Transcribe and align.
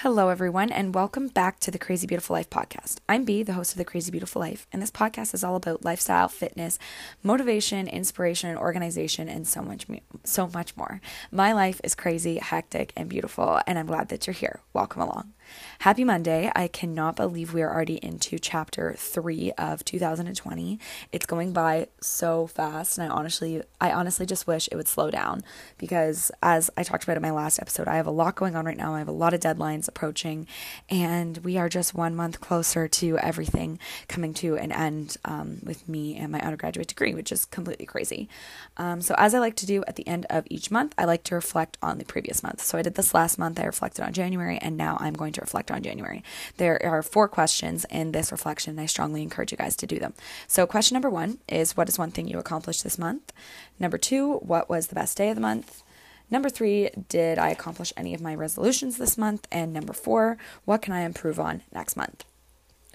Hello, 0.00 0.28
everyone, 0.28 0.70
and 0.70 0.94
welcome 0.94 1.28
back 1.28 1.58
to 1.60 1.70
the 1.70 1.78
Crazy 1.78 2.06
Beautiful 2.06 2.34
Life 2.34 2.50
podcast. 2.50 2.98
I'm 3.08 3.24
B, 3.24 3.42
the 3.42 3.54
host 3.54 3.72
of 3.72 3.78
the 3.78 3.84
Crazy 3.84 4.10
Beautiful 4.10 4.40
Life, 4.40 4.66
and 4.70 4.82
this 4.82 4.90
podcast 4.90 5.32
is 5.32 5.42
all 5.42 5.56
about 5.56 5.86
lifestyle, 5.86 6.28
fitness, 6.28 6.78
motivation, 7.22 7.88
inspiration, 7.88 8.58
organization, 8.58 9.26
and 9.30 9.48
so 9.48 9.62
much, 9.62 9.86
so 10.22 10.48
much 10.48 10.76
more. 10.76 11.00
My 11.32 11.54
life 11.54 11.80
is 11.82 11.94
crazy, 11.94 12.36
hectic, 12.36 12.92
and 12.94 13.08
beautiful, 13.08 13.58
and 13.66 13.78
I'm 13.78 13.86
glad 13.86 14.10
that 14.10 14.26
you're 14.26 14.34
here. 14.34 14.60
Welcome 14.74 15.00
along. 15.00 15.32
Happy 15.80 16.04
Monday. 16.04 16.50
I 16.54 16.68
cannot 16.68 17.16
believe 17.16 17.52
we 17.52 17.62
are 17.62 17.72
already 17.72 17.96
into 17.96 18.38
chapter 18.38 18.94
3 18.96 19.52
of 19.52 19.84
2020. 19.84 20.78
It's 21.12 21.26
going 21.26 21.52
by 21.52 21.88
so 22.00 22.46
fast 22.46 22.98
and 22.98 23.10
I 23.10 23.14
honestly 23.14 23.62
I 23.80 23.92
honestly 23.92 24.26
just 24.26 24.46
wish 24.46 24.68
it 24.72 24.76
would 24.76 24.88
slow 24.88 25.10
down 25.10 25.44
because 25.78 26.30
as 26.42 26.70
I 26.76 26.82
talked 26.82 27.04
about 27.04 27.16
in 27.16 27.22
my 27.22 27.30
last 27.30 27.58
episode, 27.60 27.88
I 27.88 27.96
have 27.96 28.06
a 28.06 28.10
lot 28.10 28.34
going 28.34 28.56
on 28.56 28.64
right 28.64 28.76
now. 28.76 28.94
I 28.94 28.98
have 28.98 29.08
a 29.08 29.12
lot 29.12 29.34
of 29.34 29.40
deadlines 29.40 29.88
approaching 29.88 30.46
and 30.88 31.38
we 31.38 31.58
are 31.58 31.68
just 31.68 31.94
1 31.94 32.16
month 32.16 32.40
closer 32.40 32.88
to 32.88 33.18
everything 33.18 33.78
coming 34.08 34.34
to 34.34 34.56
an 34.56 34.72
end 34.72 35.16
um, 35.24 35.60
with 35.62 35.88
me 35.88 36.16
and 36.16 36.32
my 36.32 36.40
undergraduate 36.40 36.88
degree, 36.88 37.14
which 37.14 37.30
is 37.30 37.44
completely 37.44 37.86
crazy. 37.86 38.28
Um, 38.76 39.00
so 39.00 39.14
as 39.18 39.34
I 39.34 39.38
like 39.38 39.56
to 39.56 39.66
do 39.66 39.84
at 39.86 39.96
the 39.96 40.06
end 40.08 40.26
of 40.30 40.44
each 40.50 40.70
month, 40.70 40.94
I 40.98 41.04
like 41.04 41.22
to 41.24 41.34
reflect 41.34 41.78
on 41.82 41.98
the 41.98 42.04
previous 42.04 42.42
month. 42.42 42.62
So 42.62 42.78
I 42.78 42.82
did 42.82 42.94
this 42.94 43.14
last 43.14 43.38
month, 43.38 43.60
I 43.60 43.64
reflected 43.64 44.04
on 44.04 44.12
January 44.12 44.58
and 44.58 44.76
now 44.76 44.96
I'm 45.00 45.14
going 45.14 45.32
to 45.34 45.35
reflect 45.40 45.70
on 45.70 45.82
January. 45.82 46.22
There 46.56 46.84
are 46.84 47.02
four 47.02 47.28
questions 47.28 47.84
in 47.90 48.12
this 48.12 48.32
reflection, 48.32 48.72
and 48.72 48.80
I 48.80 48.86
strongly 48.86 49.22
encourage 49.22 49.52
you 49.52 49.58
guys 49.58 49.76
to 49.76 49.86
do 49.86 49.98
them. 49.98 50.14
So, 50.46 50.66
question 50.66 50.94
number 50.94 51.10
one 51.10 51.38
is 51.48 51.76
What 51.76 51.88
is 51.88 51.98
one 51.98 52.10
thing 52.10 52.28
you 52.28 52.38
accomplished 52.38 52.84
this 52.84 52.98
month? 52.98 53.32
Number 53.78 53.98
two, 53.98 54.34
What 54.38 54.68
was 54.68 54.88
the 54.88 54.94
best 54.94 55.16
day 55.16 55.30
of 55.30 55.34
the 55.34 55.40
month? 55.40 55.82
Number 56.30 56.48
three, 56.50 56.90
did 57.08 57.38
I 57.38 57.50
accomplish 57.50 57.92
any 57.96 58.12
of 58.12 58.20
my 58.20 58.34
resolutions 58.34 58.98
this 58.98 59.16
month? 59.16 59.46
And 59.52 59.72
number 59.72 59.92
four, 59.92 60.38
what 60.64 60.82
can 60.82 60.92
I 60.92 61.02
improve 61.02 61.38
on 61.38 61.62
next 61.72 61.96
month? 61.96 62.24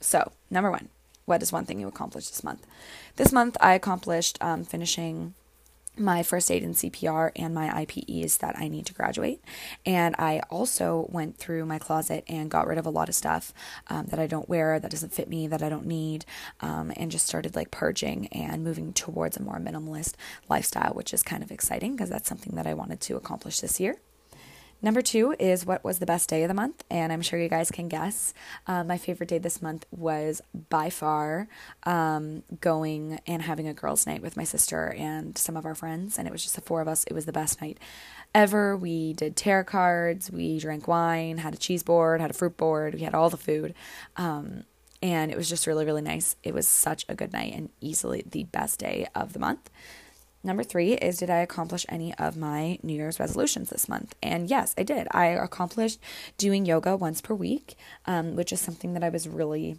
So, 0.01 0.31
number 0.49 0.69
one, 0.69 0.89
what 1.25 1.41
is 1.41 1.51
one 1.51 1.65
thing 1.65 1.79
you 1.79 1.87
accomplished 1.87 2.31
this 2.31 2.43
month? 2.43 2.65
This 3.15 3.31
month, 3.31 3.55
I 3.61 3.73
accomplished 3.73 4.37
um, 4.41 4.65
finishing 4.65 5.33
my 6.01 6.23
first 6.23 6.51
aid 6.51 6.63
in 6.63 6.73
CPR 6.73 7.31
and 7.35 7.53
my 7.53 7.69
IPEs 7.69 8.39
that 8.39 8.57
I 8.57 8.67
need 8.67 8.85
to 8.87 8.93
graduate. 8.93 9.41
And 9.85 10.15
I 10.17 10.41
also 10.49 11.07
went 11.09 11.37
through 11.37 11.65
my 11.65 11.79
closet 11.79 12.23
and 12.27 12.49
got 12.49 12.67
rid 12.67 12.77
of 12.77 12.85
a 12.85 12.89
lot 12.89 13.09
of 13.09 13.15
stuff 13.15 13.53
um, 13.87 14.07
that 14.07 14.19
I 14.19 14.27
don't 14.27 14.49
wear, 14.49 14.79
that 14.79 14.91
doesn't 14.91 15.13
fit 15.13 15.29
me, 15.29 15.47
that 15.47 15.63
I 15.63 15.69
don't 15.69 15.85
need, 15.85 16.25
um, 16.59 16.91
and 16.95 17.11
just 17.11 17.27
started 17.27 17.55
like 17.55 17.71
purging 17.71 18.27
and 18.27 18.63
moving 18.63 18.93
towards 18.93 19.37
a 19.37 19.43
more 19.43 19.59
minimalist 19.59 20.15
lifestyle, 20.49 20.93
which 20.93 21.13
is 21.13 21.23
kind 21.23 21.43
of 21.43 21.51
exciting 21.51 21.95
because 21.95 22.09
that's 22.09 22.29
something 22.29 22.55
that 22.55 22.67
I 22.67 22.73
wanted 22.73 23.01
to 23.01 23.15
accomplish 23.15 23.59
this 23.59 23.79
year. 23.79 23.97
Number 24.83 25.03
two 25.03 25.35
is 25.37 25.63
what 25.63 25.83
was 25.83 25.99
the 25.99 26.07
best 26.07 26.27
day 26.27 26.41
of 26.41 26.47
the 26.47 26.55
month, 26.55 26.83
and 26.89 27.13
I'm 27.13 27.21
sure 27.21 27.39
you 27.39 27.49
guys 27.49 27.69
can 27.69 27.87
guess. 27.87 28.33
Uh, 28.65 28.83
my 28.83 28.97
favorite 28.97 29.29
day 29.29 29.37
this 29.37 29.61
month 29.61 29.85
was 29.91 30.41
by 30.69 30.89
far 30.89 31.47
um, 31.83 32.41
going 32.61 33.19
and 33.27 33.43
having 33.43 33.67
a 33.67 33.75
girls' 33.75 34.07
night 34.07 34.23
with 34.23 34.35
my 34.35 34.43
sister 34.43 34.91
and 34.97 35.37
some 35.37 35.55
of 35.55 35.67
our 35.67 35.75
friends, 35.75 36.17
and 36.17 36.27
it 36.27 36.31
was 36.31 36.41
just 36.41 36.55
the 36.55 36.61
four 36.61 36.81
of 36.81 36.87
us. 36.87 37.03
It 37.03 37.13
was 37.13 37.27
the 37.27 37.31
best 37.31 37.61
night 37.61 37.77
ever. 38.33 38.75
We 38.75 39.13
did 39.13 39.35
tarot 39.35 39.65
cards, 39.65 40.31
we 40.31 40.57
drank 40.57 40.87
wine, 40.87 41.37
had 41.37 41.53
a 41.53 41.57
cheese 41.57 41.83
board, 41.83 42.19
had 42.19 42.31
a 42.31 42.33
fruit 42.33 42.57
board, 42.57 42.95
we 42.95 43.01
had 43.01 43.13
all 43.13 43.29
the 43.29 43.37
food. 43.37 43.75
Um, 44.17 44.63
and 45.03 45.31
it 45.31 45.37
was 45.37 45.49
just 45.49 45.67
really, 45.67 45.85
really 45.85 46.01
nice. 46.01 46.35
It 46.43 46.55
was 46.55 46.67
such 46.67 47.05
a 47.07 47.15
good 47.15 47.33
night 47.33 47.53
and 47.55 47.69
easily 47.81 48.23
the 48.29 48.45
best 48.45 48.79
day 48.79 49.07
of 49.13 49.33
the 49.33 49.39
month. 49.39 49.69
Number 50.43 50.63
three 50.63 50.93
is 50.93 51.17
Did 51.17 51.29
I 51.29 51.37
accomplish 51.37 51.85
any 51.87 52.13
of 52.15 52.35
my 52.35 52.79
New 52.81 52.93
Year's 52.93 53.19
resolutions 53.19 53.69
this 53.69 53.87
month? 53.87 54.15
And 54.23 54.49
yes, 54.49 54.73
I 54.77 54.83
did. 54.83 55.07
I 55.11 55.27
accomplished 55.27 55.99
doing 56.37 56.65
yoga 56.65 56.95
once 56.95 57.21
per 57.21 57.35
week, 57.35 57.75
um, 58.05 58.35
which 58.35 58.51
is 58.51 58.59
something 58.59 58.93
that 58.93 59.03
I 59.03 59.09
was 59.09 59.27
really 59.27 59.77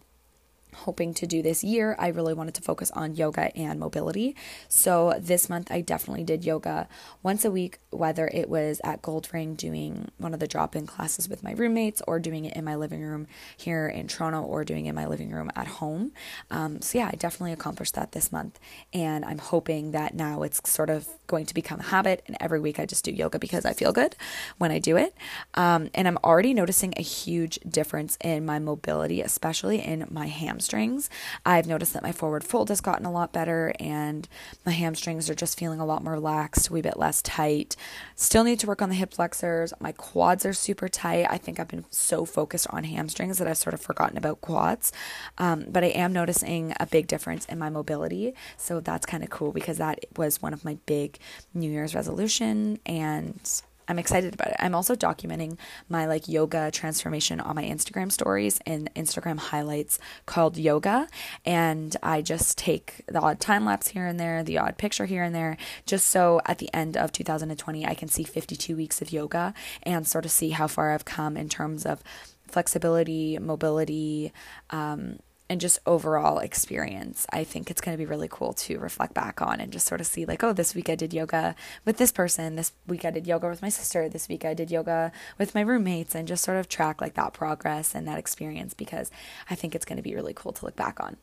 hoping 0.74 1.14
to 1.14 1.26
do 1.26 1.42
this 1.42 1.62
year, 1.62 1.94
I 1.98 2.08
really 2.08 2.34
wanted 2.34 2.54
to 2.54 2.62
focus 2.62 2.90
on 2.92 3.14
yoga 3.14 3.54
and 3.56 3.78
mobility. 3.78 4.34
So 4.68 5.14
this 5.18 5.48
month, 5.48 5.70
I 5.70 5.80
definitely 5.80 6.24
did 6.24 6.44
yoga 6.44 6.88
once 7.22 7.44
a 7.44 7.50
week, 7.50 7.78
whether 7.90 8.28
it 8.32 8.48
was 8.48 8.80
at 8.82 9.02
Goldring 9.02 9.56
doing 9.56 10.10
one 10.18 10.34
of 10.34 10.40
the 10.40 10.46
drop 10.46 10.74
in 10.74 10.86
classes 10.86 11.28
with 11.28 11.42
my 11.42 11.52
roommates, 11.52 12.02
or 12.06 12.18
doing 12.18 12.44
it 12.44 12.56
in 12.56 12.64
my 12.64 12.74
living 12.74 13.02
room 13.02 13.26
here 13.56 13.86
in 13.86 14.08
Toronto, 14.08 14.42
or 14.42 14.64
doing 14.64 14.86
it 14.86 14.90
in 14.90 14.94
my 14.94 15.06
living 15.06 15.30
room 15.30 15.50
at 15.54 15.66
home. 15.66 16.12
Um, 16.50 16.80
so, 16.80 16.98
yeah, 16.98 17.10
I 17.12 17.16
definitely 17.16 17.52
accomplished 17.52 17.94
that 17.94 18.12
this 18.12 18.32
month. 18.32 18.58
And 18.92 19.24
I'm 19.24 19.38
hoping 19.38 19.90
that 19.92 20.14
now 20.14 20.42
it's 20.42 20.60
sort 20.68 20.90
of 20.90 21.08
going 21.26 21.46
to 21.46 21.54
become 21.54 21.80
a 21.80 21.84
habit. 21.84 22.22
And 22.26 22.36
every 22.40 22.60
week, 22.60 22.78
I 22.78 22.86
just 22.86 23.04
do 23.04 23.12
yoga 23.12 23.38
because 23.38 23.64
I 23.64 23.72
feel 23.72 23.92
good 23.92 24.16
when 24.58 24.70
I 24.70 24.78
do 24.78 24.96
it. 24.96 25.14
Um, 25.54 25.90
and 25.94 26.08
I'm 26.08 26.18
already 26.24 26.54
noticing 26.54 26.94
a 26.96 27.02
huge 27.02 27.58
difference 27.68 28.16
in 28.22 28.46
my 28.46 28.58
mobility, 28.58 29.20
especially 29.20 29.80
in 29.80 30.06
my 30.10 30.26
hamstrings 30.26 30.61
hamstrings. 30.62 31.10
I've 31.44 31.66
noticed 31.66 31.92
that 31.92 32.04
my 32.04 32.12
forward 32.12 32.44
fold 32.44 32.68
has 32.68 32.80
gotten 32.80 33.04
a 33.04 33.10
lot 33.10 33.32
better 33.32 33.74
and 33.80 34.28
my 34.64 34.70
hamstrings 34.70 35.28
are 35.28 35.34
just 35.34 35.58
feeling 35.58 35.80
a 35.80 35.84
lot 35.84 36.04
more 36.04 36.12
relaxed, 36.12 36.68
a 36.68 36.72
wee 36.72 36.82
bit 36.82 36.96
less 36.96 37.20
tight. 37.20 37.74
Still 38.14 38.44
need 38.44 38.60
to 38.60 38.68
work 38.68 38.80
on 38.80 38.88
the 38.88 38.94
hip 38.94 39.12
flexors. 39.12 39.74
My 39.80 39.90
quads 39.90 40.46
are 40.46 40.52
super 40.52 40.88
tight. 40.88 41.26
I 41.28 41.36
think 41.36 41.58
I've 41.58 41.66
been 41.66 41.84
so 41.90 42.24
focused 42.24 42.68
on 42.70 42.84
hamstrings 42.84 43.38
that 43.38 43.48
I've 43.48 43.58
sort 43.58 43.74
of 43.74 43.80
forgotten 43.80 44.16
about 44.16 44.40
quads. 44.40 44.92
Um, 45.36 45.64
but 45.68 45.82
I 45.82 45.88
am 45.88 46.12
noticing 46.12 46.74
a 46.78 46.86
big 46.86 47.08
difference 47.08 47.44
in 47.46 47.58
my 47.58 47.68
mobility. 47.68 48.34
So 48.56 48.78
that's 48.78 49.04
kind 49.04 49.24
of 49.24 49.30
cool 49.30 49.50
because 49.50 49.78
that 49.78 50.04
was 50.16 50.40
one 50.40 50.52
of 50.52 50.64
my 50.64 50.78
big 50.86 51.18
New 51.52 51.70
Year's 51.72 51.92
resolution 51.92 52.78
and 52.86 53.62
I'm 53.88 53.98
excited 53.98 54.34
about 54.34 54.48
it. 54.48 54.56
I'm 54.58 54.74
also 54.74 54.94
documenting 54.94 55.58
my 55.88 56.06
like 56.06 56.28
yoga 56.28 56.70
transformation 56.70 57.40
on 57.40 57.56
my 57.56 57.64
Instagram 57.64 58.12
stories 58.12 58.60
and 58.66 58.92
Instagram 58.94 59.38
highlights 59.38 59.98
called 60.26 60.56
yoga. 60.56 61.08
And 61.44 61.96
I 62.02 62.22
just 62.22 62.58
take 62.58 63.02
the 63.06 63.20
odd 63.20 63.40
time 63.40 63.64
lapse 63.64 63.88
here 63.88 64.06
and 64.06 64.18
there, 64.18 64.42
the 64.42 64.58
odd 64.58 64.78
picture 64.78 65.06
here 65.06 65.22
and 65.22 65.34
there, 65.34 65.56
just 65.86 66.06
so 66.06 66.40
at 66.46 66.58
the 66.58 66.72
end 66.74 66.96
of 66.96 67.12
2020, 67.12 67.86
I 67.86 67.94
can 67.94 68.08
see 68.08 68.24
52 68.24 68.76
weeks 68.76 69.02
of 69.02 69.12
yoga 69.12 69.54
and 69.82 70.06
sort 70.06 70.24
of 70.24 70.30
see 70.30 70.50
how 70.50 70.66
far 70.66 70.92
I've 70.92 71.04
come 71.04 71.36
in 71.36 71.48
terms 71.48 71.84
of 71.84 72.02
flexibility, 72.46 73.38
mobility, 73.38 74.32
um, 74.70 75.18
and 75.52 75.60
just 75.60 75.78
overall 75.84 76.38
experience. 76.38 77.26
I 77.30 77.44
think 77.44 77.70
it's 77.70 77.82
going 77.82 77.94
to 77.94 78.02
be 78.02 78.08
really 78.08 78.26
cool 78.30 78.54
to 78.54 78.78
reflect 78.78 79.12
back 79.12 79.42
on 79.42 79.60
and 79.60 79.70
just 79.70 79.86
sort 79.86 80.00
of 80.00 80.06
see, 80.06 80.24
like, 80.24 80.42
oh, 80.42 80.54
this 80.54 80.74
week 80.74 80.88
I 80.88 80.94
did 80.94 81.12
yoga 81.12 81.54
with 81.84 81.98
this 81.98 82.10
person. 82.10 82.56
This 82.56 82.72
week 82.86 83.04
I 83.04 83.10
did 83.10 83.26
yoga 83.26 83.48
with 83.48 83.60
my 83.60 83.68
sister. 83.68 84.08
This 84.08 84.30
week 84.30 84.46
I 84.46 84.54
did 84.54 84.70
yoga 84.70 85.12
with 85.36 85.54
my 85.54 85.60
roommates 85.60 86.14
and 86.14 86.26
just 86.26 86.42
sort 86.42 86.56
of 86.56 86.70
track 86.70 87.02
like 87.02 87.14
that 87.14 87.34
progress 87.34 87.94
and 87.94 88.08
that 88.08 88.18
experience 88.18 88.72
because 88.72 89.10
I 89.50 89.54
think 89.54 89.74
it's 89.74 89.84
going 89.84 89.98
to 89.98 90.02
be 90.02 90.14
really 90.14 90.32
cool 90.32 90.52
to 90.52 90.64
look 90.64 90.74
back 90.74 91.00
on. 91.00 91.18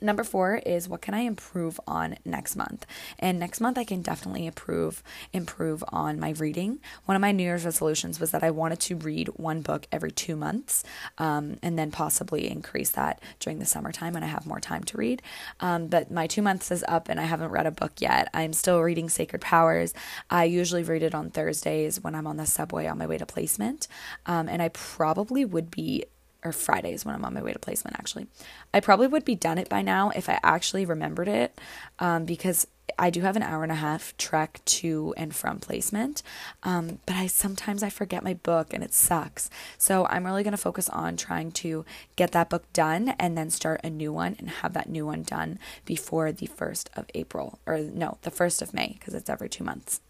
Number 0.00 0.24
four 0.24 0.56
is 0.56 0.88
what 0.88 1.02
can 1.02 1.14
I 1.14 1.20
improve 1.20 1.78
on 1.86 2.16
next 2.24 2.56
month? 2.56 2.86
And 3.18 3.38
next 3.38 3.60
month 3.60 3.76
I 3.76 3.84
can 3.84 4.02
definitely 4.02 4.46
improve 4.46 5.02
improve 5.32 5.84
on 5.88 6.18
my 6.18 6.30
reading. 6.30 6.80
One 7.04 7.16
of 7.16 7.20
my 7.20 7.32
New 7.32 7.42
Year's 7.42 7.64
resolutions 7.64 8.18
was 8.18 8.30
that 8.30 8.42
I 8.42 8.50
wanted 8.50 8.80
to 8.80 8.96
read 8.96 9.28
one 9.36 9.60
book 9.60 9.86
every 9.92 10.10
two 10.10 10.36
months, 10.36 10.84
um, 11.18 11.58
and 11.62 11.78
then 11.78 11.90
possibly 11.90 12.50
increase 12.50 12.90
that 12.90 13.22
during 13.38 13.58
the 13.58 13.66
summertime 13.66 14.14
when 14.14 14.24
I 14.24 14.28
have 14.28 14.46
more 14.46 14.60
time 14.60 14.84
to 14.84 14.96
read. 14.96 15.22
Um, 15.60 15.88
but 15.88 16.10
my 16.10 16.26
two 16.26 16.42
months 16.42 16.70
is 16.70 16.84
up, 16.88 17.08
and 17.08 17.20
I 17.20 17.24
haven't 17.24 17.50
read 17.50 17.66
a 17.66 17.70
book 17.70 17.92
yet. 17.98 18.28
I'm 18.32 18.52
still 18.52 18.80
reading 18.80 19.08
Sacred 19.08 19.42
Powers. 19.42 19.92
I 20.30 20.44
usually 20.44 20.82
read 20.82 21.02
it 21.02 21.14
on 21.14 21.30
Thursdays 21.30 22.00
when 22.00 22.14
I'm 22.14 22.26
on 22.26 22.36
the 22.36 22.46
subway 22.46 22.86
on 22.86 22.98
my 22.98 23.06
way 23.06 23.18
to 23.18 23.26
placement, 23.26 23.88
um, 24.26 24.48
and 24.48 24.62
I 24.62 24.68
probably 24.68 25.44
would 25.44 25.70
be 25.70 26.04
or 26.44 26.52
Fridays 26.52 27.04
when 27.04 27.14
I'm 27.14 27.24
on 27.24 27.34
my 27.34 27.42
way 27.42 27.52
to 27.52 27.58
placement, 27.58 27.98
actually. 27.98 28.26
I 28.72 28.80
probably 28.80 29.06
would 29.06 29.24
be 29.24 29.34
done 29.34 29.58
it 29.58 29.68
by 29.68 29.82
now 29.82 30.10
if 30.10 30.28
I 30.28 30.38
actually 30.42 30.84
remembered 30.84 31.28
it 31.28 31.58
um, 31.98 32.24
because 32.24 32.66
I 32.98 33.10
do 33.10 33.20
have 33.22 33.36
an 33.36 33.42
hour 33.42 33.62
and 33.62 33.72
a 33.72 33.76
half 33.76 34.16
trek 34.16 34.60
to 34.64 35.14
and 35.16 35.34
from 35.34 35.58
placement. 35.58 36.22
Um, 36.62 36.98
but 37.06 37.16
I 37.16 37.26
sometimes 37.26 37.82
I 37.82 37.90
forget 37.90 38.24
my 38.24 38.34
book 38.34 38.72
and 38.72 38.82
it 38.82 38.92
sucks. 38.94 39.50
So 39.78 40.06
I'm 40.06 40.26
really 40.26 40.42
going 40.42 40.52
to 40.52 40.58
focus 40.58 40.88
on 40.88 41.16
trying 41.16 41.52
to 41.52 41.84
get 42.16 42.32
that 42.32 42.50
book 42.50 42.70
done 42.72 43.10
and 43.18 43.36
then 43.36 43.50
start 43.50 43.80
a 43.84 43.90
new 43.90 44.12
one 44.12 44.36
and 44.38 44.50
have 44.50 44.72
that 44.74 44.88
new 44.88 45.06
one 45.06 45.22
done 45.22 45.58
before 45.84 46.32
the 46.32 46.48
1st 46.48 46.88
of 46.96 47.06
April 47.14 47.58
or 47.66 47.78
no, 47.78 48.18
the 48.22 48.30
1st 48.30 48.62
of 48.62 48.74
May 48.74 48.96
because 48.98 49.14
it's 49.14 49.30
every 49.30 49.48
two 49.48 49.64
months. 49.64 50.00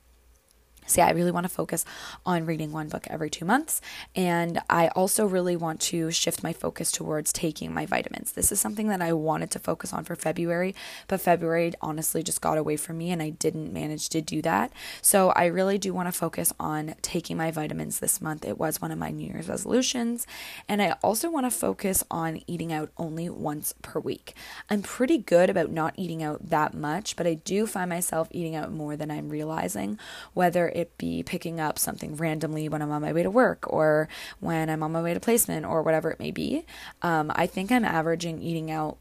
Yeah, 0.97 1.07
I 1.07 1.11
really 1.11 1.31
want 1.31 1.45
to 1.45 1.49
focus 1.49 1.85
on 2.25 2.47
reading 2.47 2.73
one 2.73 2.89
book 2.89 3.07
every 3.09 3.31
two 3.31 3.45
months. 3.45 3.81
And 4.15 4.61
I 4.69 4.89
also 4.89 5.27
really 5.27 5.57
want 5.57 5.81
to 5.83 6.11
shift 6.11 6.43
my 6.43 6.53
focus 6.53 6.93
towards 6.93 7.33
taking 7.33 7.73
my 7.73 7.87
vitamins. 7.87 8.33
This 8.33 8.53
is 8.53 8.61
something 8.61 8.89
that 8.89 9.03
I 9.03 9.13
wanted 9.13 9.51
to 9.53 9.59
focus 9.59 9.93
on 9.93 10.05
for 10.05 10.17
February, 10.17 10.75
but 11.09 11.21
February 11.21 11.73
honestly 11.81 12.23
just 12.23 12.41
got 12.41 12.59
away 12.59 12.77
from 12.77 12.99
me 12.99 13.11
and 13.11 13.23
I 13.23 13.31
didn't 13.31 13.73
manage 13.73 14.09
to 14.11 14.21
do 14.21 14.43
that. 14.43 14.73
So, 15.03 15.31
I 15.31 15.47
really 15.47 15.79
do 15.79 15.93
want 15.93 16.09
to 16.09 16.13
focus 16.13 16.53
on 16.59 16.95
taking 17.03 17.37
my 17.37 17.51
vitamins 17.51 18.01
this 18.01 18.21
month. 18.21 18.45
It 18.45 18.59
was 18.59 18.81
one 18.81 18.91
of 18.91 18.99
my 18.99 19.11
New 19.11 19.27
Year's 19.27 19.49
resolutions. 19.49 20.27
And 20.69 20.83
I 20.83 20.97
also 21.03 21.31
want 21.31 21.47
to 21.47 21.51
focus 21.51 22.05
on 22.11 22.43
eating 22.47 22.73
out 22.73 22.91
only 22.97 23.29
once 23.29 23.75
per 23.83 24.01
week. 24.01 24.35
I'm 24.69 24.83
pretty 24.83 25.19
good 25.19 25.51
about 25.51 25.71
not 25.71 25.95
eating 25.97 26.23
out 26.23 26.51
that 26.51 26.75
much, 26.75 27.17
but 27.17 27.27
I 27.27 27.35
do 27.35 27.67
find 27.67 27.89
myself 27.89 28.29
eating 28.31 28.55
out 28.55 28.73
more 28.73 28.97
than 28.97 29.11
I'm 29.11 29.29
realizing, 29.29 29.99
whether 30.35 30.69
it 30.81 30.99
be 30.99 31.23
picking 31.23 31.61
up 31.61 31.79
something 31.79 32.17
randomly 32.17 32.69
when 32.69 32.83
I'm 32.83 32.91
on 32.91 33.03
my 33.03 33.13
way 33.13 33.23
to 33.23 33.31
work 33.31 33.65
or 33.73 34.09
when 34.41 34.69
I'm 34.69 34.83
on 34.83 34.93
my 34.93 35.03
way 35.03 35.15
to 35.15 35.21
placement 35.21 35.65
or 35.65 35.83
whatever 35.83 36.11
it 36.11 36.19
may 36.19 36.31
be. 36.31 36.65
Um, 37.03 37.31
I 37.35 37.47
think 37.47 37.71
I'm 37.71 37.85
averaging 37.85 38.43
eating 38.43 38.71
out 38.71 38.99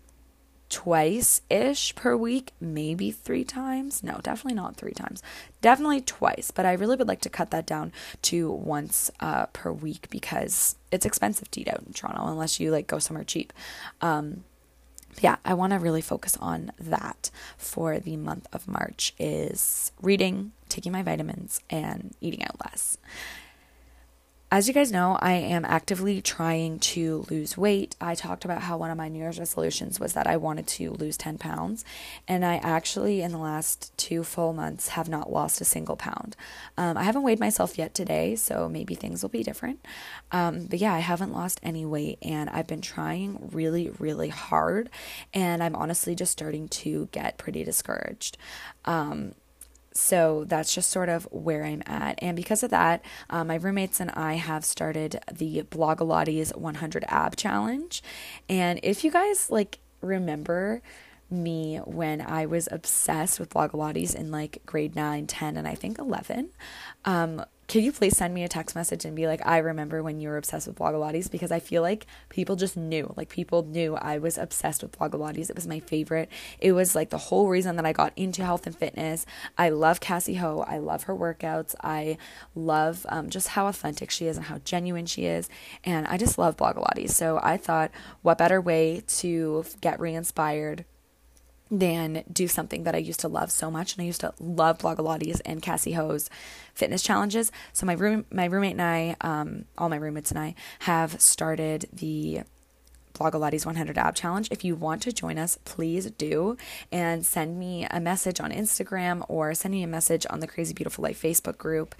twice 0.70 1.42
ish 1.50 1.96
per 1.96 2.16
week, 2.16 2.54
maybe 2.62 3.12
three 3.12 3.44
times. 3.44 4.04
No, 4.04 4.20
definitely 4.22 4.54
not 4.54 4.76
three 4.76 4.92
times. 4.92 5.22
Definitely 5.62 6.02
twice, 6.02 6.52
but 6.52 6.66
I 6.66 6.74
really 6.74 6.96
would 6.96 7.08
like 7.08 7.22
to 7.22 7.30
cut 7.30 7.52
that 7.52 7.66
down 7.66 7.92
to 8.24 8.52
once 8.52 9.10
uh, 9.20 9.48
per 9.48 9.72
week 9.72 10.08
because 10.10 10.76
it's 10.92 11.06
expensive 11.06 11.50
to 11.52 11.62
eat 11.62 11.70
out 11.70 11.84
in 11.86 11.94
Toronto 11.94 12.28
unless 12.28 12.60
you 12.60 12.72
like 12.72 12.88
go 12.88 13.00
somewhere 13.00 13.24
cheap. 13.24 13.52
Um, 14.02 14.44
yeah, 15.22 15.38
I 15.44 15.54
want 15.54 15.74
to 15.74 15.80
really 15.80 16.02
focus 16.02 16.38
on 16.38 16.72
that 16.80 17.30
for 17.58 18.00
the 18.00 18.18
month 18.18 18.48
of 18.54 18.68
March 18.68 19.14
is 19.18 19.92
reading, 20.02 20.52
taking 20.70 20.92
my 20.92 21.04
vitamins 21.04 21.62
and 21.70 22.16
eating 22.22 22.44
out 22.44 22.60
less. 22.66 22.98
As 24.52 24.68
you 24.68 24.74
guys 24.74 24.92
know, 24.92 25.16
I 25.22 25.34
am 25.34 25.64
actively 25.64 26.24
trying 26.24 26.80
to 26.80 27.24
lose 27.30 27.56
weight. 27.56 27.96
I 28.02 28.16
talked 28.16 28.46
about 28.46 28.64
how 28.64 28.78
one 28.78 28.90
of 28.90 28.98
my 28.98 29.08
New 29.08 29.20
Year's 29.20 29.38
resolutions 29.38 30.00
was 30.00 30.14
that 30.14 30.26
I 30.26 30.38
wanted 30.38 30.66
to 30.66 30.90
lose 30.94 31.18
10 31.18 31.38
pounds, 31.38 31.86
and 32.28 32.44
I 32.44 32.56
actually, 32.56 33.22
in 33.22 33.32
the 33.32 33.38
last 33.38 33.96
two 33.96 34.24
full 34.24 34.54
months, 34.54 34.88
have 34.88 35.08
not 35.08 35.32
lost 35.32 35.62
a 35.62 35.66
single 35.66 35.96
pound. 35.96 36.36
Um, 36.80 36.98
I 36.98 37.04
haven't 37.04 37.22
weighed 37.22 37.40
myself 37.40 37.78
yet 37.78 37.94
today, 37.94 38.36
so 38.36 38.68
maybe 38.68 38.96
things 38.96 39.22
will 39.22 39.30
be 39.30 39.44
different. 39.44 39.86
Um, 40.32 40.66
but 40.66 40.80
yeah, 40.80 40.96
I 40.96 41.00
haven't 41.00 41.32
lost 41.32 41.60
any 41.62 41.86
weight, 41.86 42.18
and 42.24 42.50
I've 42.50 42.66
been 42.66 42.82
trying 42.82 43.52
really, 43.52 43.92
really 44.00 44.30
hard, 44.30 44.90
and 45.32 45.62
I'm 45.62 45.76
honestly 45.76 46.16
just 46.16 46.32
starting 46.32 46.68
to 46.70 47.08
get 47.12 47.38
pretty 47.38 47.64
discouraged. 47.64 48.36
Um, 48.86 49.36
so 50.00 50.46
that's 50.48 50.74
just 50.74 50.90
sort 50.90 51.10
of 51.10 51.28
where 51.32 51.66
I'm 51.66 51.84
at. 51.86 52.20
And 52.22 52.36
because 52.36 52.64
of 52.64 52.72
that, 52.72 53.04
uh, 53.30 53.44
my 53.44 53.56
roommates 53.56 54.00
and 54.00 54.12
I 54.12 54.34
have 54.36 54.66
started 54.66 55.20
the 55.32 55.64
Blogilates 55.64 56.56
100 56.56 57.06
Ab 57.08 57.36
Challenge. 57.36 58.02
And 58.48 58.80
if 58.82 59.04
you 59.04 59.12
guys 59.12 59.50
like 59.50 59.80
remember, 60.02 60.82
me 61.32 61.78
when 61.78 62.22
I 62.22 62.46
was 62.46 62.68
obsessed 62.72 63.40
with 63.40 63.50
Blogilates 63.50 64.16
in 64.16 64.32
like 64.32 64.62
grade 64.66 64.96
9, 64.96 65.28
10, 65.28 65.58
and 65.58 65.68
I 65.68 65.76
think 65.76 66.00
11. 66.00 66.50
Um, 67.06 67.44
can 67.70 67.84
you 67.84 67.92
please 67.92 68.18
send 68.18 68.34
me 68.34 68.44
a 68.44 68.48
text 68.48 68.76
message 68.76 69.06
and 69.06 69.16
be 69.16 69.28
like, 69.28 69.46
I 69.46 69.60
remember 69.60 70.02
when 70.02 70.20
you 70.20 70.30
were 70.30 70.38
obsessed 70.38 70.66
with 70.66 70.80
Blogilates? 70.80 71.30
Because 71.30 71.52
I 71.52 71.60
feel 71.60 71.84
like 71.84 72.08
people 72.30 72.56
just 72.56 72.76
knew. 72.76 73.14
Like, 73.16 73.30
people 73.30 73.62
knew 73.62 73.96
I 73.96 74.18
was 74.18 74.40
obsessed 74.40 74.82
with 74.82 74.98
Blogilates. 74.98 75.52
It 75.52 75.56
was 75.56 75.68
my 75.68 75.80
favorite. 75.80 76.30
It 76.58 76.72
was 76.72 76.96
like 76.96 77.12
the 77.12 77.20
whole 77.20 77.48
reason 77.48 77.76
that 77.76 77.86
I 77.86 77.94
got 77.94 78.12
into 78.16 78.44
health 78.44 78.66
and 78.66 78.76
fitness. 78.76 79.28
I 79.56 79.70
love 79.70 80.00
Cassie 80.00 80.34
Ho. 80.34 80.66
I 80.68 80.80
love 80.80 81.04
her 81.04 81.16
workouts. 81.16 81.76
I 81.84 82.18
love 82.56 83.06
um, 83.08 83.30
just 83.30 83.50
how 83.50 83.68
authentic 83.68 84.10
she 84.10 84.26
is 84.26 84.38
and 84.38 84.48
how 84.48 84.58
genuine 84.58 85.06
she 85.06 85.26
is. 85.28 85.48
And 85.84 86.08
I 86.08 86.18
just 86.18 86.40
love 86.40 86.58
Blogilates. 86.58 87.12
So 87.12 87.40
I 87.44 87.58
thought, 87.58 87.92
what 88.24 88.40
better 88.40 88.60
way 88.60 89.04
to 89.20 89.64
get 89.80 90.00
re 90.00 90.16
inspired? 90.16 90.86
Than 91.72 92.24
do 92.32 92.48
something 92.48 92.84
that 92.84 92.96
I 92.96 93.00
used 93.00 93.20
to 93.22 93.28
love 93.28 93.52
so 93.52 93.70
much. 93.70 93.94
And 93.94 94.02
I 94.02 94.06
used 94.06 94.22
to 94.22 94.34
love 94.40 94.80
Blogilates 94.80 95.42
and 95.46 95.62
Cassie 95.62 95.94
Ho's 95.94 96.30
fitness 96.74 97.04
challenges. 97.04 97.52
So 97.74 97.86
my 97.86 97.94
room, 97.94 98.26
my 98.32 98.46
roommate 98.46 98.74
and 98.74 98.82
I, 98.82 99.16
um, 99.22 99.66
all 99.78 99.90
my 99.90 99.98
roommates 99.98 100.32
and 100.32 100.40
I 100.40 100.56
have 100.80 101.22
started 101.22 101.88
the 101.94 102.42
Blogilates 103.14 103.66
100 103.66 103.98
Ab 103.98 104.16
Challenge. 104.16 104.48
If 104.50 104.64
you 104.64 104.76
want 104.76 105.02
to 105.04 105.12
join 105.12 105.38
us, 105.38 105.60
please 105.66 106.10
do 106.12 106.58
and 106.92 107.26
send 107.26 107.60
me 107.60 107.86
a 107.92 108.00
message 108.00 108.40
on 108.40 108.52
Instagram 108.52 109.26
or 109.28 109.54
send 109.54 109.74
me 109.74 109.84
a 109.84 109.88
message 109.88 110.26
on 110.30 110.40
the 110.40 110.48
Crazy 110.48 110.74
Beautiful 110.74 111.04
Life 111.04 111.22
Facebook 111.22 111.58
group 111.58 111.96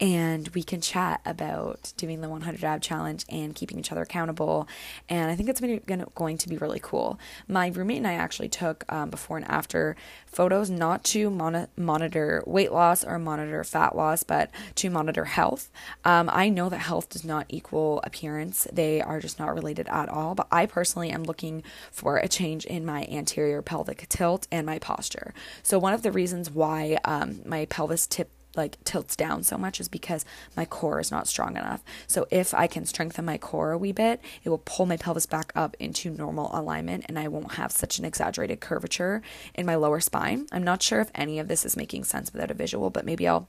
and 0.00 0.48
we 0.48 0.62
can 0.62 0.80
chat 0.80 1.20
about 1.26 1.92
doing 1.96 2.20
the 2.20 2.28
100 2.28 2.62
ab 2.62 2.80
challenge 2.80 3.24
and 3.28 3.54
keeping 3.54 3.78
each 3.78 3.90
other 3.90 4.02
accountable. 4.02 4.68
And 5.08 5.30
I 5.30 5.34
think 5.34 5.48
it's 5.48 5.60
going 5.60 6.38
to 6.38 6.48
be 6.48 6.56
really 6.56 6.80
cool. 6.80 7.18
My 7.48 7.68
roommate 7.68 7.98
and 7.98 8.06
I 8.06 8.14
actually 8.14 8.48
took 8.48 8.84
um, 8.88 9.10
before 9.10 9.38
and 9.38 9.48
after 9.48 9.96
photos, 10.26 10.70
not 10.70 11.02
to 11.04 11.30
mon- 11.30 11.66
monitor 11.76 12.44
weight 12.46 12.72
loss 12.72 13.04
or 13.04 13.18
monitor 13.18 13.64
fat 13.64 13.96
loss, 13.96 14.22
but 14.22 14.50
to 14.76 14.88
monitor 14.88 15.24
health. 15.24 15.70
Um, 16.04 16.30
I 16.32 16.48
know 16.48 16.68
that 16.68 16.78
health 16.78 17.08
does 17.08 17.24
not 17.24 17.46
equal 17.48 18.00
appearance, 18.04 18.68
they 18.72 19.00
are 19.00 19.20
just 19.20 19.38
not 19.38 19.54
related 19.54 19.88
at 19.88 20.08
all. 20.08 20.34
But 20.34 20.46
I 20.52 20.66
personally 20.66 21.10
am 21.10 21.24
looking 21.24 21.64
for 21.90 22.18
a 22.18 22.28
change 22.28 22.64
in 22.66 22.84
my 22.84 23.04
anterior 23.10 23.62
pelvic 23.62 24.08
tilt 24.08 24.46
and 24.52 24.64
my 24.64 24.78
posture. 24.78 25.34
So, 25.62 25.78
one 25.78 25.92
of 25.92 26.02
the 26.02 26.12
reasons 26.12 26.50
why 26.50 26.98
um, 27.04 27.40
my 27.44 27.64
pelvis 27.64 28.06
tip 28.06 28.30
like 28.58 28.82
tilts 28.84 29.16
down 29.16 29.42
so 29.42 29.56
much 29.56 29.80
is 29.80 29.88
because 29.88 30.26
my 30.54 30.66
core 30.66 31.00
is 31.00 31.10
not 31.10 31.26
strong 31.26 31.56
enough. 31.56 31.82
So 32.06 32.26
if 32.30 32.52
I 32.52 32.66
can 32.66 32.84
strengthen 32.84 33.24
my 33.24 33.38
core 33.38 33.72
a 33.72 33.78
wee 33.78 33.92
bit, 33.92 34.20
it 34.44 34.50
will 34.50 34.58
pull 34.58 34.84
my 34.84 34.98
pelvis 34.98 35.24
back 35.24 35.52
up 35.56 35.76
into 35.80 36.10
normal 36.10 36.50
alignment 36.52 37.06
and 37.08 37.18
I 37.18 37.28
won't 37.28 37.54
have 37.54 37.72
such 37.72 37.98
an 37.98 38.04
exaggerated 38.04 38.60
curvature 38.60 39.22
in 39.54 39.64
my 39.64 39.76
lower 39.76 40.00
spine. 40.00 40.46
I'm 40.52 40.64
not 40.64 40.82
sure 40.82 41.00
if 41.00 41.10
any 41.14 41.38
of 41.38 41.48
this 41.48 41.64
is 41.64 41.76
making 41.76 42.04
sense 42.04 42.32
without 42.32 42.50
a 42.50 42.54
visual, 42.54 42.90
but 42.90 43.06
maybe 43.06 43.26
I'll 43.26 43.48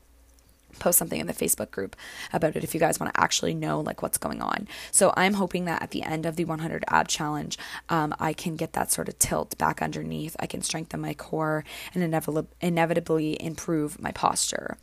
post 0.79 0.99
something 0.99 1.19
in 1.19 1.27
the 1.27 1.33
Facebook 1.33 1.71
group 1.71 1.95
about 2.31 2.55
it 2.55 2.63
if 2.63 2.73
you 2.73 2.79
guys 2.79 2.99
want 2.99 3.13
to 3.13 3.19
actually 3.19 3.53
know 3.53 3.79
like 3.79 4.01
what's 4.01 4.17
going 4.17 4.41
on. 4.41 4.67
So 4.91 5.13
I'm 5.15 5.33
hoping 5.33 5.65
that 5.65 5.81
at 5.81 5.91
the 5.91 6.03
end 6.03 6.25
of 6.25 6.35
the 6.35 6.45
100 6.45 6.83
ab 6.87 7.07
challenge, 7.07 7.57
um, 7.89 8.13
I 8.19 8.33
can 8.33 8.55
get 8.55 8.73
that 8.73 8.91
sort 8.91 9.09
of 9.09 9.17
tilt 9.19 9.57
back 9.57 9.81
underneath. 9.81 10.35
I 10.39 10.45
can 10.45 10.61
strengthen 10.61 11.01
my 11.01 11.13
core 11.13 11.63
and 11.93 12.03
inevitably 12.61 13.41
improve 13.41 14.01
my 14.01 14.11
posture 14.11 14.77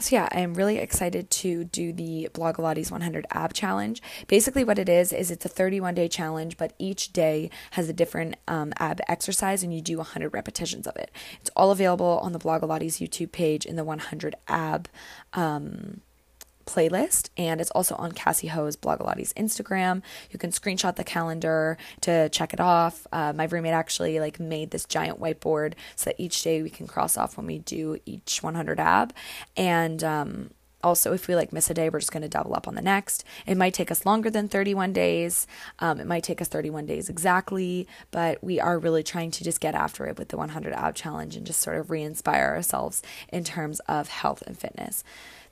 so 0.00 0.14
yeah, 0.14 0.28
I 0.30 0.40
am 0.40 0.54
really 0.54 0.78
excited 0.78 1.28
to 1.30 1.64
do 1.64 1.92
the 1.92 2.28
Blogilates 2.32 2.90
100 2.90 3.26
ab 3.32 3.52
challenge. 3.52 4.00
Basically, 4.28 4.62
what 4.62 4.78
it 4.78 4.88
is 4.88 5.12
is 5.12 5.30
it's 5.30 5.44
a 5.44 5.48
31 5.48 5.94
day 5.94 6.08
challenge, 6.08 6.56
but 6.56 6.72
each 6.78 7.12
day 7.12 7.50
has 7.72 7.88
a 7.88 7.92
different 7.92 8.36
um, 8.46 8.72
ab 8.78 9.00
exercise, 9.08 9.64
and 9.64 9.74
you 9.74 9.80
do 9.80 9.96
100 9.96 10.32
repetitions 10.32 10.86
of 10.86 10.94
it. 10.96 11.10
It's 11.40 11.50
all 11.56 11.72
available 11.72 12.20
on 12.22 12.32
the 12.32 12.38
Blogilates 12.38 13.04
YouTube 13.04 13.32
page 13.32 13.66
in 13.66 13.74
the 13.74 13.84
100 13.84 14.36
ab 14.46 14.88
um, 15.32 16.00
playlist 16.68 17.30
and 17.36 17.60
it's 17.60 17.70
also 17.70 17.94
on 17.96 18.12
Cassie 18.12 18.48
Ho's 18.48 18.76
Blogilates 18.76 19.32
Instagram. 19.34 20.02
You 20.30 20.38
can 20.38 20.50
screenshot 20.50 20.96
the 20.96 21.04
calendar 21.04 21.78
to 22.02 22.28
check 22.28 22.52
it 22.52 22.60
off. 22.60 23.06
Uh, 23.10 23.32
my 23.32 23.44
roommate 23.44 23.72
actually 23.72 24.20
like 24.20 24.38
made 24.38 24.70
this 24.70 24.84
giant 24.84 25.18
whiteboard 25.18 25.74
so 25.96 26.10
that 26.10 26.20
each 26.20 26.42
day 26.42 26.62
we 26.62 26.70
can 26.70 26.86
cross 26.86 27.16
off 27.16 27.36
when 27.36 27.46
we 27.46 27.58
do 27.58 27.98
each 28.04 28.42
100 28.42 28.78
ab 28.78 29.14
and 29.56 30.04
um, 30.04 30.50
also 30.82 31.12
if 31.12 31.26
we 31.26 31.34
like 31.34 31.52
miss 31.52 31.70
a 31.70 31.74
day 31.74 31.88
we're 31.88 31.98
just 31.98 32.12
going 32.12 32.22
to 32.22 32.28
double 32.28 32.54
up 32.54 32.68
on 32.68 32.74
the 32.74 32.82
next 32.82 33.24
it 33.46 33.56
might 33.56 33.74
take 33.74 33.90
us 33.90 34.06
longer 34.06 34.30
than 34.30 34.48
31 34.48 34.92
days 34.92 35.46
um, 35.80 35.98
it 35.98 36.06
might 36.06 36.22
take 36.22 36.40
us 36.40 36.48
31 36.48 36.86
days 36.86 37.08
exactly 37.08 37.86
but 38.10 38.42
we 38.42 38.60
are 38.60 38.78
really 38.78 39.02
trying 39.02 39.30
to 39.30 39.42
just 39.42 39.60
get 39.60 39.74
after 39.74 40.06
it 40.06 40.18
with 40.18 40.28
the 40.28 40.36
100 40.36 40.72
ab 40.72 40.94
challenge 40.94 41.36
and 41.36 41.46
just 41.46 41.60
sort 41.60 41.76
of 41.76 41.90
re-inspire 41.90 42.54
ourselves 42.54 43.02
in 43.32 43.42
terms 43.42 43.80
of 43.80 44.08
health 44.08 44.42
and 44.46 44.58
fitness 44.58 45.02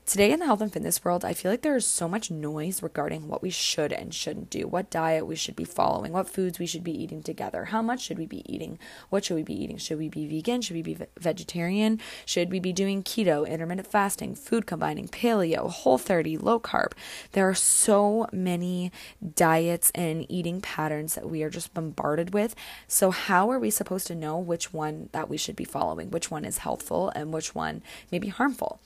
Today 0.07 0.31
in 0.31 0.39
the 0.39 0.47
health 0.47 0.61
and 0.61 0.73
fitness 0.73 1.05
world, 1.05 1.25
I 1.25 1.35
feel 1.35 1.51
like 1.51 1.63
there 1.63 1.75
is 1.75 1.85
so 1.85 2.09
much 2.09 2.31
noise 2.31 2.81
regarding 2.81 3.27
what 3.27 3.43
we 3.43 3.51
should 3.51 3.93
and 3.93 4.15
shouldn't 4.15 4.51
do, 4.51 4.69
what 4.69 4.89
diet 4.89 5.27
we 5.27 5.35
should 5.35 5.57
be 5.57 5.65
following, 5.65 6.13
what 6.13 6.31
foods 6.31 6.61
we 6.61 6.67
should 6.67 6.85
be 6.85 6.97
eating 6.97 7.25
together, 7.25 7.67
how 7.67 7.83
much 7.83 8.03
should 8.03 8.17
we 8.17 8.25
be 8.25 8.45
eating, 8.47 8.79
what 9.11 9.25
should 9.25 9.35
we 9.35 9.43
be 9.43 9.61
eating? 9.61 9.79
Should 9.79 9.99
we 9.99 10.09
be 10.09 10.29
vegan? 10.29 10.63
Should 10.63 10.77
we 10.77 10.83
be 10.83 10.97
vegetarian? 11.19 11.99
Should 12.25 12.53
we 12.53 12.61
be 12.61 12.73
doing 12.73 13.03
keto, 13.03 13.49
intermittent 13.49 13.89
fasting, 13.89 14.37
food 14.37 14.65
combining, 14.65 15.09
paleo, 15.09 15.69
whole 15.69 15.99
30, 15.99 16.39
low 16.39 16.61
carb? 16.61 16.93
There 17.33 17.49
are 17.49 17.55
so 17.55 18.29
many 18.33 18.93
diets 19.35 19.91
and 19.93 20.25
eating 20.29 20.61
patterns 20.61 21.17
that 21.17 21.29
we 21.29 21.43
are 21.43 21.51
just 21.51 21.75
bombarded 21.75 22.33
with. 22.33 22.55
So, 22.87 23.11
how 23.11 23.51
are 23.51 23.59
we 23.59 23.71
supposed 23.71 24.07
to 24.07 24.15
know 24.15 24.39
which 24.39 24.73
one 24.73 25.09
that 25.11 25.29
we 25.29 25.37
should 25.37 25.57
be 25.57 25.65
following, 25.65 26.13
which 26.13 26.31
one 26.31 26.45
is 26.45 26.59
healthful 26.59 27.09
and 27.17 27.35
which 27.35 27.57
one 27.57 27.83
may 28.13 28.21
be 28.21 28.29
harmful? 28.29 28.79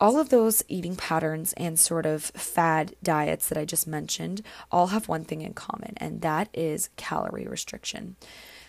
All 0.00 0.18
of 0.18 0.30
those 0.30 0.62
eating 0.66 0.96
patterns 0.96 1.52
and 1.54 1.78
sort 1.78 2.06
of 2.06 2.24
fad 2.24 2.94
diets 3.02 3.48
that 3.48 3.58
I 3.58 3.64
just 3.64 3.86
mentioned 3.86 4.42
all 4.72 4.88
have 4.88 5.08
one 5.08 5.24
thing 5.24 5.42
in 5.42 5.52
common, 5.52 5.94
and 5.98 6.22
that 6.22 6.48
is 6.54 6.88
calorie 6.96 7.46
restriction. 7.46 8.16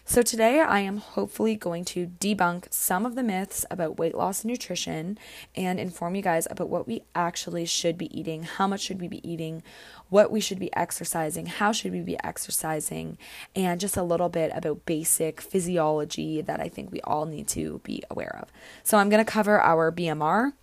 So, 0.03 0.21
today 0.23 0.59
I 0.59 0.79
am 0.79 0.97
hopefully 0.97 1.55
going 1.55 1.85
to 1.85 2.07
debunk 2.07 2.65
some 2.69 3.05
of 3.05 3.15
the 3.15 3.23
myths 3.23 3.65
about 3.71 3.97
weight 3.97 4.15
loss 4.15 4.43
and 4.43 4.49
nutrition 4.49 5.17
and 5.55 5.79
inform 5.79 6.15
you 6.15 6.21
guys 6.21 6.47
about 6.49 6.69
what 6.69 6.87
we 6.87 7.03
actually 7.15 7.65
should 7.65 7.97
be 7.97 8.19
eating, 8.19 8.43
how 8.43 8.67
much 8.67 8.81
should 8.81 8.99
we 8.99 9.07
be 9.07 9.25
eating, 9.27 9.63
what 10.09 10.31
we 10.31 10.41
should 10.41 10.59
be 10.59 10.75
exercising, 10.75 11.45
how 11.45 11.71
should 11.71 11.93
we 11.93 12.01
be 12.01 12.21
exercising, 12.23 13.17
and 13.55 13.79
just 13.79 13.95
a 13.95 14.03
little 14.03 14.27
bit 14.27 14.51
about 14.53 14.85
basic 14.85 15.39
physiology 15.39 16.41
that 16.41 16.59
I 16.59 16.67
think 16.67 16.91
we 16.91 16.99
all 17.01 17.25
need 17.25 17.47
to 17.49 17.79
be 17.83 18.03
aware 18.09 18.37
of. 18.41 18.51
So, 18.83 18.97
I'm 18.97 19.07
going 19.09 19.23
to 19.23 19.31
cover 19.31 19.61
our 19.61 19.93
BMR 19.93 20.53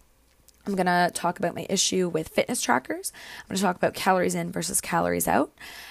I'm 0.67 0.75
going 0.75 0.87
to 0.87 1.11
talk 1.15 1.39
about 1.39 1.55
my 1.55 1.67
issue 1.71 2.09
with 2.09 2.29
fitness 2.29 2.61
trackers. 2.61 3.13
I'm 3.41 3.49
going 3.49 3.57
to 3.57 3.63
talk 3.63 3.77
about 3.77 3.95
calories 3.95 4.35
in 4.35 4.53
versus 4.53 4.81
calories 4.81 5.27
out, 5.27 5.51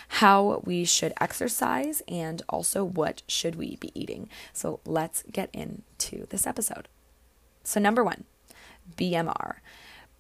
how 0.09 0.61
we 0.65 0.85
should 0.85 1.13
exercise, 1.19 2.03
and 2.07 2.43
also 2.47 2.83
what 2.83 3.23
should 3.27 3.55
we 3.55 3.77
be 3.77 3.91
eating. 3.99 4.29
So 4.53 4.79
let's 4.85 5.23
get 5.31 5.49
into 5.51 6.27
this 6.27 6.45
episode. 6.45 6.87
So, 7.63 7.79
number 7.79 8.03
one, 8.03 8.25
BMR. 8.95 9.55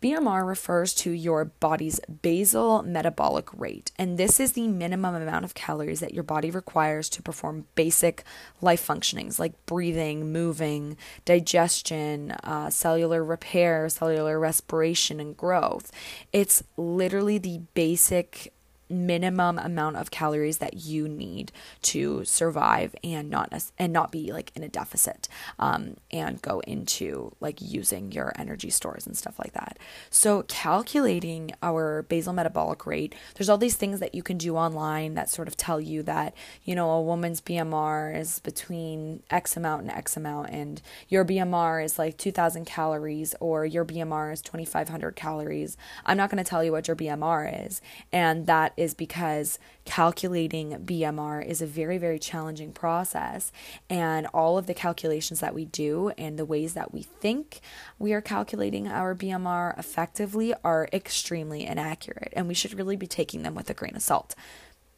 BMR 0.01 0.45
refers 0.45 0.93
to 0.93 1.09
your 1.09 1.45
body's 1.45 1.99
basal 2.21 2.83
metabolic 2.83 3.49
rate, 3.57 3.91
and 3.97 4.17
this 4.17 4.39
is 4.39 4.51
the 4.51 4.67
minimum 4.67 5.15
amount 5.15 5.43
of 5.43 5.55
calories 5.55 6.01
that 6.01 6.13
your 6.13 6.23
body 6.23 6.51
requires 6.51 7.09
to 7.09 7.23
perform 7.23 7.65
basic 7.73 8.23
life 8.61 8.85
functionings 8.85 9.39
like 9.39 9.53
breathing, 9.65 10.31
moving, 10.31 10.97
digestion, 11.25 12.31
uh, 12.43 12.69
cellular 12.69 13.23
repair, 13.23 13.89
cellular 13.89 14.39
respiration, 14.39 15.19
and 15.19 15.35
growth. 15.35 15.91
It's 16.31 16.63
literally 16.77 17.39
the 17.39 17.61
basic 17.73 18.53
minimum 18.89 19.59
amount 19.59 19.97
of 19.97 20.11
calories 20.11 20.59
that 20.59 20.85
you 20.85 21.07
need 21.07 21.51
to 21.81 22.23
survive 22.25 22.95
and 23.03 23.29
not 23.29 23.53
and 23.77 23.93
not 23.93 24.11
be 24.11 24.31
like 24.31 24.51
in 24.55 24.63
a 24.63 24.69
deficit 24.69 25.27
um, 25.59 25.95
and 26.11 26.41
go 26.41 26.59
into 26.61 27.33
like 27.39 27.61
using 27.61 28.11
your 28.11 28.33
energy 28.37 28.69
stores 28.69 29.05
and 29.05 29.17
stuff 29.17 29.37
like 29.39 29.53
that. 29.53 29.77
So 30.09 30.43
calculating 30.43 31.51
our 31.61 32.03
basal 32.03 32.33
metabolic 32.33 32.85
rate 32.85 33.15
there's 33.35 33.49
all 33.49 33.57
these 33.57 33.75
things 33.75 33.99
that 33.99 34.15
you 34.15 34.23
can 34.23 34.37
do 34.37 34.55
online 34.55 35.13
that 35.15 35.29
sort 35.29 35.47
of 35.47 35.57
tell 35.57 35.79
you 35.79 36.03
that 36.03 36.33
you 36.63 36.75
know 36.75 36.89
a 36.91 37.01
woman's 37.01 37.41
bmr 37.41 38.15
is 38.17 38.39
between 38.39 39.21
x 39.29 39.57
amount 39.57 39.81
and 39.81 39.91
x 39.91 40.17
amount 40.17 40.49
and 40.49 40.81
your 41.09 41.23
bmr 41.25 41.83
is 41.83 41.97
like 41.99 42.17
2000 42.17 42.65
calories 42.65 43.35
or 43.39 43.65
your 43.65 43.85
bmr 43.85 44.33
is 44.33 44.41
2500 44.41 45.15
calories. 45.15 45.77
I'm 46.05 46.17
not 46.17 46.29
going 46.29 46.43
to 46.43 46.49
tell 46.49 46.63
you 46.63 46.71
what 46.71 46.87
your 46.87 46.95
bmr 46.95 47.65
is 47.67 47.81
and 48.11 48.47
that 48.47 48.73
is 48.77 48.93
because 48.93 49.59
calculating 49.83 50.71
BMR 50.85 51.45
is 51.45 51.61
a 51.61 51.65
very, 51.65 51.97
very 51.97 52.19
challenging 52.19 52.71
process. 52.71 53.51
And 53.89 54.27
all 54.27 54.57
of 54.57 54.67
the 54.67 54.73
calculations 54.73 55.39
that 55.39 55.55
we 55.55 55.65
do 55.65 56.11
and 56.17 56.37
the 56.37 56.45
ways 56.45 56.75
that 56.75 56.93
we 56.93 57.01
think 57.01 57.59
we 57.99 58.13
are 58.13 58.21
calculating 58.21 58.87
our 58.87 59.15
BMR 59.15 59.77
effectively 59.77 60.53
are 60.63 60.87
extremely 60.93 61.65
inaccurate. 61.65 62.31
And 62.35 62.47
we 62.47 62.53
should 62.53 62.77
really 62.77 62.95
be 62.95 63.07
taking 63.07 63.43
them 63.43 63.55
with 63.55 63.69
a 63.69 63.73
grain 63.73 63.95
of 63.95 64.01
salt. 64.01 64.35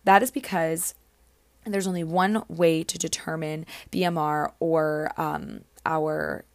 That 0.03 0.21
is 0.21 0.31
because 0.31 0.93
there's 1.65 1.88
only 1.88 2.03
one 2.03 2.43
way 2.48 2.83
to 2.83 2.98
determine 2.98 3.65
BMR 3.91 4.53
or 4.59 5.12
um, 5.17 5.62
our 5.86 6.45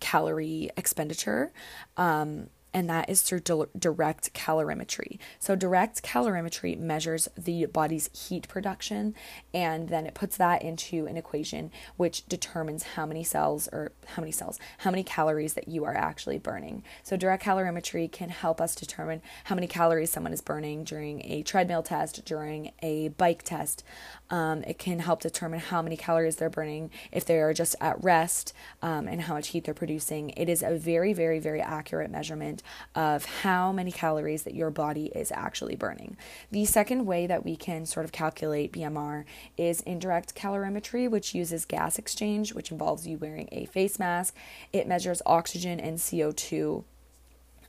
calorie 0.00 0.70
expenditure. 0.76 1.52
Um, 1.96 2.48
and 2.72 2.90
that 2.90 3.08
is 3.08 3.22
through 3.22 3.40
direct 3.40 4.34
calorimetry. 4.34 5.18
So, 5.38 5.56
direct 5.56 6.02
calorimetry 6.02 6.78
measures 6.78 7.28
the 7.36 7.66
body's 7.66 8.10
heat 8.12 8.48
production 8.48 9.14
and 9.54 9.88
then 9.88 10.06
it 10.06 10.14
puts 10.14 10.36
that 10.36 10.62
into 10.62 11.06
an 11.06 11.16
equation 11.16 11.70
which 11.96 12.26
determines 12.26 12.82
how 12.82 13.06
many 13.06 13.24
cells 13.24 13.68
or 13.72 13.92
how 14.06 14.20
many 14.20 14.32
cells, 14.32 14.58
how 14.78 14.90
many 14.90 15.02
calories 15.02 15.54
that 15.54 15.68
you 15.68 15.84
are 15.84 15.96
actually 15.96 16.38
burning. 16.38 16.82
So, 17.02 17.16
direct 17.16 17.42
calorimetry 17.42 18.10
can 18.10 18.28
help 18.28 18.60
us 18.60 18.74
determine 18.74 19.22
how 19.44 19.54
many 19.54 19.66
calories 19.66 20.10
someone 20.10 20.32
is 20.32 20.40
burning 20.40 20.84
during 20.84 21.22
a 21.24 21.42
treadmill 21.42 21.82
test, 21.82 22.24
during 22.24 22.72
a 22.82 23.08
bike 23.08 23.42
test. 23.42 23.84
Um, 24.28 24.64
it 24.64 24.78
can 24.78 24.98
help 24.98 25.20
determine 25.20 25.60
how 25.60 25.80
many 25.82 25.96
calories 25.96 26.36
they're 26.36 26.50
burning 26.50 26.90
if 27.12 27.24
they 27.24 27.38
are 27.38 27.54
just 27.54 27.76
at 27.80 28.02
rest 28.02 28.52
um, 28.82 29.08
and 29.08 29.22
how 29.22 29.34
much 29.34 29.48
heat 29.48 29.64
they're 29.64 29.74
producing. 29.74 30.30
It 30.30 30.48
is 30.48 30.62
a 30.62 30.76
very, 30.76 31.12
very, 31.12 31.38
very 31.38 31.60
accurate 31.60 32.10
measurement 32.10 32.62
of 32.94 33.24
how 33.24 33.72
many 33.72 33.92
calories 33.92 34.42
that 34.44 34.54
your 34.54 34.70
body 34.70 35.06
is 35.14 35.32
actually 35.32 35.76
burning. 35.76 36.16
The 36.50 36.64
second 36.64 37.06
way 37.06 37.26
that 37.26 37.44
we 37.44 37.56
can 37.56 37.86
sort 37.86 38.04
of 38.04 38.12
calculate 38.12 38.72
BMR 38.72 39.24
is 39.56 39.80
indirect 39.82 40.34
calorimetry, 40.34 41.10
which 41.10 41.34
uses 41.34 41.64
gas 41.64 41.98
exchange, 41.98 42.54
which 42.54 42.70
involves 42.70 43.06
you 43.06 43.18
wearing 43.18 43.48
a 43.52 43.66
face 43.66 43.98
mask. 43.98 44.34
It 44.72 44.88
measures 44.88 45.22
oxygen 45.26 45.80
and 45.80 45.98
CO2 45.98 46.84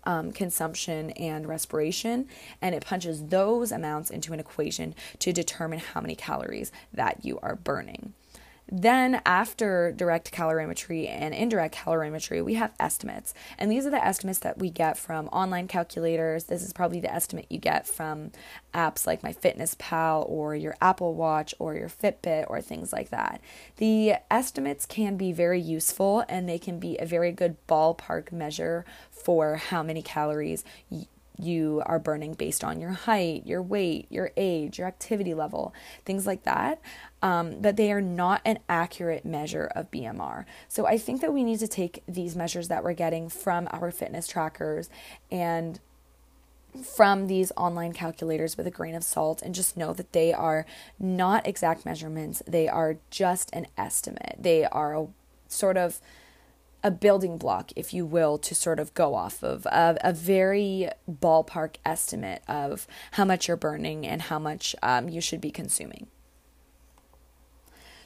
um, 0.08 0.32
consumption 0.32 1.12
and 1.12 1.48
respiration, 1.48 2.28
and 2.62 2.74
it 2.74 2.86
punches 2.86 3.26
those 3.26 3.72
amounts 3.72 4.10
into 4.10 4.34
an 4.34 4.40
equation 4.40 4.96
to 5.20 5.34
determine 5.34 5.80
how 5.80 6.02
many 6.02 6.16
calories 6.16 6.72
that 6.94 7.26
you 7.26 7.40
are 7.44 7.56
burning. 7.56 8.14
Then, 8.70 9.22
after 9.26 9.94
direct 9.94 10.32
calorimetry 10.32 11.10
and 11.10 11.34
indirect 11.34 11.76
calorimetry, 11.76 12.44
we 12.44 12.56
have 12.56 12.74
estimates. 12.80 13.34
And 13.58 13.72
these 13.72 13.86
are 13.86 13.90
the 13.90 14.04
estimates 14.04 14.40
that 14.40 14.58
we 14.58 14.70
get 14.70 14.98
from 14.98 15.28
online 15.28 15.68
calculators. 15.68 16.46
This 16.46 16.64
is 16.64 16.74
probably 16.74 17.00
the 17.00 17.14
estimate 17.14 17.46
you 17.50 17.60
get 17.60 17.88
from 17.88 18.32
apps 18.74 19.08
like 19.08 19.22
MyFitnessPal 19.22 20.30
or 20.30 20.56
your 20.56 20.76
Apple 20.82 21.14
Watch 21.14 21.56
or 21.60 21.76
your 21.76 21.90
Fitbit 21.90 22.46
or 22.50 22.62
things 22.62 22.92
like 22.92 23.10
that. 23.10 23.42
The 23.78 24.16
estimates 24.30 24.86
can 24.86 25.16
be 25.16 25.32
very 25.32 25.62
useful 25.62 26.26
and 26.28 26.48
they 26.48 26.60
can 26.60 26.78
be 26.80 26.98
a 26.98 27.06
very 27.06 27.32
good 27.32 27.56
ballpark 27.68 28.32
measure 28.32 28.86
for 29.10 29.56
how 29.56 29.82
many 29.82 30.02
calories 30.02 30.64
you 31.38 31.82
are 31.86 32.00
burning 32.00 32.34
based 32.34 32.64
on 32.64 32.80
your 32.80 32.92
height, 32.92 33.46
your 33.46 33.62
weight, 33.62 34.08
your 34.10 34.32
age, 34.36 34.78
your 34.80 34.88
activity 34.88 35.34
level, 35.34 35.74
things 36.06 36.26
like 36.26 36.44
that. 36.44 36.82
Um, 37.22 37.62
but 37.62 37.78
they 37.78 37.92
are 37.92 38.02
not 38.02 38.42
an 38.46 38.60
accurate 38.70 39.26
measure 39.26 39.72
of 39.76 39.92
BMR. 39.92 40.46
So 40.68 40.86
I 40.86 40.98
think 40.98 41.22
that 41.22 41.34
we 41.34 41.44
need 41.44 41.60
to 41.60 41.68
take 41.68 42.04
these 42.08 42.36
measures 42.36 42.68
that 42.68 42.84
we're 42.84 42.94
getting 42.94 43.30
from 43.30 43.68
our 43.72 43.92
fitness 43.92 44.28
trackers 44.28 44.90
and 45.32 45.80
from 46.84 47.28
these 47.28 47.52
online 47.58 47.94
calculators 47.94 48.58
with 48.58 48.68
a 48.68 48.72
grain 48.72 48.96
of 48.96 49.04
salt 49.04 49.42
and 49.42 49.56
just 49.56 49.78
know 49.78 49.94
that 49.94 50.14
they 50.14 50.34
are 50.34 50.66
not 51.00 51.48
exact 51.48 51.86
measurements. 51.86 52.44
They 52.48 52.68
are 52.68 52.98
just 53.10 53.50
an 53.54 53.68
estimate. 53.78 54.36
They 54.40 54.66
are 54.66 54.96
a 54.96 55.08
sort 55.48 55.78
of 55.78 56.00
a 56.84 56.92
building 56.92 57.38
block, 57.38 57.72
if 57.76 57.94
you 57.94 58.06
will, 58.06 58.38
to 58.38 58.54
sort 58.54 58.80
of 58.80 58.94
go 58.94 59.16
off 59.16 59.44
of 59.44 59.66
a, 59.68 59.98
a 60.02 60.14
very 60.14 60.90
ballpark 61.10 61.76
estimate 61.86 62.44
of 62.48 62.88
how 63.12 63.26
much 63.26 63.48
you're 63.48 63.58
burning 63.58 64.06
and 64.06 64.24
how 64.24 64.40
much 64.40 64.76
um, 64.84 65.10
you 65.10 65.20
should 65.20 65.42
be 65.42 65.52
consuming. 65.52 66.08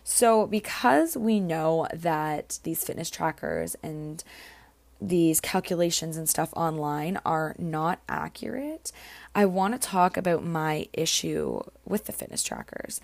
So, 0.03 0.47
because 0.47 1.15
we 1.15 1.39
know 1.39 1.87
that 1.93 2.59
these 2.63 2.83
fitness 2.83 3.09
trackers 3.09 3.75
and 3.83 4.23
these 4.99 5.39
calculations 5.39 6.15
and 6.15 6.29
stuff 6.29 6.53
online 6.55 7.19
are 7.25 7.55
not 7.57 7.99
accurate, 8.07 8.91
I 9.33 9.45
want 9.45 9.73
to 9.73 9.87
talk 9.87 10.17
about 10.17 10.43
my 10.43 10.87
issue 10.93 11.61
with 11.85 12.05
the 12.05 12.11
fitness 12.11 12.43
trackers. 12.43 13.01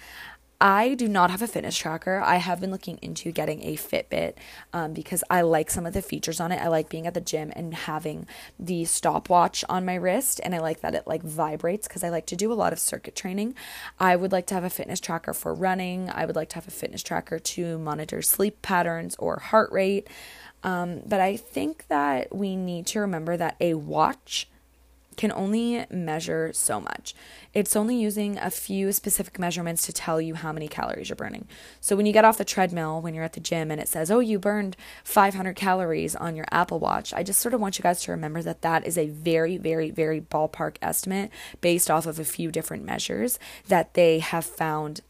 I 0.59 0.95
do 0.95 1.07
not 1.07 1.29
have 1.29 1.43
a 1.43 1.47
fitness 1.47 1.77
tracker. 1.77 2.19
I 2.19 2.37
have 2.37 2.59
been 2.59 2.71
looking 2.71 2.97
into 3.03 3.31
getting 3.31 3.63
a 3.63 3.75
Fitbit 3.75 4.33
um, 4.73 4.93
because 4.93 5.23
I 5.29 5.41
like 5.41 5.69
some 5.69 5.85
of 5.85 5.93
the 5.93 6.01
features 6.01 6.39
on 6.39 6.51
it. 6.51 6.59
I 6.59 6.67
like 6.67 6.89
being 6.89 7.05
at 7.05 7.13
the 7.13 7.21
gym 7.21 7.53
and 7.55 7.75
having 7.75 8.25
the 8.57 8.85
stopwatch 8.85 9.63
on 9.69 9.85
my 9.85 9.93
wrist, 9.93 10.41
and 10.43 10.55
I 10.55 10.59
like 10.59 10.81
that 10.81 10.95
it 10.95 11.05
like 11.05 11.21
vibrates 11.21 11.87
because 11.87 12.03
I 12.03 12.09
like 12.09 12.25
to 12.27 12.35
do 12.35 12.51
a 12.51 12.55
lot 12.55 12.73
of 12.73 12.79
circuit 12.79 13.15
training. 13.15 13.53
I 13.99 14.15
would 14.15 14.31
like 14.31 14.47
to 14.47 14.55
have 14.55 14.63
a 14.63 14.69
fitness 14.71 14.99
tracker 14.99 15.33
for 15.33 15.53
running. 15.53 16.09
I 16.09 16.25
would 16.25 16.35
like 16.35 16.49
to 16.49 16.55
have 16.55 16.67
a 16.67 16.71
fitness 16.71 17.03
tracker 17.03 17.37
to 17.37 17.77
monitor 17.77 18.23
sleep 18.23 18.63
patterns 18.63 19.15
or 19.19 19.37
heart 19.39 19.71
rate. 19.71 20.07
Um, 20.63 21.01
but 21.05 21.21
I 21.21 21.37
think 21.37 21.87
that 21.87 22.35
we 22.35 22.55
need 22.55 22.87
to 22.87 22.99
remember 22.99 23.37
that 23.37 23.57
a 23.61 23.75
watch 23.75 24.49
can 25.17 25.31
only 25.31 25.85
measure 25.89 26.51
so 26.53 26.79
much. 26.79 27.13
It's 27.53 27.75
only 27.75 27.97
using 27.97 28.37
a 28.37 28.49
few 28.49 28.91
specific 28.91 29.37
measurements 29.39 29.85
to 29.87 29.93
tell 29.93 30.21
you 30.21 30.35
how 30.35 30.53
many 30.53 30.67
calories 30.67 31.09
you're 31.09 31.15
burning. 31.15 31.47
So 31.81 31.95
when 31.95 32.05
you 32.05 32.13
get 32.13 32.23
off 32.23 32.37
the 32.37 32.45
treadmill, 32.45 33.01
when 33.01 33.13
you're 33.13 33.23
at 33.23 33.33
the 33.33 33.39
gym, 33.39 33.71
and 33.71 33.81
it 33.81 33.87
says, 33.89 34.09
oh, 34.11 34.19
you 34.19 34.39
burned 34.39 34.77
500 35.03 35.55
calories 35.55 36.15
on 36.15 36.35
your 36.35 36.45
Apple 36.51 36.79
Watch, 36.79 37.13
I 37.13 37.23
just 37.23 37.41
sort 37.41 37.53
of 37.53 37.59
want 37.59 37.77
you 37.77 37.83
guys 37.83 38.01
to 38.03 38.11
remember 38.11 38.41
that 38.43 38.61
that 38.61 38.85
is 38.85 38.97
a 38.97 39.07
very, 39.07 39.57
very, 39.57 39.91
very 39.91 40.21
ballpark 40.21 40.77
estimate 40.81 41.31
based 41.59 41.89
off 41.89 42.05
of 42.05 42.19
a 42.19 42.23
few 42.23 42.51
different 42.51 42.85
measures 42.85 43.39
that 43.67 43.95
they 43.95 44.19
have 44.19 44.45
found 44.45 45.01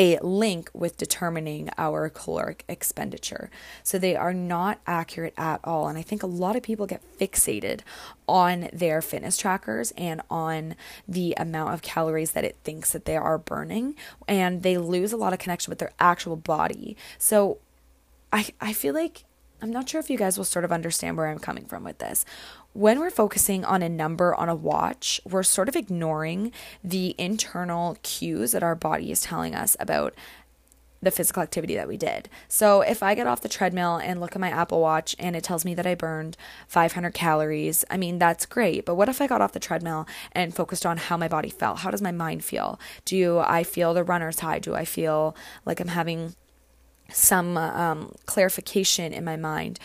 a 0.00 0.18
link 0.22 0.70
with 0.72 0.96
determining 0.96 1.68
our 1.76 2.08
caloric 2.08 2.64
expenditure. 2.68 3.50
So 3.82 3.98
they 3.98 4.16
are 4.16 4.32
not 4.32 4.80
accurate 4.86 5.34
at 5.36 5.60
all. 5.62 5.88
And 5.88 5.98
I 5.98 6.02
think 6.02 6.22
a 6.22 6.26
lot 6.26 6.56
of 6.56 6.62
people 6.62 6.86
get 6.86 7.02
fixated 7.18 7.80
on 8.26 8.70
their 8.72 9.02
fitness 9.02 9.36
trackers 9.36 9.92
and 9.98 10.22
on 10.30 10.74
the 11.06 11.34
amount 11.36 11.74
of 11.74 11.82
calories 11.82 12.30
that 12.30 12.44
it 12.44 12.56
thinks 12.64 12.92
that 12.92 13.04
they 13.04 13.18
are 13.18 13.36
burning. 13.36 13.94
And 14.26 14.62
they 14.62 14.78
lose 14.78 15.12
a 15.12 15.18
lot 15.18 15.34
of 15.34 15.38
connection 15.38 15.70
with 15.70 15.80
their 15.80 15.92
actual 16.00 16.36
body. 16.36 16.96
So 17.18 17.58
I, 18.32 18.46
I 18.58 18.72
feel 18.72 18.94
like 18.94 19.24
I'm 19.60 19.70
not 19.70 19.86
sure 19.86 20.00
if 20.00 20.08
you 20.08 20.16
guys 20.16 20.38
will 20.38 20.46
sort 20.46 20.64
of 20.64 20.72
understand 20.72 21.18
where 21.18 21.26
I'm 21.26 21.38
coming 21.38 21.66
from 21.66 21.84
with 21.84 21.98
this 21.98 22.24
when 22.72 23.00
we're 23.00 23.10
focusing 23.10 23.64
on 23.64 23.82
a 23.82 23.88
number 23.88 24.34
on 24.34 24.48
a 24.48 24.54
watch, 24.54 25.20
we're 25.28 25.42
sort 25.42 25.68
of 25.68 25.76
ignoring 25.76 26.52
the 26.84 27.14
internal 27.18 27.96
cues 28.02 28.52
that 28.52 28.62
our 28.62 28.74
body 28.74 29.10
is 29.10 29.20
telling 29.20 29.54
us 29.54 29.76
about 29.80 30.14
the 31.02 31.10
physical 31.10 31.42
activity 31.42 31.74
that 31.74 31.88
we 31.88 31.96
did. 31.96 32.28
So 32.46 32.82
if 32.82 33.02
I 33.02 33.14
get 33.14 33.26
off 33.26 33.40
the 33.40 33.48
treadmill 33.48 33.96
and 33.96 34.20
look 34.20 34.32
at 34.32 34.40
my 34.40 34.50
Apple 34.50 34.80
Watch 34.80 35.16
and 35.18 35.34
it 35.34 35.42
tells 35.42 35.64
me 35.64 35.74
that 35.74 35.86
I 35.86 35.94
burned 35.94 36.36
500 36.68 37.14
calories, 37.14 37.84
I 37.90 37.96
mean, 37.96 38.18
that's 38.18 38.46
great. 38.46 38.84
But 38.84 38.96
what 38.96 39.08
if 39.08 39.20
I 39.20 39.26
got 39.26 39.40
off 39.40 39.52
the 39.52 39.60
treadmill 39.60 40.06
and 40.32 40.54
focused 40.54 40.84
on 40.84 40.98
how 40.98 41.16
my 41.16 41.28
body 41.28 41.48
felt? 41.48 41.78
How 41.78 41.90
does 41.90 42.02
my 42.02 42.12
mind 42.12 42.44
feel? 42.44 42.78
Do 43.04 43.38
I 43.38 43.64
feel 43.64 43.94
the 43.94 44.04
runner's 44.04 44.40
high? 44.40 44.58
Do 44.58 44.74
I 44.74 44.84
feel 44.84 45.34
like 45.64 45.80
I'm 45.80 45.88
having 45.88 46.34
some 47.12 47.56
um, 47.56 48.14
clarification 48.26 49.12
in 49.12 49.24
my 49.24 49.36
mind. 49.36 49.78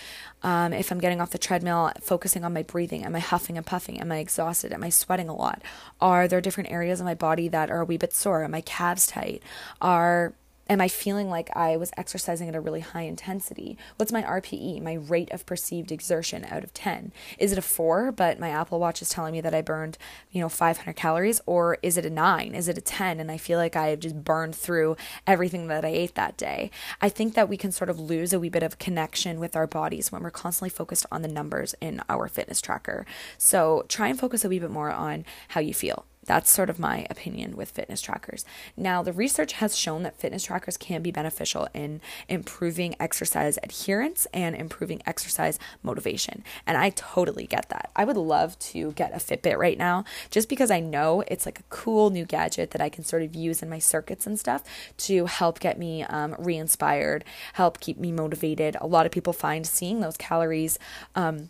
Um, 0.44 0.74
if 0.74 0.92
I'm 0.92 1.00
getting 1.00 1.22
off 1.22 1.32
the 1.32 1.38
treadmill, 1.38 1.92
focusing 2.02 2.44
on 2.46 2.54
my 2.54 2.64
breathing. 2.64 3.04
Am 3.04 3.16
I 3.16 3.20
huffing 3.20 3.58
and 3.58 3.66
puffing? 3.66 4.00
Am 4.00 4.12
I 4.12 4.18
exhausted? 4.18 4.72
Am 4.72 4.84
I 4.84 4.90
sweating 4.90 5.28
a 5.28 5.36
lot? 5.36 5.62
Are 6.00 6.28
there 6.28 6.42
different 6.42 6.72
areas 6.72 7.00
of 7.00 7.06
my 7.06 7.16
body 7.16 7.48
that 7.48 7.72
are 7.72 7.82
a 7.82 7.86
wee 7.86 7.98
bit 7.98 8.14
sore? 8.14 8.44
Are 8.44 8.48
my 8.48 8.62
calves 8.62 9.08
tight? 9.08 9.42
Are 9.82 10.34
am 10.68 10.82
I 10.82 10.88
feeling 10.88 11.30
like 11.30 11.56
I 11.56 11.78
was 11.78 11.92
exercising 11.96 12.50
at 12.50 12.56
a 12.56 12.60
really 12.60 12.80
high 12.80 13.04
intensity? 13.04 13.78
What's 13.98 14.12
my 14.12 14.24
RPE, 14.24 14.82
my 14.82 14.94
rate 14.94 15.32
of 15.32 15.46
perceived 15.46 15.92
exertion 15.92 16.46
out 16.46 16.64
of 16.64 16.74
10? 16.74 17.12
Is 17.38 17.52
it 17.52 17.58
a 17.58 17.62
4, 17.62 18.12
but 18.12 18.40
my 18.40 18.50
Apple 18.50 18.80
Watch 18.80 19.02
is 19.02 19.10
telling 19.10 19.34
me 19.34 19.42
that 19.42 19.54
I 19.54 19.62
burned, 19.62 19.98
you 20.32 20.42
know, 20.42 20.50
500 20.50 20.94
calories 20.96 21.42
or 21.46 21.78
is 21.82 21.98
it 21.98 22.06
a 22.06 22.10
9? 22.10 22.56
Is 22.56 22.68
it 22.68 22.78
a 22.78 22.82
10 22.82 23.20
and 23.20 23.32
I 23.32 23.38
feel 23.38 23.60
like 23.60 23.76
I 23.76 23.88
have 23.88 24.00
just 24.00 24.24
burned 24.24 24.56
through 24.56 24.98
everything 25.28 25.68
that 25.68 25.86
I 25.86 25.90
ate 25.90 26.16
that 26.16 26.38
day? 26.38 26.72
I 27.02 27.10
think 27.10 27.36
that 27.36 27.50
we 27.50 27.58
can 27.58 27.72
sort 27.72 27.90
of 27.90 28.00
lose 28.00 28.34
a 28.34 28.40
wee 28.40 28.50
bit 28.50 28.64
of 28.64 28.80
connection 28.80 29.40
with 29.40 29.56
our 29.56 29.68
bodies 29.68 30.12
when 30.12 30.24
we're 30.24 30.32
constantly 30.32 30.70
focused 30.70 31.06
on 31.12 31.22
the 31.22 31.28
numbers 31.28 31.76
in 31.80 32.02
our 32.10 32.28
fitness 32.28 32.62
tracker. 32.62 33.06
So, 33.38 33.86
try 33.88 34.08
and 34.08 34.20
focus 34.20 34.44
a 34.44 34.50
wee 34.50 34.60
bit 34.60 34.72
more 34.72 34.92
on 34.92 35.26
how 35.50 35.62
you 35.62 35.74
feel 35.74 36.06
that's 36.26 36.50
sort 36.50 36.70
of 36.70 36.80
my 36.80 37.06
opinion 37.10 37.56
with 37.56 37.72
fitness 37.72 38.02
trackers. 38.02 38.46
Now, 38.76 39.04
the 39.04 39.14
research 39.14 39.54
has 39.54 39.78
shown 39.78 40.04
that 40.04 40.20
fitness 40.20 40.44
trackers 40.44 40.78
can 40.78 41.02
be 41.02 41.12
beneficial 41.12 41.68
in 41.74 42.02
improving 42.28 42.96
exercise 43.00 43.58
adherence 43.64 44.28
and 44.34 44.56
improving 44.56 45.02
exercise 45.06 45.60
motivation. 45.84 46.44
And 46.66 46.78
I 46.78 46.90
totally 46.90 47.46
get 47.46 47.70
that. 47.70 47.92
I 47.96 48.06
would 48.06 48.18
love 48.18 48.58
to 48.60 48.92
get 48.94 49.14
a 49.14 49.18
Fitbit 49.18 49.58
right 49.58 49.78
now 49.78 50.04
just 50.32 50.50
because 50.50 50.72
I 50.72 50.80
know 50.80 51.24
it's 51.28 51.46
like 51.46 51.60
a 51.60 51.64
cool 51.70 52.10
new 52.10 52.26
gadget 52.26 52.72
that 52.72 52.82
I 52.82 52.90
can 52.90 53.04
sort 53.04 53.24
of 53.24 53.36
use 53.36 53.62
in 53.62 53.70
my 53.70 53.80
circuits 53.80 54.28
and 54.28 54.40
stuff 54.40 54.64
to 54.98 55.26
help 55.26 55.60
get 55.60 55.78
me 55.78 56.04
um, 56.04 56.36
re 56.40 56.56
inspired, 56.56 57.24
help 57.54 57.80
keep 57.80 57.98
me 57.98 58.12
motivated. 58.12 58.76
A 58.82 58.88
lot 58.88 59.06
of 59.06 59.12
people 59.12 59.34
find 59.34 59.66
seeing 59.66 60.00
those 60.00 60.18
calories. 60.18 60.80
Um, 61.16 61.50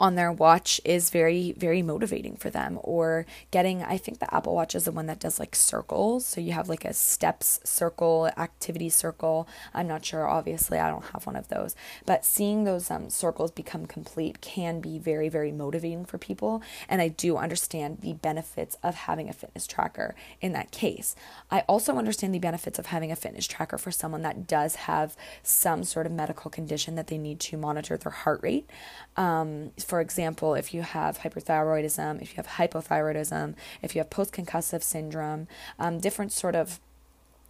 on 0.00 0.16
their 0.16 0.32
watch 0.32 0.80
is 0.84 1.10
very 1.10 1.52
very 1.52 1.82
motivating 1.82 2.36
for 2.36 2.50
them. 2.50 2.78
Or 2.82 3.26
getting 3.50 3.82
i 3.82 3.96
think 3.96 4.18
the 4.18 4.34
apple 4.34 4.54
watch 4.54 4.74
is 4.74 4.84
the 4.84 4.92
one 4.92 5.06
that 5.06 5.20
does 5.20 5.38
like 5.38 5.54
circles. 5.54 6.26
So 6.26 6.40
you 6.40 6.52
have 6.52 6.68
like 6.68 6.84
a 6.84 6.92
steps 6.92 7.60
circle 7.64 8.28
activity 8.36 8.88
circle. 8.88 9.48
I'm 9.72 9.86
not 9.86 10.04
sure 10.04 10.28
obviously 10.28 10.78
i 10.78 10.90
don't 10.90 11.04
have 11.06 11.26
one 11.26 11.36
of 11.36 11.48
those. 11.48 11.76
But 12.06 12.24
seeing 12.24 12.64
those 12.64 12.90
um, 12.90 13.10
circles 13.10 13.50
become 13.50 13.86
complete 13.86 14.40
can 14.40 14.80
be 14.80 14.98
very 14.98 15.28
very 15.28 15.52
motivating 15.52 16.04
for 16.04 16.18
people. 16.18 16.62
And 16.88 17.00
i 17.00 17.08
do 17.08 17.36
understand 17.36 18.00
the 18.00 18.14
benefits 18.14 18.76
of 18.82 18.94
having 18.94 19.28
a 19.28 19.32
fitness 19.32 19.66
tracker 19.66 20.14
in 20.40 20.52
that 20.52 20.70
case. 20.70 21.14
I 21.50 21.60
also 21.60 21.96
understand 21.96 22.34
the 22.34 22.38
benefits 22.40 22.78
of 22.78 22.86
having 22.86 23.12
a 23.12 23.16
fitness 23.16 23.46
tracker 23.46 23.78
for 23.78 23.90
someone 23.90 24.22
that 24.22 24.46
does 24.46 24.74
have 24.74 25.16
some 25.42 25.84
sort 25.84 26.06
of 26.06 26.12
medical 26.12 26.50
condition 26.50 26.94
that 26.96 27.06
they 27.06 27.18
need 27.18 27.40
to 27.40 27.56
monitor 27.56 27.96
their 27.96 28.12
heart 28.12 28.40
rate. 28.42 28.68
Um, 29.16 29.70
for 29.84 30.00
example, 30.00 30.54
if 30.54 30.74
you 30.74 30.82
have 30.82 31.20
hyperthyroidism, 31.20 32.20
if 32.22 32.30
you 32.30 32.36
have 32.36 32.46
hypothyroidism, 32.46 33.54
if 33.82 33.94
you 33.94 34.00
have 34.00 34.10
post 34.10 34.32
concussive 34.32 34.82
syndrome, 34.82 35.46
um, 35.78 35.98
different 35.98 36.32
sort 36.32 36.56
of 36.56 36.80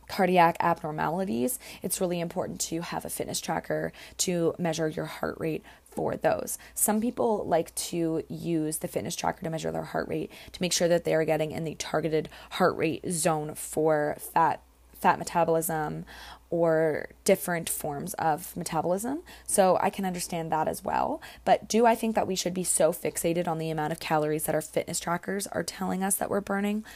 cardiac 0.09 0.57
abnormalities, 0.61 1.59
it's 1.83 2.00
really 2.00 2.21
important 2.21 2.61
to 2.61 2.83
have 2.83 3.05
a 3.05 3.11
fitness 3.11 3.41
tracker 3.41 3.93
to 4.19 4.55
measure 4.59 4.88
your 4.88 5.07
heart 5.07 5.37
rate 5.38 5.62
for 5.95 6.17
those. 6.17 6.59
Some 6.75 7.00
people 7.00 7.45
like 7.47 7.75
to 7.76 8.23
use 8.29 8.79
the 8.79 8.88
fitness 8.88 9.17
tracker 9.17 9.43
to 9.43 9.50
measure 9.50 9.71
their 9.71 9.83
heart 9.83 10.09
rate 10.09 10.31
to 10.53 10.62
make 10.62 10.73
sure 10.73 10.88
that 10.88 11.05
they 11.05 11.14
are 11.14 11.25
getting 11.25 11.53
in 11.53 11.64
the 11.64 11.76
targeted 11.76 12.29
heart 12.53 12.76
rate 12.76 13.05
zone 13.11 13.55
for 13.55 14.17
fat 14.19 14.61
fat 15.05 15.19
metabolism 15.19 16.07
or 16.49 17.11
different 17.25 17.69
forms 17.69 18.15
of 18.15 18.57
metabolism. 18.57 19.21
So 19.47 19.77
I 19.83 19.91
can 19.91 20.07
understand 20.07 20.51
that 20.51 20.67
as 20.67 20.83
well. 20.83 21.21
But 21.45 21.69
do 21.69 21.85
I 21.85 21.95
think 21.95 22.15
that 22.15 22.27
we 22.27 22.35
should 22.35 22.55
be 22.55 22.65
so 22.65 22.91
fixated 22.91 23.47
on 23.47 23.59
the 23.59 23.69
amount 23.69 23.93
of 23.93 24.01
calories 24.01 24.45
that 24.45 24.55
our 24.55 24.63
fitness 24.63 24.99
trackers 24.99 25.47
are 25.49 25.63
telling 25.63 26.03
us 26.03 26.15
that 26.15 26.31
we're 26.31 26.41
burning? 26.41 26.87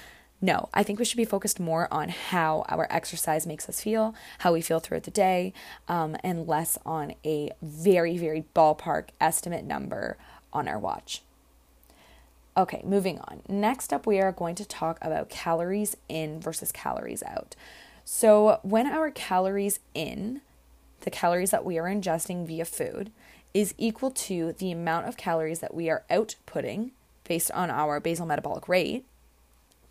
No, 0.40 0.70
I 0.72 0.82
think 0.84 0.98
we 0.98 1.04
should 1.04 1.18
be 1.18 1.26
focused 1.26 1.60
more 1.60 1.86
on 1.92 2.08
how 2.08 2.64
our 2.70 2.86
exercise 2.88 3.46
makes 3.46 3.68
us 3.68 3.82
feel, 3.82 4.14
how 4.38 4.54
we 4.54 4.62
feel 4.62 4.80
throughout 4.80 5.02
the 5.02 5.10
day, 5.10 5.52
um, 5.86 6.16
and 6.24 6.48
less 6.48 6.78
on 6.86 7.12
a 7.26 7.50
very, 7.60 8.16
very 8.16 8.46
ballpark 8.54 9.08
estimate 9.20 9.66
number 9.66 10.16
on 10.50 10.66
our 10.66 10.78
watch. 10.78 11.20
Okay, 12.56 12.80
moving 12.84 13.18
on. 13.18 13.42
Next 13.48 13.92
up, 13.92 14.06
we 14.06 14.18
are 14.18 14.32
going 14.32 14.54
to 14.54 14.64
talk 14.64 14.98
about 15.02 15.28
calories 15.28 15.96
in 16.08 16.40
versus 16.40 16.72
calories 16.72 17.22
out. 17.24 17.54
So, 18.10 18.60
when 18.62 18.86
our 18.86 19.10
calories 19.10 19.80
in, 19.92 20.40
the 21.02 21.10
calories 21.10 21.50
that 21.50 21.62
we 21.62 21.76
are 21.76 21.84
ingesting 21.84 22.46
via 22.46 22.64
food, 22.64 23.12
is 23.52 23.74
equal 23.76 24.10
to 24.12 24.54
the 24.54 24.72
amount 24.72 25.06
of 25.08 25.18
calories 25.18 25.60
that 25.60 25.74
we 25.74 25.90
are 25.90 26.04
outputting 26.10 26.92
based 27.24 27.50
on 27.50 27.68
our 27.68 28.00
basal 28.00 28.24
metabolic 28.24 28.66
rate, 28.66 29.04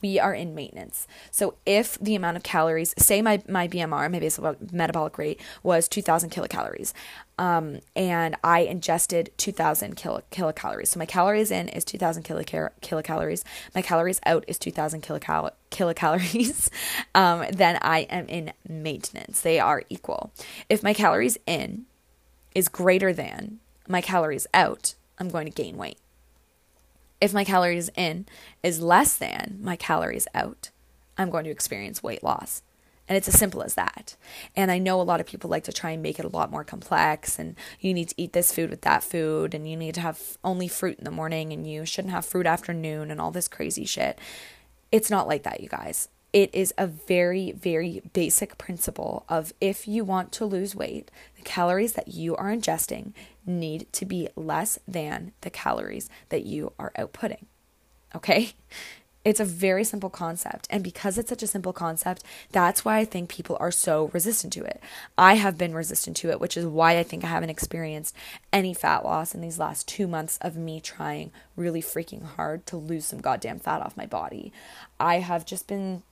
we 0.01 0.19
are 0.19 0.33
in 0.33 0.53
maintenance. 0.53 1.07
So 1.31 1.55
if 1.65 1.97
the 1.99 2.15
amount 2.15 2.37
of 2.37 2.43
calories, 2.43 2.93
say 2.97 3.21
my, 3.21 3.41
my 3.47 3.67
BMR, 3.67 4.11
my 4.11 4.19
basal 4.19 4.55
metabolic 4.71 5.17
rate 5.17 5.39
was 5.63 5.87
2000 5.87 6.29
kilocalories, 6.29 6.93
um, 7.39 7.79
and 7.95 8.35
I 8.43 8.61
ingested 8.61 9.31
2000 9.37 9.95
kilo, 9.95 10.21
kilocalories. 10.31 10.87
So 10.87 10.99
my 10.99 11.05
calories 11.05 11.51
in 11.51 11.69
is 11.69 11.83
2000 11.85 12.23
kilocal- 12.23 12.69
kilocalories. 12.81 13.43
My 13.75 13.81
calories 13.81 14.19
out 14.25 14.43
is 14.47 14.57
2000 14.57 15.01
kilocal- 15.03 15.51
kilocalories. 15.71 16.69
um, 17.15 17.45
then 17.51 17.77
I 17.81 17.99
am 18.09 18.27
in 18.27 18.53
maintenance. 18.67 19.41
They 19.41 19.59
are 19.59 19.83
equal. 19.89 20.31
If 20.69 20.83
my 20.83 20.93
calories 20.93 21.37
in 21.45 21.85
is 22.55 22.67
greater 22.67 23.13
than 23.13 23.59
my 23.87 24.01
calories 24.01 24.47
out, 24.53 24.95
I'm 25.19 25.29
going 25.29 25.45
to 25.45 25.51
gain 25.51 25.77
weight 25.77 25.97
if 27.19 27.33
my 27.33 27.43
calories 27.43 27.89
in 27.95 28.25
is 28.63 28.81
less 28.81 29.17
than 29.17 29.59
my 29.61 29.75
calories 29.75 30.27
out, 30.33 30.69
I'm 31.17 31.29
going 31.29 31.45
to 31.45 31.51
experience 31.51 32.03
weight 32.03 32.23
loss. 32.23 32.61
And 33.07 33.15
it's 33.15 33.29
as 33.29 33.39
simple 33.39 33.63
as 33.63 33.75
that. 33.75 34.17
And 34.55 34.69
I 34.69 34.79
know 34.79 34.99
a 34.99 35.03
lot 35.03 35.21
of 35.21 35.25
people 35.25 35.49
like 35.49 35.63
to 35.63 35.71
try 35.71 35.91
and 35.91 36.03
make 36.03 36.19
it 36.19 36.25
a 36.25 36.29
lot 36.29 36.51
more 36.51 36.65
complex 36.65 37.39
and 37.39 37.55
you 37.79 37.93
need 37.93 38.09
to 38.09 38.21
eat 38.21 38.33
this 38.33 38.51
food 38.51 38.69
with 38.69 38.81
that 38.81 39.01
food 39.01 39.53
and 39.53 39.69
you 39.69 39.77
need 39.77 39.95
to 39.95 40.01
have 40.01 40.37
only 40.43 40.67
fruit 40.67 40.97
in 40.97 41.05
the 41.05 41.11
morning 41.11 41.53
and 41.53 41.65
you 41.65 41.85
shouldn't 41.85 42.13
have 42.13 42.25
fruit 42.25 42.45
afternoon 42.45 43.09
and 43.09 43.21
all 43.21 43.31
this 43.31 43.47
crazy 43.47 43.85
shit. 43.85 44.19
It's 44.91 45.09
not 45.09 45.27
like 45.27 45.43
that, 45.43 45.61
you 45.61 45.69
guys. 45.69 46.09
It 46.33 46.53
is 46.53 46.73
a 46.77 46.85
very, 46.85 47.53
very 47.53 48.01
basic 48.11 48.57
principle 48.57 49.25
of 49.29 49.53
if 49.61 49.87
you 49.87 50.03
want 50.03 50.33
to 50.33 50.45
lose 50.45 50.75
weight, 50.75 51.09
the 51.37 51.43
calories 51.43 51.93
that 51.93 52.09
you 52.09 52.35
are 52.35 52.53
ingesting 52.53 53.13
need 53.47 53.91
to 53.93 54.05
be 54.05 54.29
less 54.35 54.77
than 54.87 55.31
the 55.41 55.49
calories 55.49 56.09
that 56.29 56.45
you 56.45 56.73
are 56.77 56.91
outputting. 56.97 57.45
Okay? 58.15 58.53
It's 59.27 59.41
a 59.41 59.45
very 59.45 59.83
simple 59.83 60.09
concept. 60.09 60.67
And 60.69 60.81
because 60.81 61.17
it's 61.17 61.27
such 61.27 61.43
a 61.43 61.47
simple 61.47 61.73
concept, 61.73 62.23
that's 62.53 62.85
why 62.85 62.97
I 62.97 63.03
think 63.03 63.29
people 63.29 63.57
are 63.59 63.71
so 63.71 64.09
resistant 64.13 64.53
to 64.53 64.63
it. 64.63 64.81
I 65.17 65.33
have 65.33 65.57
been 65.57 65.73
resistant 65.73 66.15
to 66.17 66.29
it, 66.29 66.39
which 66.39 66.55
is 66.55 66.65
why 66.65 66.97
I 66.97 67.03
think 67.03 67.25
I 67.25 67.27
haven't 67.27 67.49
experienced 67.49 68.15
any 68.53 68.73
fat 68.73 69.03
loss 69.03 69.35
in 69.35 69.41
these 69.41 69.59
last 69.59 69.85
two 69.85 70.07
months 70.07 70.37
of 70.41 70.55
me 70.55 70.79
trying 70.79 71.31
really 71.57 71.81
freaking 71.81 72.23
hard 72.23 72.65
to 72.67 72.77
lose 72.77 73.05
some 73.05 73.19
goddamn 73.19 73.59
fat 73.59 73.81
off 73.81 73.97
my 73.97 74.05
body. 74.05 74.53
I 74.97 75.19
have 75.19 75.45
just 75.45 75.67
been 75.67 76.03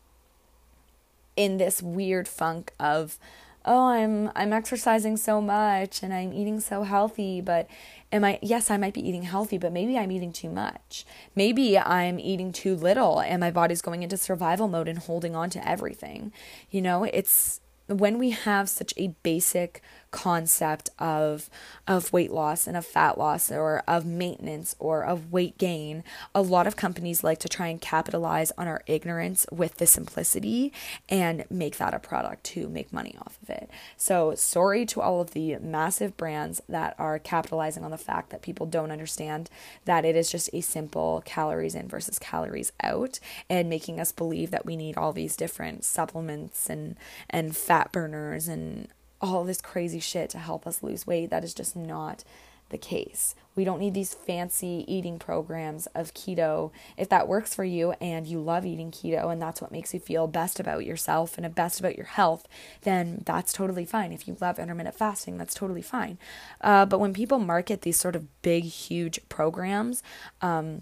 in 1.38 1.56
this 1.56 1.82
weird 1.82 2.28
funk 2.28 2.74
of, 2.80 3.18
oh 3.66 3.88
i'm 3.88 4.32
i'm 4.36 4.54
exercising 4.54 5.18
so 5.18 5.42
much 5.42 6.04
and 6.04 6.14
i'm 6.14 6.32
eating 6.32 6.60
so 6.60 6.84
healthy 6.84 7.42
but 7.42 7.68
am 8.12 8.24
i 8.24 8.40
yes 8.42 8.72
i 8.72 8.78
might 8.78 8.94
be 8.94 9.08
eating 9.08 9.24
healthy 9.24 9.58
but 9.58 9.74
maybe 9.74 9.98
i'm 9.98 10.12
eating 10.12 10.32
too 10.32 10.50
much. 10.50 11.06
Maybe 11.36 11.78
i'm 11.78 12.20
eating 12.20 12.52
too 12.52 12.76
little 12.76 13.20
and 13.20 13.40
my 13.40 13.52
body's 13.52 13.82
going 13.82 14.04
into 14.04 14.18
survival 14.18 14.68
mode 14.68 14.88
and 14.88 15.00
holding 15.00 15.36
on 15.36 15.50
to 15.52 15.68
everything. 15.68 16.32
You 16.70 16.82
know 16.82 17.04
it's 17.06 17.62
when 17.88 18.18
we 18.18 18.32
have 18.32 18.68
such 18.70 18.94
a 18.98 19.10
basic 19.22 19.82
concept 20.16 20.90
of 20.98 21.50
of 21.88 22.14
weight 22.14 22.32
loss 22.32 22.68
and 22.68 22.78
of 22.78 22.86
fat 22.86 23.18
loss 23.18 23.52
or 23.52 23.84
of 23.86 24.06
maintenance 24.06 24.74
or 24.80 25.04
of 25.04 25.34
weight 25.34 25.58
gain 25.58 26.06
a 26.34 26.42
lot 26.42 26.66
of 26.66 26.78
companies 26.78 27.22
like 27.22 27.38
to 27.38 27.50
try 27.50 27.68
and 27.68 27.82
capitalize 27.82 28.50
on 28.58 28.66
our 28.66 28.82
ignorance 28.88 29.46
with 29.52 29.76
the 29.76 29.86
simplicity 29.86 30.72
and 31.10 31.44
make 31.50 31.76
that 31.78 31.94
a 31.94 32.00
product 32.00 32.46
to 32.46 32.70
make 32.70 32.94
money 32.94 33.14
off 33.20 33.38
of 33.44 33.50
it. 33.50 33.70
So 33.98 34.34
sorry 34.36 34.86
to 34.86 35.02
all 35.02 35.20
of 35.20 35.32
the 35.32 35.58
massive 35.58 36.16
brands 36.16 36.62
that 36.70 36.96
are 36.98 37.20
capitalizing 37.20 37.84
on 37.84 37.92
the 37.92 37.98
fact 37.98 38.30
that 38.30 38.42
people 38.42 38.66
don't 38.66 38.92
understand 38.92 39.50
that 39.84 40.06
it 40.06 40.16
is 40.16 40.32
just 40.32 40.50
a 40.54 40.62
simple 40.62 41.22
calories 41.26 41.76
in 41.76 41.90
versus 41.90 42.20
calories 42.20 42.72
out 42.82 43.20
and 43.50 43.70
making 43.70 44.00
us 44.00 44.14
believe 44.14 44.52
that 44.52 44.66
we 44.66 44.78
need 44.78 44.96
all 44.96 45.12
these 45.12 45.36
different 45.36 45.84
supplements 45.84 46.70
and 46.70 46.96
and 47.30 47.58
fat 47.58 47.92
burners 47.92 48.48
and 48.48 48.88
all 49.34 49.44
this 49.44 49.62
crazy 49.62 50.00
shit 50.00 50.30
to 50.32 50.40
help 50.40 50.68
us 50.68 50.84
lose 50.84 51.08
weight. 51.08 51.30
That 51.30 51.44
is 51.44 51.54
just 51.54 51.76
not 51.76 52.24
the 52.70 52.78
case. 52.78 53.36
We 53.56 53.64
don't 53.64 53.80
need 53.80 53.94
these 53.94 54.14
fancy 54.14 54.84
eating 54.88 55.20
programs 55.20 55.88
of 55.88 56.14
keto. 56.14 56.72
If 56.98 57.10
that 57.10 57.28
works 57.28 57.54
for 57.54 57.64
you 57.64 57.92
and 58.02 58.26
you 58.26 58.40
love 58.40 58.66
eating 58.66 58.92
keto 58.92 59.32
and 59.32 59.42
that's 59.42 59.62
what 59.62 59.72
makes 59.72 59.94
you 59.94 60.00
feel 60.00 60.28
best 60.28 60.60
about 60.60 60.86
yourself 60.86 61.38
and 61.38 61.54
best 61.54 61.80
about 61.80 61.96
your 61.96 62.08
health, 62.08 62.48
then 62.82 63.22
that's 63.26 63.54
totally 63.54 63.86
fine. 63.86 64.12
If 64.12 64.28
you 64.28 64.36
love 64.42 64.58
intermittent 64.58 64.96
fasting, 64.96 65.38
that's 65.38 65.54
totally 65.54 65.84
fine. 65.84 66.18
Uh, 66.60 66.86
but 66.86 67.00
when 67.00 67.14
people 67.14 67.40
market 67.40 67.84
these 67.84 67.98
sort 67.98 68.16
of 68.16 68.42
big, 68.42 68.64
huge 68.64 69.20
programs, 69.30 70.02
um, 70.42 70.82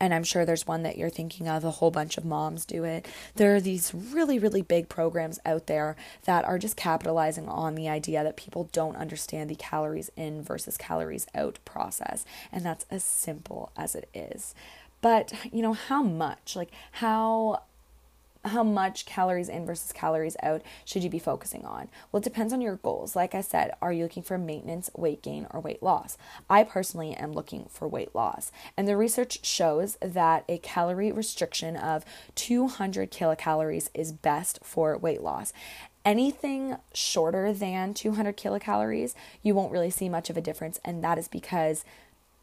and 0.00 0.14
I'm 0.14 0.24
sure 0.24 0.44
there's 0.44 0.66
one 0.66 0.82
that 0.82 0.96
you're 0.96 1.10
thinking 1.10 1.46
of, 1.46 1.62
a 1.62 1.70
whole 1.70 1.90
bunch 1.90 2.16
of 2.16 2.24
moms 2.24 2.64
do 2.64 2.84
it. 2.84 3.06
There 3.34 3.54
are 3.54 3.60
these 3.60 3.92
really, 3.94 4.38
really 4.38 4.62
big 4.62 4.88
programs 4.88 5.38
out 5.44 5.66
there 5.66 5.94
that 6.24 6.44
are 6.46 6.58
just 6.58 6.76
capitalizing 6.76 7.48
on 7.48 7.74
the 7.74 7.88
idea 7.88 8.24
that 8.24 8.36
people 8.38 8.70
don't 8.72 8.96
understand 8.96 9.50
the 9.50 9.54
calories 9.54 10.10
in 10.16 10.42
versus 10.42 10.78
calories 10.78 11.26
out 11.34 11.58
process. 11.64 12.24
And 12.50 12.64
that's 12.64 12.86
as 12.90 13.04
simple 13.04 13.72
as 13.76 13.94
it 13.94 14.08
is. 14.14 14.54
But, 15.02 15.32
you 15.52 15.62
know, 15.62 15.74
how 15.74 16.02
much? 16.02 16.56
Like, 16.56 16.70
how 16.92 17.62
how 18.44 18.62
much 18.62 19.06
calories 19.06 19.48
in 19.48 19.66
versus 19.66 19.92
calories 19.92 20.36
out 20.42 20.62
should 20.84 21.04
you 21.04 21.10
be 21.10 21.18
focusing 21.18 21.64
on? 21.64 21.88
Well, 22.10 22.20
it 22.20 22.24
depends 22.24 22.52
on 22.52 22.60
your 22.60 22.76
goals. 22.76 23.14
Like 23.14 23.34
I 23.34 23.40
said, 23.40 23.72
are 23.82 23.92
you 23.92 24.04
looking 24.04 24.22
for 24.22 24.38
maintenance, 24.38 24.90
weight 24.96 25.22
gain, 25.22 25.46
or 25.50 25.60
weight 25.60 25.82
loss? 25.82 26.16
I 26.48 26.64
personally 26.64 27.14
am 27.14 27.32
looking 27.32 27.66
for 27.68 27.86
weight 27.86 28.14
loss. 28.14 28.50
And 28.76 28.88
the 28.88 28.96
research 28.96 29.44
shows 29.44 29.96
that 30.00 30.44
a 30.48 30.58
calorie 30.58 31.12
restriction 31.12 31.76
of 31.76 32.04
200 32.34 33.10
kilocalories 33.10 33.90
is 33.94 34.12
best 34.12 34.60
for 34.62 34.96
weight 34.96 35.22
loss. 35.22 35.52
Anything 36.02 36.76
shorter 36.94 37.52
than 37.52 37.92
200 37.92 38.36
kilocalories, 38.36 39.14
you 39.42 39.54
won't 39.54 39.72
really 39.72 39.90
see 39.90 40.08
much 40.08 40.30
of 40.30 40.36
a 40.38 40.40
difference. 40.40 40.80
And 40.82 41.04
that 41.04 41.18
is 41.18 41.28
because 41.28 41.84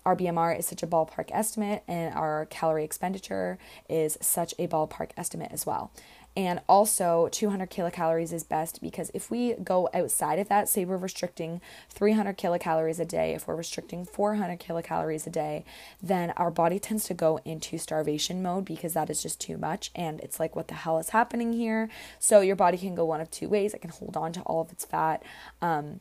our 0.07 0.15
BMR 0.15 0.57
is 0.57 0.65
such 0.65 0.83
a 0.83 0.87
ballpark 0.87 1.27
estimate, 1.33 1.83
and 1.85 2.15
our 2.15 2.45
calorie 2.45 2.85
expenditure 2.85 3.57
is 3.89 4.17
such 4.21 4.53
a 4.57 4.65
ballpark 4.65 5.09
estimate 5.17 5.51
as 5.51 5.65
well. 5.65 5.91
And 6.37 6.61
also, 6.69 7.27
200 7.29 7.69
kilocalories 7.69 8.31
is 8.31 8.45
best 8.45 8.79
because 8.81 9.11
if 9.13 9.29
we 9.29 9.55
go 9.55 9.89
outside 9.93 10.39
of 10.39 10.47
that, 10.47 10.69
say 10.69 10.85
we're 10.85 10.95
restricting 10.95 11.59
300 11.89 12.37
kilocalories 12.37 13.01
a 13.01 13.05
day, 13.05 13.33
if 13.33 13.47
we're 13.47 13.55
restricting 13.55 14.05
400 14.05 14.59
kilocalories 14.61 15.27
a 15.27 15.29
day, 15.29 15.65
then 16.01 16.31
our 16.37 16.51
body 16.51 16.79
tends 16.79 17.03
to 17.05 17.13
go 17.13 17.41
into 17.43 17.77
starvation 17.77 18.41
mode 18.41 18.63
because 18.63 18.93
that 18.93 19.09
is 19.09 19.21
just 19.21 19.41
too 19.41 19.57
much. 19.57 19.91
And 19.93 20.21
it's 20.21 20.39
like, 20.39 20.55
what 20.55 20.69
the 20.69 20.75
hell 20.75 20.99
is 20.99 21.09
happening 21.09 21.51
here? 21.51 21.89
So, 22.17 22.39
your 22.39 22.55
body 22.55 22.77
can 22.77 22.95
go 22.95 23.03
one 23.03 23.19
of 23.19 23.29
two 23.29 23.49
ways 23.49 23.73
it 23.73 23.81
can 23.81 23.89
hold 23.89 24.15
on 24.15 24.31
to 24.33 24.41
all 24.43 24.61
of 24.61 24.71
its 24.71 24.85
fat. 24.85 25.21
Um, 25.61 25.99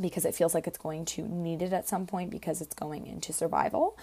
because 0.00 0.24
it 0.24 0.34
feels 0.34 0.54
like 0.54 0.66
it's 0.66 0.78
going 0.78 1.04
to 1.06 1.22
need 1.22 1.62
it 1.62 1.72
at 1.72 1.88
some 1.88 2.06
point 2.06 2.30
because 2.30 2.60
it's 2.60 2.74
going 2.74 3.06
into 3.06 3.32
survival. 3.32 3.98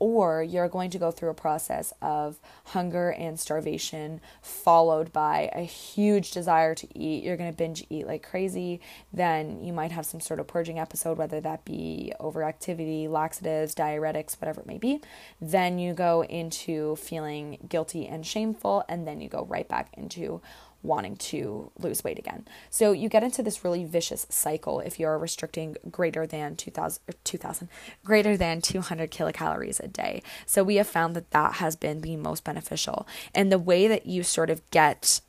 Or 0.00 0.42
you're 0.42 0.68
going 0.68 0.90
to 0.90 0.98
go 0.98 1.12
through 1.12 1.30
a 1.30 1.34
process 1.34 1.92
of 2.02 2.38
hunger 2.64 3.10
and 3.12 3.38
starvation, 3.38 4.20
followed 4.42 5.12
by 5.12 5.50
a 5.54 5.62
huge 5.62 6.32
desire 6.32 6.74
to 6.74 6.98
eat. 6.98 7.22
You're 7.22 7.36
going 7.36 7.50
to 7.50 7.56
binge 7.56 7.86
eat 7.88 8.06
like 8.06 8.22
crazy. 8.22 8.80
Then 9.12 9.64
you 9.64 9.72
might 9.72 9.92
have 9.92 10.04
some 10.04 10.20
sort 10.20 10.40
of 10.40 10.48
purging 10.48 10.80
episode, 10.80 11.16
whether 11.16 11.40
that 11.40 11.64
be 11.64 12.12
overactivity, 12.20 13.08
laxatives, 13.08 13.74
diuretics, 13.74 14.38
whatever 14.40 14.60
it 14.62 14.66
may 14.66 14.78
be. 14.78 15.00
Then 15.40 15.78
you 15.78 15.94
go 15.94 16.24
into 16.24 16.96
feeling 16.96 17.58
guilty 17.68 18.06
and 18.06 18.26
shameful, 18.26 18.84
and 18.88 19.06
then 19.06 19.20
you 19.20 19.28
go 19.28 19.44
right 19.44 19.68
back 19.68 19.90
into 19.94 20.42
wanting 20.84 21.16
to 21.16 21.72
lose 21.78 22.04
weight 22.04 22.18
again. 22.18 22.46
So 22.70 22.92
you 22.92 23.08
get 23.08 23.22
into 23.22 23.42
this 23.42 23.64
really 23.64 23.84
vicious 23.84 24.26
cycle 24.28 24.80
if 24.80 25.00
you're 25.00 25.18
restricting 25.18 25.76
greater 25.90 26.26
than 26.26 26.56
2000 26.56 27.02
2000 27.24 27.68
greater 28.04 28.36
than 28.36 28.60
200 28.60 29.10
kilocalories 29.10 29.82
a 29.82 29.88
day. 29.88 30.22
So 30.46 30.62
we 30.62 30.76
have 30.76 30.86
found 30.86 31.16
that 31.16 31.30
that 31.30 31.54
has 31.54 31.74
been 31.74 32.02
the 32.02 32.16
most 32.16 32.44
beneficial. 32.44 33.06
And 33.34 33.50
the 33.50 33.58
way 33.58 33.88
that 33.88 34.06
you 34.06 34.22
sort 34.22 34.50
of 34.50 34.68
get 34.70 35.20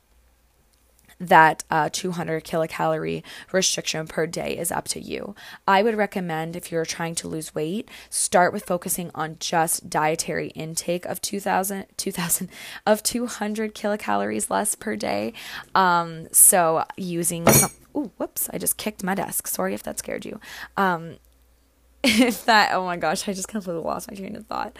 that 1.18 1.64
uh, 1.70 1.88
200 1.92 2.44
kilocalorie 2.44 3.22
restriction 3.52 4.06
per 4.06 4.26
day 4.26 4.56
is 4.56 4.70
up 4.70 4.86
to 4.88 5.00
you. 5.00 5.34
I 5.66 5.82
would 5.82 5.96
recommend 5.96 6.56
if 6.56 6.70
you're 6.70 6.84
trying 6.84 7.14
to 7.16 7.28
lose 7.28 7.54
weight, 7.54 7.88
start 8.10 8.52
with 8.52 8.64
focusing 8.64 9.10
on 9.14 9.36
just 9.38 9.88
dietary 9.88 10.48
intake 10.48 11.04
of 11.06 11.20
2000, 11.20 11.86
2000 11.96 12.48
of 12.86 13.02
200 13.02 13.74
kilocalories 13.74 14.50
less 14.50 14.74
per 14.74 14.96
day. 14.96 15.32
Um, 15.74 16.28
so 16.32 16.84
using 16.96 17.46
some, 17.46 17.70
ooh, 17.96 18.10
whoops, 18.18 18.50
I 18.52 18.58
just 18.58 18.76
kicked 18.76 19.02
my 19.02 19.14
desk. 19.14 19.46
Sorry 19.46 19.74
if 19.74 19.82
that 19.84 19.98
scared 19.98 20.24
you. 20.24 20.40
Um, 20.76 21.16
if 22.04 22.44
that, 22.44 22.72
oh 22.72 22.84
my 22.84 22.96
gosh, 22.96 23.28
I 23.28 23.32
just 23.32 23.48
completely 23.48 23.82
lost 23.82 24.10
my 24.10 24.16
train 24.16 24.36
of 24.36 24.46
thought. 24.46 24.76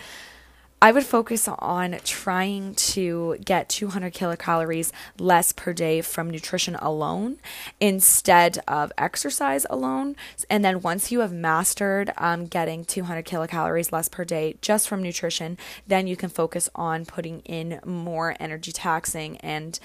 I 0.82 0.92
would 0.92 1.06
focus 1.06 1.48
on 1.48 1.96
trying 2.04 2.74
to 2.74 3.38
get 3.42 3.70
200 3.70 4.12
kilocalories 4.12 4.92
less 5.18 5.52
per 5.52 5.72
day 5.72 6.02
from 6.02 6.28
nutrition 6.28 6.74
alone 6.74 7.38
instead 7.80 8.58
of 8.68 8.92
exercise 8.98 9.64
alone. 9.70 10.16
And 10.50 10.62
then 10.62 10.82
once 10.82 11.10
you 11.10 11.20
have 11.20 11.32
mastered 11.32 12.12
um, 12.18 12.44
getting 12.44 12.84
200 12.84 13.24
kilocalories 13.24 13.90
less 13.90 14.10
per 14.10 14.26
day 14.26 14.56
just 14.60 14.86
from 14.86 15.02
nutrition, 15.02 15.56
then 15.86 16.06
you 16.06 16.14
can 16.14 16.28
focus 16.28 16.68
on 16.74 17.06
putting 17.06 17.40
in 17.40 17.80
more 17.86 18.36
energy 18.38 18.70
taxing 18.70 19.38
and 19.38 19.80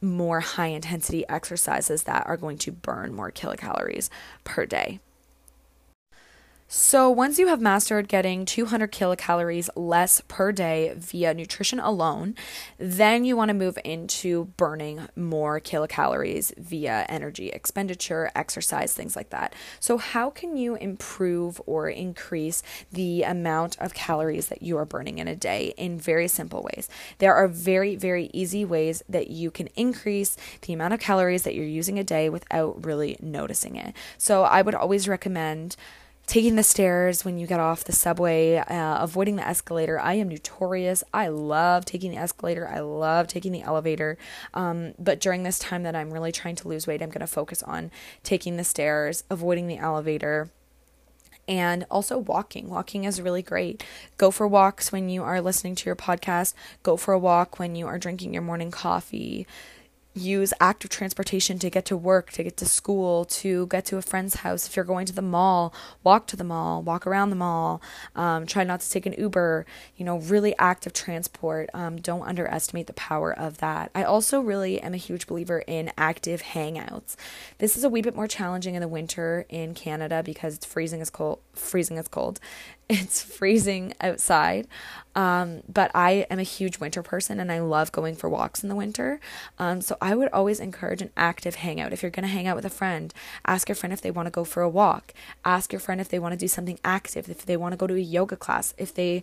more 0.00 0.40
high 0.40 0.68
intensity 0.68 1.28
exercises 1.28 2.04
that 2.04 2.26
are 2.26 2.38
going 2.38 2.56
to 2.56 2.72
burn 2.72 3.12
more 3.12 3.30
kilocalories 3.30 4.08
per 4.44 4.64
day. 4.64 5.00
So, 6.72 7.10
once 7.10 7.36
you 7.40 7.48
have 7.48 7.60
mastered 7.60 8.06
getting 8.06 8.44
200 8.44 8.92
kilocalories 8.92 9.68
less 9.74 10.22
per 10.28 10.52
day 10.52 10.94
via 10.96 11.34
nutrition 11.34 11.80
alone, 11.80 12.36
then 12.78 13.24
you 13.24 13.36
want 13.36 13.48
to 13.48 13.54
move 13.54 13.76
into 13.84 14.44
burning 14.56 15.08
more 15.16 15.58
kilocalories 15.58 16.56
via 16.56 17.06
energy 17.08 17.48
expenditure, 17.48 18.30
exercise, 18.36 18.94
things 18.94 19.16
like 19.16 19.30
that. 19.30 19.52
So, 19.80 19.98
how 19.98 20.30
can 20.30 20.56
you 20.56 20.76
improve 20.76 21.60
or 21.66 21.88
increase 21.88 22.62
the 22.92 23.24
amount 23.24 23.76
of 23.80 23.92
calories 23.92 24.46
that 24.46 24.62
you 24.62 24.76
are 24.76 24.84
burning 24.84 25.18
in 25.18 25.26
a 25.26 25.34
day 25.34 25.74
in 25.76 25.98
very 25.98 26.28
simple 26.28 26.62
ways? 26.62 26.88
There 27.18 27.34
are 27.34 27.48
very, 27.48 27.96
very 27.96 28.30
easy 28.32 28.64
ways 28.64 29.02
that 29.08 29.28
you 29.28 29.50
can 29.50 29.66
increase 29.74 30.36
the 30.60 30.72
amount 30.72 30.94
of 30.94 31.00
calories 31.00 31.42
that 31.42 31.56
you're 31.56 31.64
using 31.64 31.98
a 31.98 32.04
day 32.04 32.28
without 32.28 32.84
really 32.84 33.16
noticing 33.20 33.74
it. 33.74 33.92
So, 34.18 34.44
I 34.44 34.62
would 34.62 34.76
always 34.76 35.08
recommend 35.08 35.74
taking 36.30 36.54
the 36.54 36.62
stairs 36.62 37.24
when 37.24 37.38
you 37.38 37.46
get 37.48 37.58
off 37.58 37.82
the 37.82 37.92
subway, 37.92 38.54
uh, 38.54 39.02
avoiding 39.02 39.34
the 39.34 39.44
escalator. 39.46 39.98
I 39.98 40.14
am 40.14 40.28
notorious. 40.28 41.02
I 41.12 41.26
love 41.26 41.84
taking 41.84 42.12
the 42.12 42.18
escalator. 42.18 42.68
I 42.68 42.78
love 42.78 43.26
taking 43.26 43.50
the 43.50 43.62
elevator. 43.62 44.16
Um, 44.54 44.94
but 44.96 45.18
during 45.18 45.42
this 45.42 45.58
time 45.58 45.82
that 45.82 45.96
I'm 45.96 46.12
really 46.12 46.30
trying 46.30 46.54
to 46.54 46.68
lose 46.68 46.86
weight, 46.86 47.02
I'm 47.02 47.08
going 47.08 47.18
to 47.18 47.26
focus 47.26 47.64
on 47.64 47.90
taking 48.22 48.56
the 48.56 48.62
stairs, 48.62 49.24
avoiding 49.28 49.66
the 49.66 49.78
elevator 49.78 50.50
and 51.48 51.84
also 51.90 52.16
walking. 52.16 52.68
Walking 52.68 53.02
is 53.02 53.20
really 53.20 53.42
great. 53.42 53.82
Go 54.16 54.30
for 54.30 54.46
walks 54.46 54.92
when 54.92 55.08
you 55.08 55.24
are 55.24 55.40
listening 55.40 55.74
to 55.74 55.86
your 55.86 55.96
podcast. 55.96 56.54
Go 56.84 56.96
for 56.96 57.12
a 57.12 57.18
walk 57.18 57.58
when 57.58 57.74
you 57.74 57.88
are 57.88 57.98
drinking 57.98 58.32
your 58.32 58.42
morning 58.42 58.70
coffee 58.70 59.48
use 60.14 60.52
active 60.60 60.90
transportation 60.90 61.58
to 61.60 61.70
get 61.70 61.84
to 61.86 61.96
work, 61.96 62.32
to 62.32 62.42
get 62.42 62.56
to 62.56 62.66
school, 62.66 63.24
to 63.24 63.66
get 63.68 63.84
to 63.86 63.96
a 63.96 64.02
friend's 64.02 64.36
house. 64.36 64.66
If 64.66 64.74
you're 64.74 64.84
going 64.84 65.06
to 65.06 65.12
the 65.12 65.22
mall, 65.22 65.72
walk 66.02 66.26
to 66.28 66.36
the 66.36 66.44
mall, 66.44 66.82
walk 66.82 67.06
around 67.06 67.30
the 67.30 67.36
mall. 67.36 67.80
Um, 68.16 68.46
try 68.46 68.64
not 68.64 68.80
to 68.80 68.90
take 68.90 69.06
an 69.06 69.14
Uber. 69.16 69.66
You 69.96 70.04
know, 70.04 70.18
really 70.18 70.54
active 70.58 70.92
transport. 70.92 71.70
Um, 71.74 71.96
don't 71.96 72.26
underestimate 72.26 72.86
the 72.86 72.92
power 72.94 73.32
of 73.32 73.58
that. 73.58 73.90
I 73.94 74.02
also 74.02 74.40
really 74.40 74.80
am 74.80 74.94
a 74.94 74.98
huge 74.98 75.26
believer 75.26 75.62
in 75.66 75.92
active 75.96 76.42
hangouts. 76.42 77.16
This 77.58 77.76
is 77.76 77.84
a 77.84 77.88
wee 77.88 78.02
bit 78.02 78.16
more 78.16 78.28
challenging 78.28 78.74
in 78.74 78.80
the 78.80 78.88
winter 78.88 79.46
in 79.48 79.74
Canada 79.74 80.22
because 80.24 80.56
it's 80.56 80.66
freezing 80.66 81.00
as 81.00 81.10
cold. 81.10 81.40
Freezing 81.54 81.98
as 81.98 82.08
cold, 82.08 82.40
it's 82.90 83.22
freezing 83.22 83.94
outside. 84.00 84.66
Um, 85.14 85.62
but 85.68 85.90
I 85.94 86.26
am 86.30 86.38
a 86.38 86.44
huge 86.44 86.78
winter 86.78 87.02
person 87.02 87.40
and 87.40 87.50
I 87.50 87.60
love 87.60 87.92
going 87.92 88.14
for 88.14 88.28
walks 88.28 88.62
in 88.62 88.68
the 88.68 88.74
winter. 88.74 89.20
Um, 89.58 89.80
so 89.80 89.96
I 90.00 90.14
would 90.14 90.28
always 90.32 90.60
encourage 90.60 91.02
an 91.02 91.10
active 91.16 91.56
hangout. 91.56 91.92
If 91.92 92.02
you're 92.02 92.10
going 92.10 92.24
to 92.24 92.28
hang 92.28 92.46
out 92.46 92.56
with 92.56 92.64
a 92.64 92.70
friend, 92.70 93.12
ask 93.46 93.68
your 93.68 93.76
friend 93.76 93.92
if 93.92 94.00
they 94.00 94.10
want 94.10 94.26
to 94.26 94.30
go 94.30 94.44
for 94.44 94.62
a 94.62 94.68
walk. 94.68 95.14
Ask 95.44 95.72
your 95.72 95.80
friend 95.80 96.00
if 96.00 96.08
they 96.08 96.18
want 96.18 96.32
to 96.32 96.38
do 96.38 96.48
something 96.48 96.78
active, 96.84 97.28
if 97.28 97.46
they 97.46 97.56
want 97.56 97.72
to 97.72 97.76
go 97.76 97.86
to 97.86 97.94
a 97.94 97.98
yoga 97.98 98.36
class, 98.36 98.74
if 98.76 98.94
they 98.94 99.22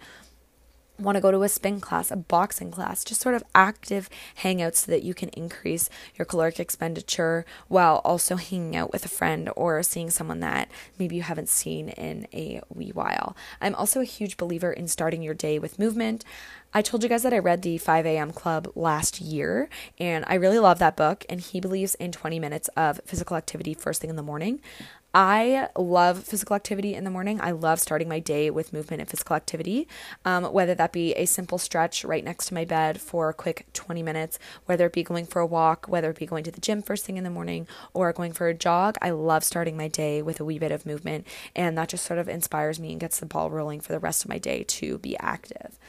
want 0.99 1.15
to 1.15 1.21
go 1.21 1.31
to 1.31 1.43
a 1.43 1.49
spin 1.49 1.79
class, 1.79 2.11
a 2.11 2.15
boxing 2.15 2.71
class, 2.71 3.03
just 3.03 3.21
sort 3.21 3.35
of 3.35 3.43
active 3.53 4.09
hangouts 4.41 4.77
so 4.77 4.91
that 4.91 5.03
you 5.03 5.13
can 5.13 5.29
increase 5.29 5.89
your 6.15 6.25
caloric 6.25 6.59
expenditure 6.59 7.45
while 7.67 8.01
also 8.03 8.35
hanging 8.35 8.75
out 8.75 8.91
with 8.91 9.05
a 9.05 9.09
friend 9.09 9.49
or 9.55 9.83
seeing 9.83 10.09
someone 10.09 10.39
that 10.39 10.69
maybe 10.97 11.15
you 11.15 11.21
haven't 11.21 11.49
seen 11.49 11.89
in 11.89 12.27
a 12.33 12.61
wee 12.73 12.91
while. 12.91 13.35
I'm 13.61 13.75
also 13.75 14.01
a 14.01 14.05
huge 14.05 14.37
believer 14.37 14.71
in 14.71 14.87
starting 14.87 15.21
your 15.21 15.33
day 15.33 15.59
with 15.59 15.79
movement. 15.79 16.23
I 16.73 16.81
told 16.81 17.01
you 17.01 17.09
guys 17.09 17.23
that 17.23 17.33
I 17.33 17.39
read 17.39 17.61
the 17.61 17.77
5 17.77 18.05
a.m. 18.05 18.31
Club 18.31 18.69
last 18.75 19.21
year, 19.21 19.69
and 19.97 20.25
I 20.27 20.35
really 20.35 20.59
love 20.59 20.79
that 20.79 20.97
book. 20.97 21.25
And 21.29 21.39
he 21.39 21.59
believes 21.59 21.95
in 21.95 22.11
20 22.11 22.39
minutes 22.39 22.67
of 22.75 22.99
physical 23.05 23.37
activity 23.37 23.73
first 23.73 24.01
thing 24.01 24.09
in 24.09 24.15
the 24.15 24.23
morning. 24.23 24.61
I 25.19 25.69
love 25.75 26.23
physical 26.25 26.55
activity 26.55 26.93
in 26.93 27.03
the 27.03 27.09
morning. 27.09 27.41
I 27.41 27.49
love 27.49 27.79
starting 27.79 28.07
my 28.07 28.19
day 28.19 28.51
with 28.51 28.71
movement 28.71 29.01
and 29.01 29.09
physical 29.09 29.35
activity, 29.35 29.87
um, 30.25 30.43
whether 30.43 30.75
that 30.75 30.91
be 30.91 31.13
a 31.13 31.25
simple 31.25 31.57
stretch 31.57 32.05
right 32.05 32.23
next 32.23 32.45
to 32.49 32.53
my 32.53 32.65
bed 32.65 33.01
for 33.01 33.27
a 33.27 33.33
quick 33.33 33.65
20 33.73 34.03
minutes, 34.03 34.37
whether 34.67 34.85
it 34.85 34.93
be 34.93 35.01
going 35.01 35.25
for 35.25 35.39
a 35.39 35.45
walk, 35.47 35.87
whether 35.87 36.11
it 36.11 36.19
be 36.19 36.27
going 36.27 36.43
to 36.43 36.51
the 36.51 36.61
gym 36.61 36.83
first 36.83 37.03
thing 37.03 37.17
in 37.17 37.23
the 37.23 37.31
morning, 37.31 37.65
or 37.95 38.13
going 38.13 38.31
for 38.31 38.47
a 38.47 38.53
jog. 38.53 38.95
I 39.01 39.09
love 39.09 39.43
starting 39.43 39.75
my 39.75 39.87
day 39.87 40.21
with 40.21 40.39
a 40.39 40.45
wee 40.45 40.59
bit 40.59 40.71
of 40.71 40.85
movement, 40.85 41.25
and 41.55 41.75
that 41.79 41.89
just 41.89 42.05
sort 42.05 42.19
of 42.19 42.29
inspires 42.29 42.79
me 42.79 42.91
and 42.91 42.99
gets 42.99 43.19
the 43.19 43.25
ball 43.25 43.49
rolling 43.49 43.81
for 43.81 43.93
the 43.93 43.99
rest 43.99 44.23
of 44.23 44.29
my 44.29 44.37
day 44.37 44.65
to 44.65 44.99
be 44.99 45.17
active. 45.17 45.79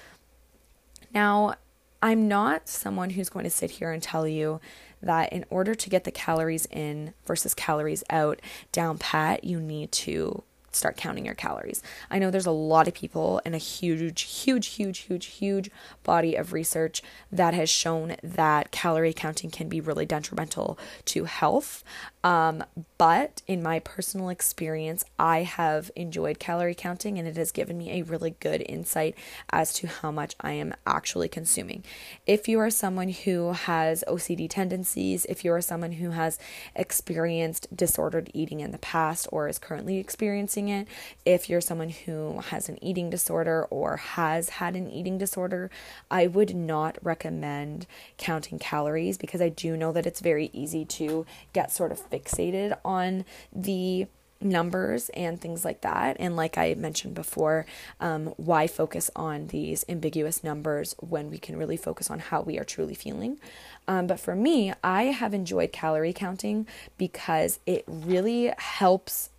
Now, 1.12 1.56
I'm 2.00 2.28
not 2.28 2.68
someone 2.68 3.10
who's 3.10 3.28
going 3.28 3.44
to 3.44 3.50
sit 3.50 3.72
here 3.72 3.90
and 3.90 4.02
tell 4.02 4.26
you 4.26 4.60
that 5.02 5.32
in 5.32 5.44
order 5.50 5.74
to 5.74 5.90
get 5.90 6.04
the 6.04 6.10
calories 6.10 6.66
in 6.66 7.14
versus 7.26 7.54
calories 7.54 8.04
out 8.10 8.40
down 8.72 8.98
pat, 8.98 9.44
you 9.44 9.60
need 9.60 9.92
to 9.92 10.42
start 10.72 10.96
counting 10.96 11.24
your 11.24 11.34
calories. 11.34 11.82
I 12.10 12.18
know 12.18 12.30
there's 12.30 12.46
a 12.46 12.50
lot 12.50 12.88
of 12.88 12.94
people 12.94 13.40
and 13.44 13.54
a 13.54 13.58
huge, 13.58 14.22
huge, 14.22 14.66
huge, 14.68 14.98
huge, 14.98 15.26
huge 15.26 15.70
body 16.02 16.34
of 16.34 16.52
research 16.52 17.02
that 17.32 17.54
has 17.54 17.70
shown 17.70 18.16
that 18.22 18.70
calorie 18.70 19.12
counting 19.12 19.50
can 19.50 19.68
be 19.68 19.80
really 19.80 20.06
detrimental 20.06 20.78
to 21.06 21.24
health. 21.24 21.84
Um, 22.24 22.64
but 22.98 23.42
in 23.46 23.62
my 23.62 23.78
personal 23.78 24.28
experience, 24.28 25.04
I 25.18 25.42
have 25.44 25.90
enjoyed 25.96 26.38
calorie 26.38 26.74
counting 26.74 27.18
and 27.18 27.26
it 27.26 27.36
has 27.36 27.52
given 27.52 27.78
me 27.78 27.92
a 27.92 28.02
really 28.02 28.34
good 28.40 28.62
insight 28.68 29.14
as 29.50 29.72
to 29.74 29.86
how 29.86 30.10
much 30.10 30.34
I 30.40 30.52
am 30.52 30.74
actually 30.86 31.28
consuming. 31.28 31.84
If 32.26 32.48
you 32.48 32.58
are 32.58 32.70
someone 32.70 33.08
who 33.10 33.52
has 33.52 34.04
OCD 34.08 34.50
tendencies, 34.50 35.24
if 35.26 35.44
you 35.44 35.52
are 35.52 35.60
someone 35.60 35.92
who 35.92 36.10
has 36.10 36.38
experienced 36.74 37.74
disordered 37.74 38.30
eating 38.34 38.60
in 38.60 38.72
the 38.72 38.78
past 38.78 39.28
or 39.30 39.48
is 39.48 39.58
currently 39.58 39.98
experiencing 39.98 40.57
it, 40.66 40.88
if 41.24 41.48
you're 41.48 41.60
someone 41.60 41.90
who 41.90 42.40
has 42.40 42.68
an 42.68 42.82
eating 42.82 43.10
disorder 43.10 43.68
or 43.70 43.98
has 43.98 44.48
had 44.48 44.74
an 44.74 44.90
eating 44.90 45.18
disorder, 45.18 45.70
I 46.10 46.26
would 46.26 46.56
not 46.56 46.98
recommend 47.00 47.86
counting 48.16 48.58
calories 48.58 49.16
because 49.16 49.40
I 49.40 49.50
do 49.50 49.76
know 49.76 49.92
that 49.92 50.06
it's 50.06 50.18
very 50.18 50.50
easy 50.52 50.84
to 50.86 51.24
get 51.52 51.70
sort 51.70 51.92
of 51.92 52.10
fixated 52.10 52.76
on 52.84 53.24
the 53.52 54.08
numbers 54.40 55.08
and 55.10 55.40
things 55.40 55.64
like 55.64 55.80
that. 55.80 56.16
And 56.18 56.36
like 56.36 56.56
I 56.56 56.74
mentioned 56.74 57.14
before, 57.14 57.66
um, 58.00 58.28
why 58.36 58.66
focus 58.66 59.10
on 59.16 59.48
these 59.48 59.84
ambiguous 59.88 60.44
numbers 60.44 60.94
when 61.00 61.30
we 61.30 61.38
can 61.38 61.56
really 61.56 61.76
focus 61.76 62.10
on 62.10 62.18
how 62.18 62.42
we 62.42 62.58
are 62.58 62.64
truly 62.64 62.94
feeling? 62.94 63.38
Um, 63.86 64.06
but 64.06 64.20
for 64.20 64.36
me, 64.36 64.72
I 64.84 65.04
have 65.04 65.34
enjoyed 65.34 65.72
calorie 65.72 66.12
counting 66.12 66.66
because 66.96 67.58
it 67.66 67.84
really 67.86 68.52
helps 68.58 69.30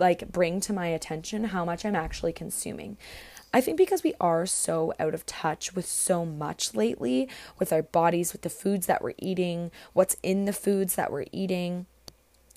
like 0.00 0.32
bring 0.32 0.60
to 0.62 0.72
my 0.72 0.86
attention 0.86 1.44
how 1.44 1.64
much 1.64 1.84
I'm 1.84 1.94
actually 1.94 2.32
consuming. 2.32 2.96
I 3.52 3.60
think 3.60 3.76
because 3.76 4.02
we 4.02 4.14
are 4.20 4.46
so 4.46 4.94
out 5.00 5.12
of 5.12 5.26
touch 5.26 5.74
with 5.74 5.86
so 5.86 6.24
much 6.24 6.74
lately, 6.74 7.28
with 7.58 7.72
our 7.72 7.82
bodies, 7.82 8.32
with 8.32 8.42
the 8.42 8.50
foods 8.50 8.86
that 8.86 9.02
we're 9.02 9.14
eating, 9.18 9.72
what's 9.92 10.16
in 10.22 10.44
the 10.44 10.52
foods 10.52 10.94
that 10.94 11.10
we're 11.10 11.26
eating, 11.32 11.86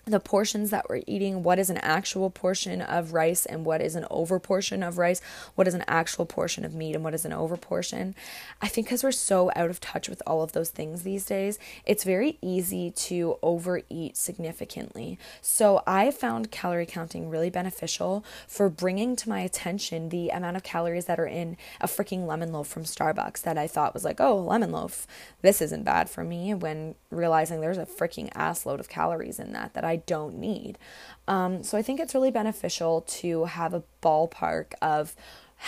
the 0.06 0.20
portions 0.20 0.70
that 0.70 0.90
we're 0.90 1.02
eating, 1.08 1.44
what 1.44 1.60
is 1.60 1.70
an 1.70 1.78
actual 1.78 2.30
portion 2.30 2.82
of 2.82 3.14
rice 3.14 3.46
and 3.46 3.66
what 3.66 3.82
is 3.82 3.96
an 3.96 4.06
over 4.12 4.40
portion 4.40 4.84
of 4.84 4.98
rice, 4.98 5.22
what 5.56 5.68
is 5.68 5.74
an 5.74 5.84
actual 5.88 6.26
portion 6.26 6.66
of 6.66 6.74
meat 6.74 6.94
and 6.94 7.04
what 7.04 7.14
is 7.14 7.24
an 7.24 7.32
over 7.32 7.56
portion. 7.56 8.14
I 8.62 8.68
think 8.68 8.88
because 8.88 9.04
we're 9.04 9.12
so 9.12 9.50
out 9.56 9.70
of 9.70 9.80
touch 9.80 10.10
with 10.10 10.22
all 10.28 10.42
of 10.42 10.52
those 10.52 10.70
things 10.70 11.04
these 11.04 11.26
days, 11.26 11.58
it's 11.86 12.04
very 12.04 12.38
easy 12.42 12.92
to 12.92 13.38
overeat 13.42 14.18
significantly. 14.18 15.18
So 15.42 15.82
I 15.88 16.12
found 16.12 16.52
calorie 16.52 16.86
counting 16.86 17.30
really 17.30 17.50
beneficial 17.50 18.26
for 18.48 18.70
bringing 18.70 19.16
to 19.16 19.30
my 19.30 19.40
attention 19.40 20.10
the 20.10 20.30
amount 20.30 20.58
of 20.58 20.64
calories 20.64 21.06
that 21.06 21.20
are 21.20 21.28
in 21.28 21.56
a 21.80 21.88
freaking 21.88 22.28
lemon 22.28 22.52
loaf 22.52 22.68
from 22.68 22.84
Starbucks 22.84 23.42
that 23.44 23.58
I 23.58 23.68
thought 23.68 23.94
was 23.94 24.04
like, 24.04 24.20
oh, 24.20 24.38
lemon 24.38 24.72
loaf, 24.72 25.08
this 25.42 25.62
isn't 25.62 25.84
bad 25.84 26.10
for 26.10 26.24
me, 26.24 26.54
when 26.54 26.96
realizing 27.10 27.62
there's 27.62 27.78
a 27.78 27.86
freaking 27.86 28.30
ass 28.36 28.66
load 28.66 28.80
of 28.80 28.90
calories 28.90 29.40
in 29.40 29.54
that 29.54 29.74
that 29.74 29.86
I 29.86 29.93
I 29.94 29.98
don't 29.98 30.38
need. 30.38 30.78
Um, 31.28 31.64
so 31.64 31.78
I 31.78 31.82
think 31.82 32.00
it's 32.00 32.16
really 32.16 32.32
beneficial 32.32 33.02
to 33.22 33.46
have 33.46 33.74
a 33.74 33.84
ballpark 34.02 34.74
of 34.82 35.16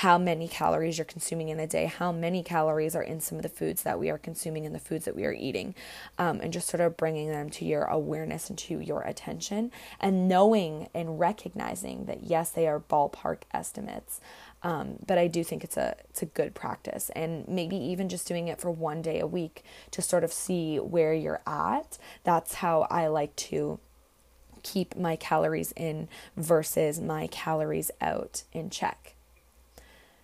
how 0.03 0.17
many 0.17 0.47
calories 0.49 0.97
you're 0.97 1.05
consuming 1.05 1.47
in 1.47 1.57
a 1.57 1.67
day, 1.67 1.85
how 1.85 2.11
many 2.11 2.43
calories 2.43 2.95
are 2.97 3.01
in 3.03 3.21
some 3.21 3.37
of 3.37 3.43
the 3.43 3.49
foods 3.49 3.83
that 3.83 3.97
we 3.97 4.09
are 4.09 4.17
consuming 4.17 4.65
and 4.65 4.75
the 4.75 4.79
foods 4.79 5.05
that 5.05 5.15
we 5.15 5.23
are 5.23 5.31
eating, 5.31 5.73
um, 6.17 6.41
and 6.41 6.51
just 6.51 6.67
sort 6.67 6.81
of 6.81 6.97
bringing 6.97 7.29
them 7.29 7.49
to 7.49 7.63
your 7.63 7.85
awareness 7.85 8.49
and 8.49 8.57
to 8.57 8.81
your 8.81 9.03
attention, 9.03 9.71
and 10.01 10.27
knowing 10.27 10.89
and 10.93 11.17
recognizing 11.17 12.05
that 12.05 12.23
yes, 12.23 12.49
they 12.49 12.67
are 12.67 12.79
ballpark 12.79 13.43
estimates. 13.53 14.19
Um, 14.63 14.97
but 15.07 15.17
I 15.17 15.27
do 15.27 15.45
think 15.45 15.63
it's 15.63 15.77
a 15.77 15.95
it's 16.09 16.21
a 16.21 16.25
good 16.25 16.55
practice, 16.55 17.09
and 17.15 17.47
maybe 17.47 17.77
even 17.77 18.09
just 18.09 18.27
doing 18.27 18.49
it 18.49 18.59
for 18.59 18.71
one 18.71 19.01
day 19.01 19.21
a 19.21 19.27
week 19.27 19.63
to 19.91 20.01
sort 20.01 20.25
of 20.25 20.33
see 20.33 20.77
where 20.77 21.13
you're 21.13 21.41
at. 21.47 21.97
That's 22.25 22.55
how 22.55 22.87
I 22.89 23.07
like 23.07 23.33
to 23.51 23.79
keep 24.65 24.97
my 24.97 25.15
calories 25.15 25.71
in 25.77 26.09
versus 26.35 26.99
my 26.99 27.27
calories 27.27 27.91
out 28.01 28.43
in 28.51 28.69
check. 28.69 29.13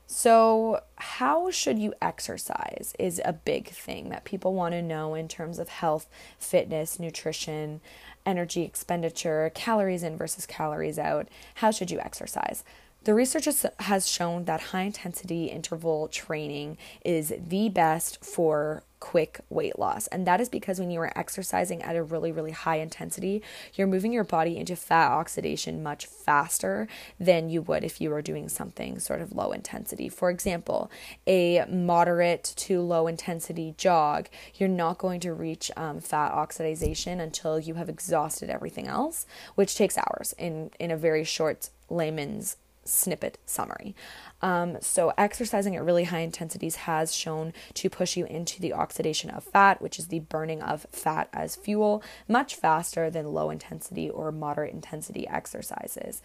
So, 0.07 0.81
how 0.97 1.51
should 1.51 1.79
you 1.79 1.93
exercise 2.01 2.93
is 2.99 3.21
a 3.23 3.31
big 3.31 3.69
thing 3.69 4.09
that 4.09 4.25
people 4.25 4.53
want 4.53 4.73
to 4.73 4.81
know 4.81 5.13
in 5.13 5.29
terms 5.29 5.57
of 5.57 5.69
health, 5.69 6.09
fitness, 6.37 6.99
nutrition, 6.99 7.79
energy 8.25 8.63
expenditure, 8.63 9.51
calories 9.53 10.03
in 10.03 10.17
versus 10.17 10.45
calories 10.45 10.99
out. 10.99 11.27
How 11.55 11.71
should 11.71 11.91
you 11.91 11.99
exercise? 11.99 12.63
The 13.03 13.15
research 13.15 13.47
has 13.79 14.07
shown 14.07 14.45
that 14.45 14.61
high 14.61 14.83
intensity 14.83 15.45
interval 15.45 16.07
training 16.07 16.77
is 17.03 17.33
the 17.35 17.67
best 17.69 18.23
for 18.23 18.83
quick 18.99 19.39
weight 19.49 19.79
loss. 19.79 20.05
And 20.07 20.27
that 20.27 20.39
is 20.39 20.49
because 20.49 20.79
when 20.79 20.91
you 20.91 20.99
are 21.01 21.11
exercising 21.17 21.81
at 21.81 21.95
a 21.95 22.03
really, 22.03 22.31
really 22.31 22.51
high 22.51 22.75
intensity, 22.75 23.41
you're 23.73 23.87
moving 23.87 24.13
your 24.13 24.23
body 24.23 24.55
into 24.55 24.75
fat 24.75 25.09
oxidation 25.09 25.81
much 25.81 26.05
faster 26.05 26.87
than 27.19 27.49
you 27.49 27.63
would 27.63 27.83
if 27.83 27.99
you 27.99 28.11
were 28.11 28.21
doing 28.21 28.47
something 28.47 28.99
sort 28.99 29.19
of 29.19 29.31
low 29.31 29.51
intensity. 29.51 30.07
For 30.07 30.29
example, 30.29 30.91
a 31.25 31.65
moderate 31.67 32.53
to 32.57 32.81
low 32.81 33.07
intensity 33.07 33.73
jog, 33.79 34.29
you're 34.53 34.69
not 34.69 34.99
going 34.99 35.21
to 35.21 35.33
reach 35.33 35.71
um, 35.75 36.01
fat 36.01 36.33
oxidation 36.33 37.19
until 37.19 37.59
you 37.59 37.73
have 37.73 37.89
exhausted 37.89 38.51
everything 38.51 38.87
else, 38.87 39.25
which 39.55 39.75
takes 39.75 39.97
hours 39.97 40.35
in, 40.37 40.69
in 40.79 40.91
a 40.91 40.97
very 40.97 41.23
short 41.23 41.71
layman's 41.89 42.57
snippet 42.91 43.37
summary. 43.45 43.95
Um, 44.41 44.77
so, 44.81 45.13
exercising 45.17 45.75
at 45.75 45.83
really 45.83 46.05
high 46.05 46.19
intensities 46.19 46.75
has 46.77 47.15
shown 47.15 47.53
to 47.75 47.89
push 47.89 48.17
you 48.17 48.25
into 48.25 48.59
the 48.59 48.73
oxidation 48.73 49.29
of 49.29 49.43
fat, 49.43 49.81
which 49.81 49.99
is 49.99 50.07
the 50.07 50.19
burning 50.19 50.61
of 50.61 50.85
fat 50.91 51.29
as 51.31 51.55
fuel, 51.55 52.03
much 52.27 52.55
faster 52.55 53.09
than 53.09 53.33
low 53.33 53.49
intensity 53.49 54.09
or 54.09 54.31
moderate 54.31 54.73
intensity 54.73 55.27
exercises. 55.27 56.21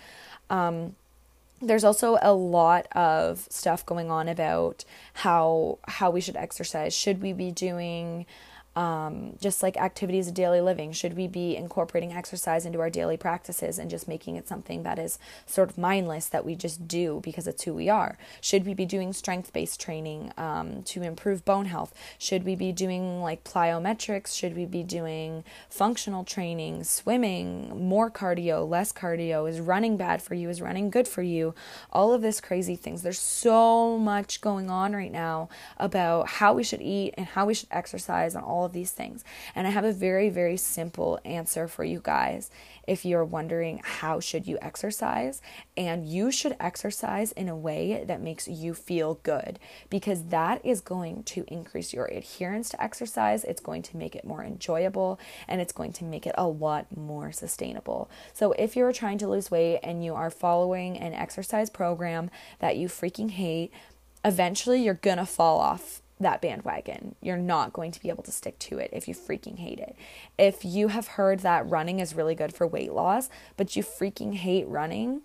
Um, 0.50 0.96
there's 1.60 1.84
also 1.84 2.18
a 2.20 2.34
lot 2.34 2.86
of 2.92 3.46
stuff 3.50 3.84
going 3.86 4.10
on 4.10 4.28
about 4.28 4.84
how 5.14 5.78
how 5.88 6.10
we 6.10 6.20
should 6.20 6.36
exercise. 6.36 6.94
Should 6.94 7.22
we 7.22 7.32
be 7.32 7.50
doing 7.50 8.26
um, 8.76 9.36
just 9.40 9.62
like 9.62 9.78
activities 9.78 10.28
of 10.28 10.34
daily 10.34 10.60
living? 10.60 10.92
Should 10.92 11.16
we 11.16 11.26
be 11.26 11.56
incorporating 11.56 12.12
exercise 12.12 12.66
into 12.66 12.80
our 12.80 12.90
daily 12.90 13.16
practices 13.16 13.78
and 13.78 13.90
just 13.90 14.06
making 14.06 14.36
it 14.36 14.46
something 14.46 14.82
that 14.82 14.98
is 14.98 15.18
sort 15.46 15.70
of 15.70 15.78
mindless 15.78 16.28
that 16.28 16.44
we 16.44 16.54
just 16.54 16.86
do 16.86 17.20
because 17.24 17.46
it's 17.46 17.64
who 17.64 17.72
we 17.72 17.88
are? 17.88 18.18
Should 18.42 18.66
we 18.66 18.74
be 18.74 18.84
doing 18.84 19.14
strength 19.14 19.52
based 19.54 19.80
training 19.80 20.32
um, 20.36 20.82
to 20.84 21.02
improve 21.02 21.44
bone 21.44 21.64
health? 21.64 21.94
Should 22.18 22.44
we 22.44 22.54
be 22.54 22.70
doing 22.70 23.22
like 23.22 23.44
plyometrics? 23.44 24.36
Should 24.36 24.54
we 24.54 24.66
be 24.66 24.82
doing 24.82 25.42
functional 25.70 26.24
training, 26.24 26.84
swimming, 26.84 27.88
more 27.88 28.10
cardio, 28.10 28.68
less 28.68 28.92
cardio? 28.92 29.48
Is 29.48 29.58
running 29.58 29.96
bad 29.96 30.20
for 30.20 30.34
you? 30.34 30.50
Is 30.50 30.60
running 30.60 30.90
good 30.90 31.08
for 31.08 31.22
you? 31.22 31.54
All 31.90 32.12
of 32.12 32.20
this 32.20 32.42
crazy 32.42 32.76
things. 32.76 33.02
There's 33.02 33.18
so 33.18 33.96
much 33.98 34.42
going 34.42 34.68
on 34.68 34.94
right 34.94 35.10
now 35.10 35.48
about 35.78 36.28
how 36.28 36.52
we 36.52 36.62
should 36.62 36.82
eat 36.82 37.14
and 37.16 37.26
how 37.26 37.46
we 37.46 37.54
should 37.54 37.68
exercise 37.70 38.34
and 38.34 38.44
all 38.44 38.65
of 38.66 38.72
these 38.72 38.90
things. 38.90 39.24
And 39.54 39.66
I 39.66 39.70
have 39.70 39.84
a 39.84 39.92
very, 39.92 40.28
very 40.28 40.56
simple 40.56 41.18
answer 41.24 41.66
for 41.68 41.84
you 41.84 42.00
guys. 42.02 42.50
If 42.86 43.04
you're 43.04 43.24
wondering 43.24 43.80
how 43.82 44.20
should 44.20 44.46
you 44.46 44.58
exercise? 44.60 45.40
And 45.76 46.06
you 46.06 46.30
should 46.30 46.56
exercise 46.60 47.32
in 47.32 47.48
a 47.48 47.56
way 47.56 48.04
that 48.06 48.20
makes 48.20 48.46
you 48.46 48.74
feel 48.74 49.14
good 49.22 49.58
because 49.88 50.24
that 50.24 50.64
is 50.64 50.80
going 50.80 51.22
to 51.24 51.44
increase 51.48 51.92
your 51.92 52.06
adherence 52.06 52.68
to 52.70 52.82
exercise. 52.82 53.44
It's 53.44 53.60
going 53.60 53.82
to 53.82 53.96
make 53.96 54.14
it 54.14 54.24
more 54.24 54.44
enjoyable 54.44 55.18
and 55.48 55.60
it's 55.60 55.72
going 55.72 55.92
to 55.94 56.04
make 56.04 56.26
it 56.26 56.34
a 56.36 56.46
lot 56.46 56.96
more 56.96 57.32
sustainable. 57.32 58.10
So 58.34 58.52
if 58.52 58.76
you're 58.76 58.92
trying 58.92 59.18
to 59.18 59.28
lose 59.28 59.50
weight 59.50 59.80
and 59.82 60.04
you 60.04 60.14
are 60.14 60.30
following 60.30 60.96
an 60.98 61.14
exercise 61.14 61.70
program 61.70 62.30
that 62.58 62.76
you 62.76 62.88
freaking 62.88 63.30
hate 63.30 63.72
eventually 64.24 64.82
you're 64.82 64.94
gonna 64.94 65.24
fall 65.24 65.60
off 65.60 66.02
that 66.18 66.40
bandwagon. 66.40 67.14
You're 67.20 67.36
not 67.36 67.72
going 67.72 67.92
to 67.92 68.00
be 68.00 68.08
able 68.08 68.22
to 68.24 68.32
stick 68.32 68.58
to 68.60 68.78
it 68.78 68.90
if 68.92 69.06
you 69.06 69.14
freaking 69.14 69.58
hate 69.58 69.78
it. 69.78 69.94
If 70.38 70.64
you 70.64 70.88
have 70.88 71.08
heard 71.08 71.40
that 71.40 71.68
running 71.68 72.00
is 72.00 72.14
really 72.14 72.34
good 72.34 72.54
for 72.54 72.66
weight 72.66 72.92
loss, 72.92 73.28
but 73.56 73.76
you 73.76 73.82
freaking 73.82 74.34
hate 74.34 74.66
running, 74.66 75.22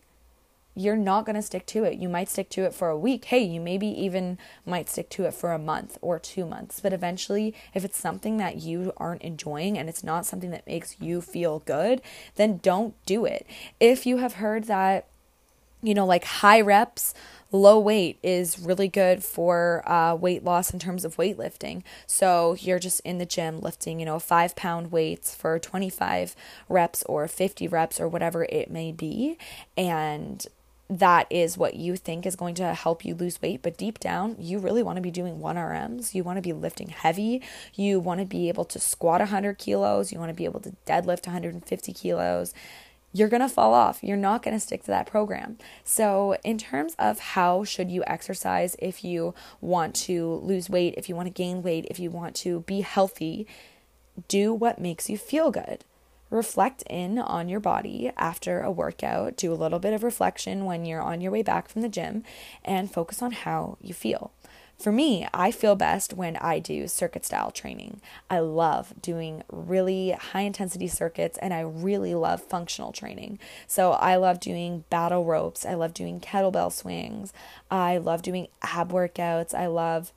you're 0.75 0.97
not 0.97 1.25
going 1.25 1.35
to 1.35 1.41
stick 1.41 1.65
to 1.67 1.83
it. 1.83 1.97
You 1.97 2.07
might 2.07 2.29
stick 2.29 2.49
to 2.51 2.63
it 2.63 2.73
for 2.73 2.89
a 2.89 2.97
week. 2.97 3.25
Hey, 3.25 3.43
you 3.43 3.59
maybe 3.59 3.87
even 3.87 4.37
might 4.65 4.89
stick 4.89 5.09
to 5.11 5.25
it 5.25 5.33
for 5.33 5.51
a 5.51 5.59
month 5.59 5.97
or 6.01 6.17
two 6.17 6.45
months. 6.45 6.79
But 6.79 6.93
eventually, 6.93 7.53
if 7.73 7.83
it's 7.83 7.97
something 7.97 8.37
that 8.37 8.61
you 8.61 8.93
aren't 8.97 9.21
enjoying 9.21 9.77
and 9.77 9.89
it's 9.89 10.03
not 10.03 10.25
something 10.25 10.51
that 10.51 10.67
makes 10.67 10.95
you 10.99 11.21
feel 11.21 11.59
good, 11.59 12.01
then 12.35 12.57
don't 12.57 12.93
do 13.05 13.25
it. 13.25 13.45
If 13.79 14.05
you 14.05 14.17
have 14.17 14.35
heard 14.35 14.65
that, 14.65 15.07
you 15.81 15.93
know, 15.93 16.05
like 16.05 16.23
high 16.23 16.61
reps, 16.61 17.13
low 17.51 17.79
weight 17.79 18.17
is 18.23 18.59
really 18.59 18.87
good 18.87 19.23
for 19.23 19.83
uh, 19.89 20.15
weight 20.15 20.43
loss 20.43 20.71
in 20.71 20.79
terms 20.79 21.05
of 21.05 21.17
weightlifting. 21.17 21.83
So 22.07 22.55
you're 22.59 22.79
just 22.79 23.01
in 23.01 23.17
the 23.17 23.25
gym 23.25 23.59
lifting, 23.59 23.99
you 23.99 24.05
know, 24.05 24.19
five 24.19 24.55
pound 24.55 24.91
weights 24.91 25.35
for 25.35 25.59
25 25.59 26.35
reps 26.69 27.03
or 27.03 27.27
50 27.27 27.67
reps 27.67 27.99
or 27.99 28.07
whatever 28.07 28.45
it 28.45 28.71
may 28.71 28.91
be. 28.91 29.37
And 29.77 30.45
that 30.91 31.25
is 31.29 31.57
what 31.57 31.75
you 31.75 31.95
think 31.95 32.25
is 32.25 32.35
going 32.35 32.53
to 32.55 32.73
help 32.73 33.05
you 33.05 33.15
lose 33.15 33.41
weight, 33.41 33.61
but 33.61 33.77
deep 33.77 33.97
down, 33.97 34.35
you 34.37 34.59
really 34.59 34.83
want 34.83 34.97
to 34.97 35.01
be 35.01 35.09
doing 35.09 35.39
1RMs. 35.39 36.13
You 36.13 36.23
want 36.23 36.35
to 36.35 36.41
be 36.41 36.51
lifting 36.51 36.89
heavy. 36.89 37.41
You 37.73 38.01
want 38.01 38.19
to 38.19 38.25
be 38.25 38.49
able 38.49 38.65
to 38.65 38.79
squat 38.79 39.21
100 39.21 39.57
kilos. 39.57 40.11
You 40.11 40.19
want 40.19 40.29
to 40.31 40.35
be 40.35 40.43
able 40.43 40.59
to 40.59 40.75
deadlift 40.85 41.27
150 41.27 41.93
kilos. 41.93 42.53
You're 43.13 43.27
going 43.27 43.41
to 43.41 43.49
fall 43.49 43.73
off. 43.73 44.03
You're 44.03 44.17
not 44.17 44.41
going 44.41 44.55
to 44.55 44.59
stick 44.59 44.81
to 44.83 44.87
that 44.87 45.05
program. 45.05 45.57
So, 45.83 46.37
in 46.43 46.57
terms 46.57 46.95
of 46.97 47.19
how 47.19 47.63
should 47.63 47.91
you 47.91 48.03
exercise 48.07 48.75
if 48.79 49.03
you 49.03 49.33
want 49.59 49.95
to 49.95 50.35
lose 50.43 50.69
weight, 50.69 50.93
if 50.97 51.09
you 51.09 51.15
want 51.15 51.27
to 51.27 51.33
gain 51.33 51.61
weight, 51.61 51.85
if 51.89 51.99
you 51.99 52.09
want 52.09 52.35
to 52.37 52.61
be 52.61 52.81
healthy, 52.81 53.47
do 54.27 54.53
what 54.53 54.79
makes 54.79 55.09
you 55.09 55.17
feel 55.17 55.51
good 55.51 55.83
reflect 56.31 56.81
in 56.89 57.19
on 57.19 57.49
your 57.49 57.59
body 57.59 58.09
after 58.17 58.61
a 58.61 58.71
workout, 58.71 59.35
do 59.35 59.53
a 59.53 59.53
little 59.53 59.79
bit 59.79 59.93
of 59.93 60.01
reflection 60.01 60.65
when 60.65 60.85
you're 60.85 61.01
on 61.01 61.21
your 61.21 61.31
way 61.31 61.43
back 61.43 61.67
from 61.67 61.81
the 61.81 61.89
gym, 61.89 62.23
and 62.63 62.91
focus 62.91 63.21
on 63.21 63.31
how 63.33 63.77
you 63.81 63.93
feel. 63.93 64.31
For 64.81 64.91
me, 64.91 65.27
I 65.31 65.51
feel 65.51 65.75
best 65.75 66.15
when 66.15 66.37
I 66.37 66.57
do 66.57 66.87
circuit 66.87 67.23
style 67.23 67.51
training. 67.51 68.01
I 68.31 68.39
love 68.39 68.95
doing 68.99 69.43
really 69.51 70.09
high 70.11 70.41
intensity 70.41 70.87
circuits 70.87 71.37
and 71.37 71.53
I 71.53 71.59
really 71.59 72.15
love 72.15 72.41
functional 72.41 72.91
training. 72.91 73.37
So 73.67 73.91
I 73.91 74.15
love 74.15 74.39
doing 74.39 74.85
battle 74.89 75.23
ropes, 75.23 75.67
I 75.67 75.75
love 75.75 75.93
doing 75.93 76.19
kettlebell 76.19 76.71
swings, 76.71 77.31
I 77.69 77.97
love 77.97 78.23
doing 78.23 78.47
ab 78.63 78.91
workouts, 78.91 79.53
I 79.53 79.67
love 79.67 80.13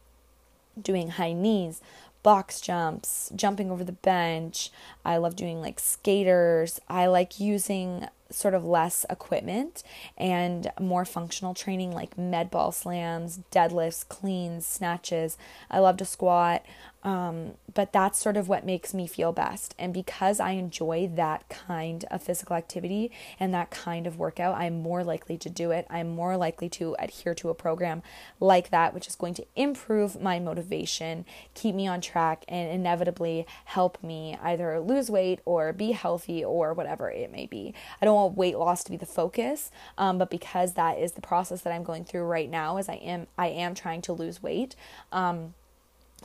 doing 0.81 1.11
high 1.11 1.35
knees, 1.35 1.83
box 2.23 2.59
jumps, 2.59 3.31
jumping 3.37 3.71
over 3.71 3.85
the 3.85 3.93
bench. 3.93 4.71
I 5.05 5.19
love 5.19 5.37
doing 5.37 5.61
like 5.61 5.79
skaters. 5.79 6.81
I 6.89 7.05
like 7.07 7.39
using 7.39 8.09
sort 8.31 8.55
of 8.55 8.65
less 8.65 9.05
equipment 9.09 9.83
and 10.17 10.71
more 10.81 11.05
functional 11.05 11.55
training 11.55 11.93
like 11.93 12.19
med 12.19 12.51
ball 12.51 12.73
slams, 12.73 13.41
deadlifts, 13.51 14.07
cleans, 14.09 14.67
snatches. 14.67 15.37
I 15.71 15.79
love 15.79 15.97
to 15.99 16.05
squat. 16.05 16.65
Um, 17.05 17.53
but 17.75 17.93
that's 17.93 18.19
sort 18.19 18.39
of 18.39 18.49
what 18.49 18.65
makes 18.65 18.95
me 18.95 19.07
feel 19.07 19.31
best. 19.31 19.75
And 19.79 19.93
because 19.93 20.41
I 20.41 20.53
enjoy 20.53 21.11
that 21.15 21.49
kind 21.51 22.05
of 22.11 22.23
physical 22.23 22.57
activity 22.57 23.13
and 23.39 23.53
that 23.53 23.71
kind 23.71 24.07
of 24.07 24.17
workout, 24.19 24.57
I'm 24.57 24.81
more 24.81 25.05
likely 25.05 25.37
to 25.39 25.51
do 25.51 25.71
it. 25.71 25.87
I'm 25.91 26.09
more 26.09 26.39
likely 26.39 26.71
to 26.71 26.97
adhere 26.99 27.35
to 27.35 27.51
a 27.51 27.55
program 27.55 28.03
like 28.41 28.71
that, 28.71 28.95
which 28.95 29.07
is 29.07 29.17
going 29.17 29.35
to 29.35 29.45
improve 29.55 30.21
my 30.21 30.39
motivation, 30.39 31.27
keep 31.53 31.75
me 31.75 31.87
on 31.87 32.01
track, 32.01 32.45
and 32.49 32.71
inevitably 32.71 33.47
help 33.67 34.03
me 34.03 34.39
either 34.43 34.81
lose 34.81 35.11
weight 35.11 35.41
or 35.45 35.75
be 35.75 35.93
healthy 35.93 36.43
or 36.43 36.73
whatever 36.73 37.11
it 37.11 37.31
may 37.31 37.45
be. 37.45 37.75
I 38.01 38.07
don't 38.07 38.14
want 38.15 38.37
weight 38.37 38.57
loss 38.57 38.85
to 38.85 38.91
be 38.91 38.97
the 38.97 39.07
focus, 39.07 39.71
um, 39.99 40.19
but 40.19 40.31
because 40.31 40.75
that 40.75 40.99
is 40.99 41.13
the 41.13 41.21
process 41.21 41.61
that 41.63 41.73
I'm 41.73 41.85
going 41.85 42.05
through 42.05 42.25
right 42.25 42.51
now, 42.51 42.77
as 42.77 42.89
I 42.89 42.95
am, 42.95 43.27
I 43.37 43.49
am 43.49 43.75
trying 43.75 44.03
to 44.03 44.13
lose 44.13 44.43
weight. 44.43 44.77
Um, 45.13 45.55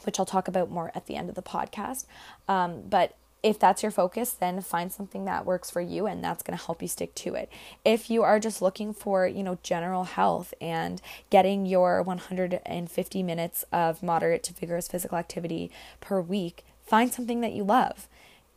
which 0.03 0.17
I'll 0.17 0.25
talk 0.25 0.47
about 0.47 0.71
more 0.71 0.91
at 0.95 1.07
the 1.07 1.17
end 1.17 1.27
of 1.27 1.35
the 1.35 1.41
podcast. 1.41 2.05
Um, 2.47 2.83
but 2.89 3.15
if 3.41 3.57
that's 3.57 3.81
your 3.81 3.91
focus, 3.91 4.31
then 4.31 4.61
find 4.61 4.91
something 4.91 5.25
that 5.25 5.45
works 5.45 5.69
for 5.69 5.81
you 5.81 6.05
and 6.05 6.23
that's 6.23 6.43
going 6.43 6.57
to 6.57 6.65
help 6.65 6.81
you 6.81 6.87
stick 6.87 7.15
to 7.15 7.35
it. 7.35 7.49
If 7.85 8.09
you 8.09 8.21
are 8.23 8.39
just 8.39 8.61
looking 8.61 8.93
for, 8.93 9.25
you 9.27 9.43
know, 9.43 9.57
general 9.63 10.03
health 10.03 10.53
and 10.59 11.01
getting 11.29 11.65
your 11.65 12.01
150 12.01 13.23
minutes 13.23 13.63
of 13.71 14.03
moderate 14.03 14.43
to 14.43 14.53
vigorous 14.53 14.87
physical 14.87 15.17
activity 15.17 15.71
per 16.01 16.19
week, 16.19 16.65
find 16.85 17.13
something 17.13 17.39
that 17.41 17.53
you 17.53 17.63
love. 17.63 18.07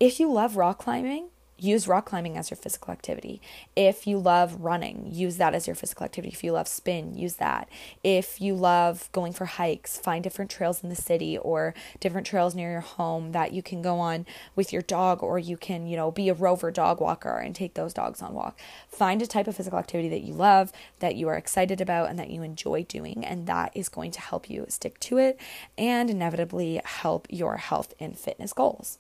If 0.01 0.18
you 0.18 0.31
love 0.31 0.57
rock 0.57 0.79
climbing, 0.79 1.29
use 1.62 1.87
rock 1.87 2.07
climbing 2.07 2.37
as 2.37 2.51
your 2.51 2.57
physical 2.57 2.92
activity. 2.92 3.40
If 3.77 4.07
you 4.07 4.18
love 4.18 4.57
running, 4.61 5.09
use 5.11 5.37
that 5.37 5.55
as 5.55 5.66
your 5.66 5.77
physical 5.77 6.05
activity. 6.05 6.33
If 6.33 6.42
you 6.42 6.53
love 6.53 6.66
spin, 6.66 7.16
use 7.16 7.35
that. 7.35 7.68
If 8.03 8.40
you 8.40 8.55
love 8.55 9.09
going 9.12 9.33
for 9.33 9.44
hikes, 9.44 9.98
find 9.98 10.25
different 10.25 10.51
trails 10.51 10.83
in 10.83 10.88
the 10.88 10.96
city 10.96 11.38
or 11.38 11.75
different 12.01 12.27
trails 12.27 12.55
near 12.55 12.72
your 12.72 12.81
home 12.81 13.33
that 13.33 13.53
you 13.53 13.62
can 13.62 13.81
go 13.81 14.01
on 14.01 14.27
with 14.57 14.72
your 14.72 14.83
dog 14.83 15.22
or 15.22 15.38
you 15.38 15.57
can, 15.57 15.87
you 15.87 15.96
know, 15.96 16.11
be 16.11 16.29
a 16.29 16.35
rover 16.35 16.70
dog 16.70 17.01
walker 17.01 17.38
and 17.38 17.55
take 17.55 17.75
those 17.75 17.94
dogs 17.94 18.20
on 18.20 18.35
walk. 18.35 18.59
Find 18.88 19.22
a 19.22 19.27
type 19.27 19.46
of 19.46 19.57
physical 19.57 19.79
activity 19.79 20.09
that 20.09 20.22
you 20.22 20.35
love, 20.35 20.72
that 20.98 21.14
you 21.14 21.29
are 21.29 21.37
excited 21.37 21.81
about 21.81 22.11
and 22.11 22.18
that 22.18 22.31
you 22.31 22.42
enjoy 22.42 22.83
doing 22.85 23.25
and 23.25 23.46
that 23.46 23.70
is 23.77 23.88
going 23.88 24.11
to 24.11 24.20
help 24.20 24.51
you 24.51 24.66
stick 24.68 24.98
to 25.01 25.18
it 25.18 25.38
and 25.79 26.11
inevitably 26.11 26.81
help 26.85 27.27
your 27.31 27.59
health 27.59 27.94
and 28.01 28.18
fitness 28.18 28.53
goals. 28.53 28.98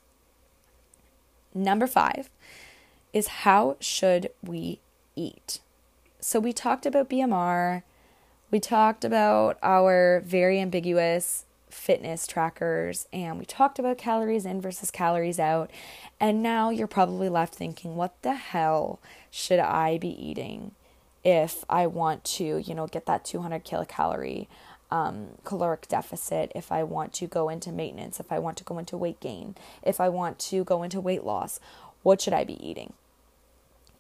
Number 1.54 1.86
five 1.86 2.30
is 3.12 3.28
how 3.28 3.76
should 3.80 4.30
we 4.42 4.80
eat? 5.14 5.60
So 6.20 6.40
we 6.40 6.52
talked 6.52 6.86
about 6.86 7.10
BMR, 7.10 7.82
we 8.50 8.60
talked 8.60 9.04
about 9.04 9.58
our 9.62 10.22
very 10.24 10.60
ambiguous 10.60 11.44
fitness 11.68 12.26
trackers, 12.26 13.08
and 13.12 13.38
we 13.38 13.44
talked 13.44 13.78
about 13.78 13.98
calories 13.98 14.44
in 14.44 14.60
versus 14.60 14.90
calories 14.90 15.40
out. 15.40 15.70
And 16.20 16.42
now 16.42 16.70
you're 16.70 16.86
probably 16.86 17.28
left 17.28 17.54
thinking, 17.54 17.96
what 17.96 18.14
the 18.22 18.34
hell 18.34 19.00
should 19.30 19.58
I 19.58 19.98
be 19.98 20.08
eating 20.08 20.72
if 21.24 21.64
I 21.68 21.86
want 21.86 22.24
to, 22.24 22.58
you 22.58 22.74
know, 22.74 22.86
get 22.86 23.06
that 23.06 23.24
200 23.24 23.64
kilocalorie 23.64 24.48
um, 24.92 25.28
caloric 25.42 25.88
deficit, 25.88 26.52
if 26.54 26.70
I 26.70 26.82
want 26.82 27.14
to 27.14 27.26
go 27.26 27.48
into 27.48 27.72
maintenance, 27.72 28.20
if 28.20 28.30
I 28.30 28.38
want 28.38 28.58
to 28.58 28.64
go 28.64 28.76
into 28.76 28.98
weight 28.98 29.20
gain, 29.20 29.56
if 29.82 29.98
I 30.00 30.10
want 30.10 30.38
to 30.50 30.64
go 30.64 30.82
into 30.82 31.00
weight 31.00 31.24
loss, 31.24 31.58
what 32.02 32.20
should 32.20 32.34
I 32.34 32.44
be 32.44 32.62
eating? 32.64 32.92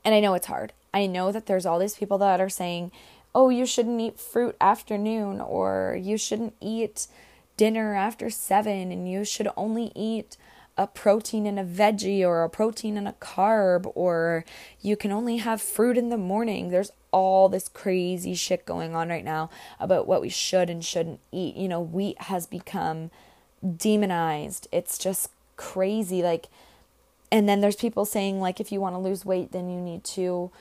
And 0.04 0.14
I 0.14 0.20
know 0.20 0.34
it's 0.34 0.48
hard. 0.48 0.74
I 0.92 1.06
know 1.06 1.32
that 1.32 1.46
there's 1.46 1.64
all 1.64 1.78
these 1.78 1.96
people 1.96 2.18
that 2.18 2.42
are 2.42 2.50
saying, 2.50 2.92
oh, 3.34 3.48
you 3.48 3.64
shouldn't 3.64 4.02
eat 4.02 4.20
fruit 4.20 4.54
afternoon, 4.60 5.40
or 5.40 5.98
you 5.98 6.18
shouldn't 6.18 6.54
eat 6.60 7.06
dinner 7.56 7.94
after 7.94 8.28
seven, 8.28 8.92
and 8.92 9.10
you 9.10 9.24
should 9.24 9.48
only 9.56 9.92
eat 9.94 10.36
a 10.76 10.86
protein 10.86 11.46
and 11.46 11.58
a 11.58 11.64
veggie, 11.64 12.26
or 12.26 12.42
a 12.42 12.50
protein 12.50 12.96
and 12.96 13.06
a 13.06 13.14
carb, 13.14 13.90
or 13.94 14.44
you 14.80 14.96
can 14.96 15.12
only 15.12 15.38
have 15.38 15.60
fruit 15.60 15.98
in 15.98 16.08
the 16.08 16.16
morning. 16.16 16.70
There's 16.70 16.92
all 17.10 17.48
this 17.48 17.68
crazy 17.68 18.34
shit 18.34 18.64
going 18.64 18.94
on 18.94 19.08
right 19.08 19.24
now 19.24 19.50
about 19.78 20.06
what 20.06 20.22
we 20.22 20.28
should 20.28 20.70
and 20.70 20.84
shouldn't 20.84 21.20
eat. 21.30 21.56
You 21.56 21.68
know, 21.68 21.80
wheat 21.80 22.20
has 22.22 22.46
become 22.46 23.10
demonized. 23.76 24.66
It's 24.72 24.98
just 24.98 25.30
crazy. 25.56 26.22
Like, 26.22 26.48
and 27.32 27.48
then 27.48 27.60
there's 27.60 27.76
people 27.76 28.04
saying 28.04 28.40
like 28.40 28.60
if 28.60 28.70
you 28.70 28.80
want 28.80 28.94
to 28.94 28.98
lose 28.98 29.24
weight 29.24 29.50
then 29.50 29.70
you 29.70 29.80
need 29.80 30.04
to 30.04 30.52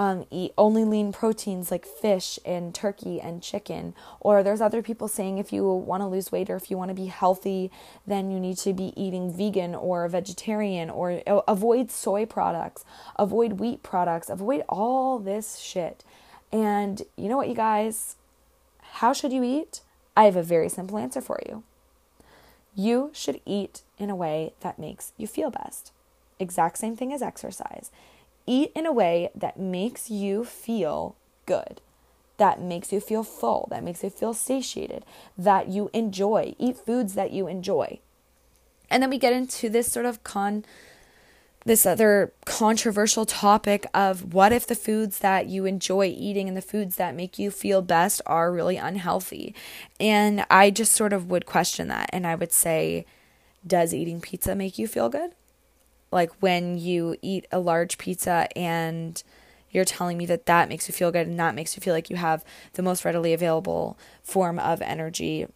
um, 0.00 0.24
eat 0.30 0.54
only 0.56 0.82
lean 0.82 1.12
proteins 1.12 1.70
like 1.70 1.84
fish 1.84 2.38
and 2.46 2.74
turkey 2.74 3.20
and 3.20 3.42
chicken. 3.42 3.94
Or 4.18 4.42
there's 4.42 4.62
other 4.62 4.80
people 4.80 5.08
saying 5.08 5.36
if 5.36 5.52
you 5.52 5.62
want 5.62 6.00
to 6.00 6.06
lose 6.06 6.32
weight 6.32 6.48
or 6.48 6.56
if 6.56 6.70
you 6.70 6.78
want 6.78 6.88
to 6.88 6.94
be 6.94 7.06
healthy 7.06 7.70
then 8.06 8.30
you 8.30 8.40
need 8.40 8.56
to 8.56 8.72
be 8.72 8.94
eating 8.96 9.30
vegan 9.30 9.74
or 9.74 10.08
vegetarian 10.08 10.88
or 10.88 11.20
avoid 11.46 11.90
soy 11.90 12.24
products 12.24 12.82
avoid 13.16 13.60
wheat 13.60 13.82
products 13.82 14.30
avoid 14.30 14.64
all 14.70 15.18
this 15.18 15.58
shit. 15.58 16.02
And 16.50 17.02
you 17.16 17.28
know 17.28 17.36
what 17.36 17.48
you 17.48 17.54
guys? 17.54 18.16
How 18.92 19.12
should 19.12 19.34
you 19.34 19.44
eat? 19.44 19.82
I 20.16 20.24
have 20.24 20.36
a 20.36 20.42
very 20.42 20.70
simple 20.70 20.96
answer 20.96 21.20
for 21.20 21.42
you. 21.46 21.62
You 22.74 23.10
should 23.12 23.42
eat 23.44 23.82
in 23.98 24.08
a 24.08 24.16
way 24.16 24.54
that 24.60 24.78
makes 24.78 25.12
you 25.18 25.26
feel 25.26 25.50
best. 25.50 25.92
Exact 26.38 26.78
same 26.78 26.96
thing 26.96 27.12
as 27.12 27.20
exercise. 27.20 27.90
Eat 28.50 28.72
in 28.74 28.84
a 28.84 28.92
way 28.92 29.30
that 29.32 29.60
makes 29.60 30.10
you 30.10 30.44
feel 30.44 31.14
good, 31.46 31.80
that 32.36 32.60
makes 32.60 32.92
you 32.92 32.98
feel 32.98 33.22
full, 33.22 33.68
that 33.70 33.84
makes 33.84 34.02
you 34.02 34.10
feel 34.10 34.34
satiated, 34.34 35.04
that 35.38 35.68
you 35.68 35.88
enjoy. 35.92 36.56
Eat 36.58 36.76
foods 36.76 37.14
that 37.14 37.30
you 37.30 37.46
enjoy. 37.46 38.00
And 38.90 39.00
then 39.00 39.08
we 39.08 39.18
get 39.18 39.32
into 39.32 39.68
this 39.68 39.92
sort 39.92 40.04
of 40.04 40.24
con 40.24 40.64
this 41.64 41.86
other 41.86 42.32
controversial 42.44 43.24
topic 43.24 43.86
of 43.94 44.34
what 44.34 44.50
if 44.50 44.66
the 44.66 44.74
foods 44.74 45.20
that 45.20 45.46
you 45.46 45.64
enjoy 45.64 46.06
eating 46.06 46.48
and 46.48 46.56
the 46.56 46.62
foods 46.62 46.96
that 46.96 47.14
make 47.14 47.38
you 47.38 47.52
feel 47.52 47.82
best 47.82 48.20
are 48.26 48.50
really 48.50 48.76
unhealthy? 48.76 49.54
And 50.00 50.44
I 50.50 50.70
just 50.70 50.90
sort 50.90 51.12
of 51.12 51.30
would 51.30 51.46
question 51.46 51.86
that. 51.86 52.10
And 52.12 52.26
I 52.26 52.34
would 52.34 52.50
say, 52.50 53.06
does 53.64 53.94
eating 53.94 54.20
pizza 54.20 54.56
make 54.56 54.76
you 54.76 54.88
feel 54.88 55.08
good? 55.08 55.36
Like 56.10 56.32
when 56.40 56.78
you 56.78 57.16
eat 57.22 57.46
a 57.52 57.58
large 57.58 57.98
pizza 57.98 58.48
and 58.56 59.22
you're 59.70 59.84
telling 59.84 60.18
me 60.18 60.26
that 60.26 60.46
that 60.46 60.68
makes 60.68 60.88
you 60.88 60.94
feel 60.94 61.12
good 61.12 61.26
and 61.26 61.38
that 61.38 61.54
makes 61.54 61.76
you 61.76 61.80
feel 61.80 61.94
like 61.94 62.10
you 62.10 62.16
have 62.16 62.44
the 62.72 62.82
most 62.82 63.04
readily 63.04 63.32
available 63.32 63.96
form 64.22 64.58
of 64.58 64.82
energy. 64.82 65.46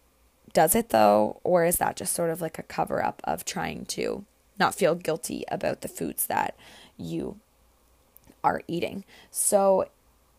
Does 0.53 0.75
it 0.75 0.89
though? 0.89 1.41
Or 1.43 1.65
is 1.65 1.77
that 1.77 1.97
just 1.97 2.13
sort 2.13 2.29
of 2.29 2.41
like 2.41 2.57
a 2.57 2.63
cover 2.63 3.03
up 3.03 3.21
of 3.25 3.43
trying 3.43 3.85
to 3.87 4.23
not 4.57 4.75
feel 4.75 4.95
guilty 4.95 5.43
about 5.49 5.81
the 5.81 5.87
foods 5.87 6.27
that 6.27 6.55
you 6.97 7.39
are 8.43 8.61
eating. 8.67 9.03
So 9.31 9.89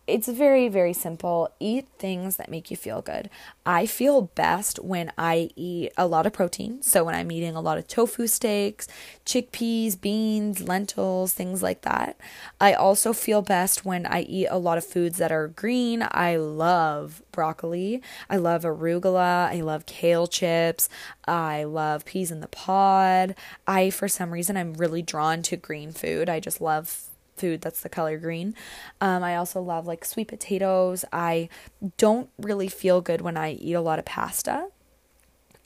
it's 0.07 0.29
very, 0.29 0.69
very 0.69 0.93
simple. 0.93 1.53
Eat 1.59 1.89
things 1.99 2.37
that 2.37 2.51
make 2.51 2.71
you 2.71 2.77
feel 2.77 3.03
good. 3.03 3.29
I 3.65 3.87
feel 3.87 4.23
best 4.23 4.79
when 4.79 5.13
I 5.19 5.51
eat 5.57 5.93
a 5.97 6.07
lot 6.07 6.27
of 6.27 6.33
protein. 6.33 6.81
So, 6.83 7.05
when 7.05 7.15
I'm 7.15 7.33
eating 7.33 7.57
a 7.57 7.61
lot 7.61 7.79
of 7.79 7.89
tofu 7.89 8.29
steaks, 8.29 8.87
chickpeas, 9.25 10.01
beans, 10.01 10.63
lentils, 10.63 11.33
things 11.33 11.63
like 11.63 11.83
that. 11.83 12.17
I 12.61 12.73
also 12.73 13.13
feel 13.13 13.43
best 13.43 13.85
when 13.85 14.07
I 14.07 14.23
eat 14.23 14.47
a 14.49 14.59
lot 14.59 14.79
of 14.79 14.87
foods 14.87 15.19
that 15.19 15.33
are 15.33 15.49
green. 15.49 16.07
I 16.11 16.37
love 16.37 17.23
broccoli. 17.33 18.01
I 18.31 18.37
love 18.37 18.63
arugula. 18.63 19.51
I 19.51 19.61
love 19.61 19.87
kale 19.87 20.29
chips. 20.29 20.89
I 21.27 21.65
love 21.65 22.05
peas 22.05 22.31
in 22.31 22.41
the 22.41 22.49
pod. 22.49 23.35
I, 23.67 23.91
for 23.91 24.07
some 24.07 24.31
reason, 24.31 24.57
I'm 24.57 24.75
really 24.75 25.03
drawn 25.03 25.43
to 25.43 25.57
green 25.57 25.91
food. 25.91 26.29
I 26.29 26.39
just 26.39 26.61
love 26.61 27.06
food 27.37 27.61
that's 27.61 27.81
the 27.81 27.89
color 27.89 28.19
green. 28.19 28.55
Um, 29.01 29.23
I 29.23 29.37
also 29.37 29.61
love 29.61 29.87
like 29.87 30.05
sweet 30.05 30.29
potatoes. 30.29 31.05
I 31.13 31.49
don't 31.97 32.29
really 32.39 32.69
feel 32.69 33.01
good 33.01 33.21
when 33.21 33.37
I 33.37 33.53
eat 33.53 33.75
a 33.75 33.81
lot 33.81 33.99
of 33.99 34.05
pasta. 34.05 34.69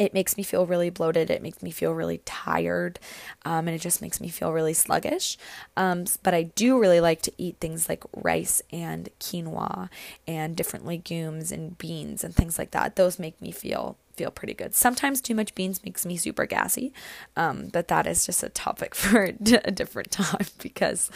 It 0.00 0.14
makes 0.14 0.38
me 0.38 0.42
feel 0.42 0.64
really 0.64 0.88
bloated. 0.88 1.28
It 1.28 1.42
makes 1.42 1.62
me 1.62 1.70
feel 1.70 1.92
really 1.92 2.22
tired. 2.24 2.98
Um, 3.44 3.68
and 3.68 3.74
it 3.74 3.82
just 3.82 4.00
makes 4.00 4.18
me 4.18 4.28
feel 4.28 4.50
really 4.50 4.72
sluggish. 4.72 5.36
Um, 5.76 6.06
but 6.22 6.32
I 6.32 6.44
do 6.44 6.80
really 6.80 7.02
like 7.02 7.20
to 7.22 7.32
eat 7.36 7.58
things 7.60 7.86
like 7.86 8.02
rice 8.16 8.62
and 8.72 9.10
quinoa 9.20 9.90
and 10.26 10.56
different 10.56 10.86
legumes 10.86 11.52
and 11.52 11.76
beans 11.76 12.24
and 12.24 12.34
things 12.34 12.58
like 12.58 12.70
that. 12.70 12.96
Those 12.96 13.18
make 13.18 13.40
me 13.42 13.52
feel 13.52 13.98
feel 14.16 14.30
pretty 14.30 14.52
good. 14.52 14.74
Sometimes 14.74 15.20
too 15.20 15.34
much 15.34 15.54
beans 15.54 15.82
makes 15.82 16.04
me 16.04 16.16
super 16.16 16.44
gassy, 16.44 16.92
um, 17.36 17.68
but 17.72 17.88
that 17.88 18.06
is 18.06 18.26
just 18.26 18.42
a 18.42 18.50
topic 18.50 18.94
for 18.94 19.22
a 19.22 19.32
different 19.70 20.10
time 20.10 20.46
because 20.58 21.10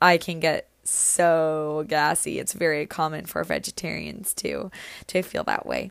I 0.00 0.18
can 0.18 0.40
get 0.40 0.68
so 0.84 1.84
gassy. 1.88 2.38
It's 2.38 2.52
very 2.52 2.86
common 2.86 3.26
for 3.26 3.42
vegetarians 3.44 4.34
to 4.34 4.70
to 5.08 5.22
feel 5.22 5.44
that 5.44 5.66
way. 5.66 5.90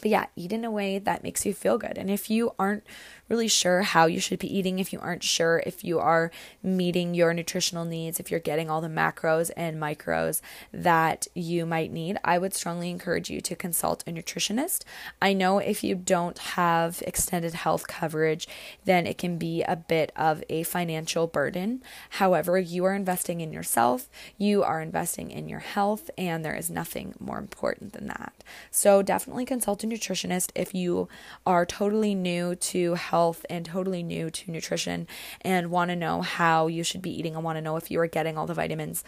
But 0.00 0.10
yeah, 0.10 0.26
eat 0.36 0.52
in 0.52 0.64
a 0.64 0.70
way 0.70 0.98
that 0.98 1.22
makes 1.22 1.44
you 1.44 1.52
feel 1.52 1.78
good. 1.78 1.98
And 1.98 2.08
if 2.10 2.30
you 2.30 2.52
aren't 2.58 2.84
really 3.28 3.48
sure 3.48 3.82
how 3.82 4.06
you 4.06 4.20
should 4.20 4.38
be 4.38 4.56
eating, 4.56 4.78
if 4.78 4.92
you 4.92 4.98
aren't 5.00 5.22
sure 5.22 5.62
if 5.66 5.84
you 5.84 5.98
are 5.98 6.30
meeting 6.62 7.14
your 7.14 7.34
nutritional 7.34 7.84
needs, 7.84 8.18
if 8.18 8.30
you're 8.30 8.40
getting 8.40 8.70
all 8.70 8.80
the 8.80 8.88
macros 8.88 9.50
and 9.56 9.80
micros 9.80 10.40
that 10.72 11.26
you 11.34 11.66
might 11.66 11.92
need, 11.92 12.18
I 12.24 12.38
would 12.38 12.54
strongly 12.54 12.90
encourage 12.90 13.28
you 13.28 13.40
to 13.42 13.54
consult 13.54 14.02
a 14.06 14.12
nutritionist. 14.12 14.84
I 15.20 15.32
know 15.32 15.58
if 15.58 15.84
you 15.84 15.94
don't 15.94 16.38
have 16.38 17.02
extended 17.06 17.54
health 17.54 17.86
coverage, 17.86 18.48
then 18.84 19.06
it 19.06 19.18
can 19.18 19.36
be 19.36 19.62
a 19.62 19.76
bit 19.76 20.10
of 20.16 20.42
a 20.48 20.62
financial 20.62 21.26
burden. 21.26 21.82
However, 22.10 22.58
you 22.58 22.84
are 22.84 22.94
investing 22.94 23.40
in 23.40 23.52
yourself, 23.52 24.08
you 24.36 24.62
are 24.62 24.80
investing 24.80 25.30
in 25.30 25.48
your 25.48 25.60
health, 25.60 26.10
and 26.16 26.44
there 26.44 26.56
is 26.56 26.70
nothing 26.70 27.14
more 27.18 27.38
important 27.38 27.92
than 27.92 28.06
that. 28.06 28.32
So 28.70 29.02
definitely 29.02 29.44
consult 29.44 29.84
a 29.84 29.86
nutritionist 29.86 30.50
if 30.54 30.74
you 30.74 31.08
are 31.44 31.66
totally 31.66 32.14
new 32.14 32.54
to 32.54 32.94
health 32.94 33.17
health 33.18 33.44
and 33.50 33.66
totally 33.66 34.02
new 34.04 34.30
to 34.30 34.50
nutrition 34.50 35.08
and 35.40 35.72
want 35.72 35.90
to 35.90 35.96
know 35.96 36.22
how 36.22 36.68
you 36.68 36.84
should 36.84 37.02
be 37.02 37.18
eating 37.18 37.34
and 37.34 37.42
want 37.42 37.56
to 37.56 37.62
know 37.62 37.76
if 37.76 37.90
you 37.90 37.98
are 37.98 38.06
getting 38.06 38.38
all 38.38 38.46
the 38.46 38.54
vitamins 38.54 39.02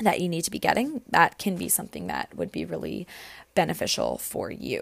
that 0.00 0.20
you 0.20 0.28
need 0.28 0.42
to 0.42 0.50
be 0.50 0.58
getting, 0.58 1.00
that 1.10 1.38
can 1.38 1.54
be 1.56 1.68
something 1.68 2.08
that 2.08 2.34
would 2.34 2.50
be 2.50 2.64
really 2.64 3.06
beneficial 3.54 4.18
for 4.18 4.50
you. 4.50 4.80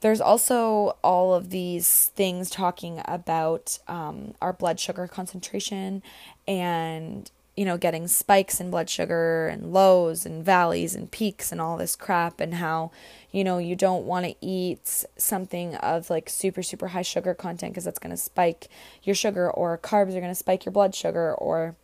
There's 0.00 0.20
also 0.20 0.96
all 1.02 1.34
of 1.34 1.50
these 1.50 2.12
things 2.14 2.48
talking 2.48 3.02
about 3.04 3.80
um, 3.88 4.34
our 4.40 4.52
blood 4.52 4.78
sugar 4.78 5.08
concentration 5.08 6.02
and 6.46 7.28
you 7.56 7.64
know, 7.64 7.76
getting 7.76 8.06
spikes 8.06 8.60
in 8.60 8.70
blood 8.70 8.88
sugar 8.88 9.48
and 9.48 9.72
lows 9.72 10.24
and 10.24 10.44
valleys 10.44 10.94
and 10.94 11.10
peaks 11.10 11.52
and 11.52 11.60
all 11.60 11.76
this 11.76 11.96
crap, 11.96 12.40
and 12.40 12.54
how, 12.54 12.90
you 13.32 13.44
know, 13.44 13.58
you 13.58 13.76
don't 13.76 14.06
want 14.06 14.24
to 14.24 14.34
eat 14.40 15.04
something 15.16 15.74
of 15.76 16.08
like 16.08 16.30
super, 16.30 16.62
super 16.62 16.88
high 16.88 17.02
sugar 17.02 17.34
content 17.34 17.72
because 17.72 17.84
that's 17.84 17.98
going 17.98 18.10
to 18.10 18.16
spike 18.16 18.68
your 19.02 19.14
sugar, 19.14 19.50
or 19.50 19.76
carbs 19.76 20.10
are 20.10 20.20
going 20.20 20.28
to 20.28 20.34
spike 20.34 20.64
your 20.64 20.72
blood 20.72 20.94
sugar, 20.94 21.34
or 21.34 21.74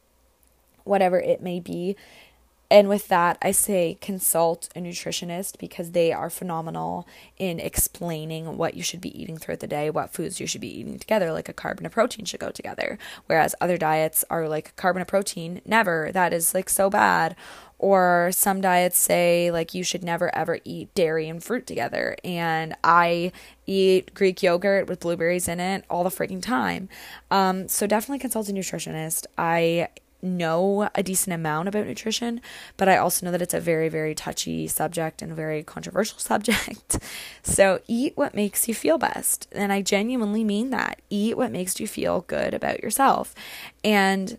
whatever 0.85 1.19
it 1.19 1.43
may 1.43 1.59
be. 1.61 1.97
And 2.71 2.89
with 2.89 3.09
that, 3.09 3.39
I 3.41 3.53
say 3.53 3.97
consult 4.01 4.69
a 4.75 4.81
nutritionist 4.81 5.59
because 5.59 5.93
they 5.93 6.13
are 6.13 6.31
phenomenal 6.31 7.07
in 7.39 7.61
explaining 7.61 8.57
what 8.57 8.75
you 8.75 8.83
should 8.83 9.01
be 9.01 9.21
eating 9.21 9.39
throughout 9.39 9.61
the 9.61 9.69
day, 9.69 9.89
what 9.89 10.13
foods 10.13 10.41
you 10.41 10.47
should 10.47 10.61
be 10.61 10.81
eating 10.81 10.99
together, 10.99 11.33
like 11.33 11.49
a 11.49 11.55
carb 11.55 11.79
and 11.79 11.87
a 11.87 11.91
protein 11.91 12.25
should 12.25 12.41
go 12.41 12.51
together. 12.51 12.99
Whereas 13.27 13.55
other 13.61 13.79
diets 13.79 14.25
are 14.31 14.49
like 14.49 14.75
carb 14.77 14.95
and 14.95 15.03
a 15.03 15.07
protein, 15.07 15.61
never. 15.65 16.11
That 16.13 16.33
is 16.33 16.55
like 16.55 16.69
so 16.69 16.91
bad. 16.91 17.37
Or 17.79 18.31
some 18.33 18.63
diets 18.63 18.99
say 18.99 19.51
like 19.51 19.75
you 19.75 19.85
should 19.85 20.03
never 20.03 20.35
ever 20.35 20.59
eat 20.65 20.93
dairy 20.95 21.29
and 21.29 21.45
fruit 21.45 21.67
together. 21.67 22.17
And 22.25 22.75
I 22.83 23.33
eat 23.67 24.15
Greek 24.15 24.43
yogurt 24.43 24.89
with 24.89 25.01
blueberries 25.01 25.47
in 25.47 25.61
it 25.61 25.85
all 25.91 26.03
the 26.03 26.11
freaking 26.11 26.43
time. 26.43 26.89
Um, 27.31 27.69
so 27.69 27.87
definitely 27.87 28.19
consult 28.19 28.49
a 28.49 28.53
nutritionist. 28.53 29.27
I 29.37 29.89
know 30.27 30.91
a 30.95 31.03
decent 31.03 31.35
amount 31.35 31.69
about 31.69 31.87
nutrition, 31.87 32.41
but 32.77 32.89
I 32.89 32.97
also 32.97 33.25
know 33.25 33.33
that 33.33 33.43
it's 33.43 33.55
a 33.55 33.61
very, 33.61 33.89
very 33.89 34.15
touchy 34.15 34.67
subject 34.67 35.23
and 35.23 35.33
a 35.33 35.35
very 35.35 35.63
controversial 35.63 36.19
subject. 36.33 36.99
so 37.43 37.81
eat 37.87 38.17
what 38.17 38.35
makes 38.35 38.69
you 38.69 38.75
feel 38.75 38.99
best. 38.99 39.49
And 39.53 39.73
I 39.73 39.83
genuinely 39.83 40.45
mean 40.45 40.71
that. 40.71 41.01
Eat 41.11 41.37
what 41.37 41.53
makes 41.53 41.81
you 41.81 41.87
feel 41.87 42.23
good 42.23 42.55
about 42.55 42.83
yourself. 42.83 43.35
And 43.83 44.39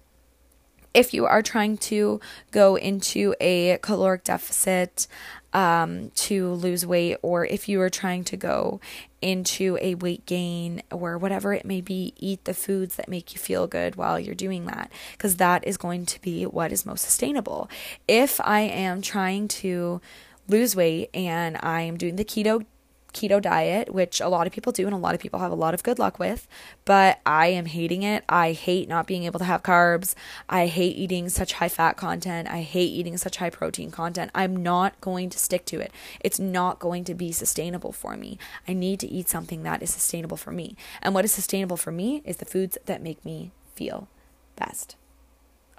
if 0.93 1.13
you 1.13 1.25
are 1.27 1.43
trying 1.43 1.77
to 1.77 2.19
go 2.51 2.75
into 2.75 3.35
a 3.39 3.77
caloric 3.83 4.23
deficit, 4.23 5.07
um, 5.53 6.11
to 6.11 6.49
lose 6.49 6.85
weight, 6.85 7.17
or 7.21 7.45
if 7.45 7.69
you 7.69 7.81
are 7.81 7.89
trying 7.89 8.23
to 8.25 8.37
go 8.37 8.79
into 9.21 9.77
a 9.81 9.95
weight 9.95 10.25
gain 10.25 10.83
or 10.91 11.17
whatever 11.17 11.53
it 11.53 11.65
may 11.65 11.81
be, 11.81 12.13
eat 12.17 12.45
the 12.45 12.53
foods 12.53 12.95
that 12.95 13.09
make 13.09 13.33
you 13.33 13.39
feel 13.39 13.65
good 13.65 13.95
while 13.95 14.19
you're 14.19 14.35
doing 14.35 14.65
that, 14.65 14.91
because 15.13 15.37
that 15.37 15.65
is 15.65 15.77
going 15.77 16.05
to 16.05 16.21
be 16.21 16.45
what 16.45 16.71
is 16.71 16.85
most 16.85 17.03
sustainable. 17.03 17.69
If 18.07 18.39
I 18.41 18.61
am 18.61 19.01
trying 19.01 19.47
to 19.47 20.01
lose 20.47 20.75
weight 20.75 21.09
and 21.13 21.57
I 21.61 21.81
am 21.81 21.97
doing 21.97 22.15
the 22.15 22.25
keto 22.25 22.65
keto 23.13 23.41
diet, 23.41 23.93
which 23.93 24.19
a 24.19 24.27
lot 24.27 24.47
of 24.47 24.53
people 24.53 24.71
do 24.71 24.85
and 24.85 24.93
a 24.93 24.97
lot 24.97 25.15
of 25.15 25.21
people 25.21 25.39
have 25.39 25.51
a 25.51 25.55
lot 25.55 25.73
of 25.73 25.83
good 25.83 25.99
luck 25.99 26.19
with, 26.19 26.47
but 26.85 27.19
I 27.25 27.47
am 27.47 27.65
hating 27.65 28.03
it. 28.03 28.23
I 28.29 28.51
hate 28.51 28.87
not 28.87 29.07
being 29.07 29.23
able 29.23 29.39
to 29.39 29.45
have 29.45 29.63
carbs. 29.63 30.13
I 30.49 30.67
hate 30.67 30.95
eating 30.97 31.29
such 31.29 31.53
high 31.53 31.69
fat 31.69 31.97
content. 31.97 32.47
I 32.49 32.61
hate 32.61 32.91
eating 32.91 33.17
such 33.17 33.37
high 33.37 33.49
protein 33.49 33.91
content. 33.91 34.31
I'm 34.35 34.55
not 34.55 34.99
going 35.01 35.29
to 35.29 35.39
stick 35.39 35.65
to 35.65 35.79
it. 35.79 35.91
It's 36.19 36.39
not 36.39 36.79
going 36.79 37.03
to 37.05 37.15
be 37.15 37.31
sustainable 37.31 37.91
for 37.91 38.15
me. 38.17 38.37
I 38.67 38.73
need 38.73 38.99
to 39.01 39.07
eat 39.07 39.29
something 39.29 39.63
that 39.63 39.81
is 39.81 39.89
sustainable 39.89 40.37
for 40.37 40.51
me. 40.51 40.75
And 41.01 41.13
what 41.13 41.25
is 41.25 41.31
sustainable 41.31 41.77
for 41.77 41.91
me 41.91 42.21
is 42.25 42.37
the 42.37 42.45
foods 42.45 42.77
that 42.85 43.01
make 43.01 43.23
me 43.23 43.51
feel 43.73 44.07
best. 44.55 44.95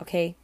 Okay? 0.01 0.37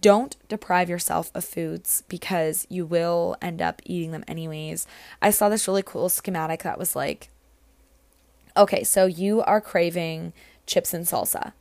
Don't 0.00 0.36
deprive 0.48 0.88
yourself 0.88 1.30
of 1.34 1.44
foods 1.44 2.04
because 2.08 2.66
you 2.68 2.86
will 2.86 3.36
end 3.42 3.60
up 3.60 3.82
eating 3.84 4.12
them 4.12 4.24
anyways. 4.28 4.86
I 5.20 5.30
saw 5.30 5.48
this 5.48 5.66
really 5.66 5.82
cool 5.82 6.08
schematic 6.08 6.62
that 6.62 6.78
was 6.78 6.94
like, 6.94 7.30
okay, 8.56 8.84
so 8.84 9.06
you 9.06 9.42
are 9.42 9.60
craving 9.60 10.32
chips 10.66 10.92
and 10.92 11.04
salsa. 11.06 11.52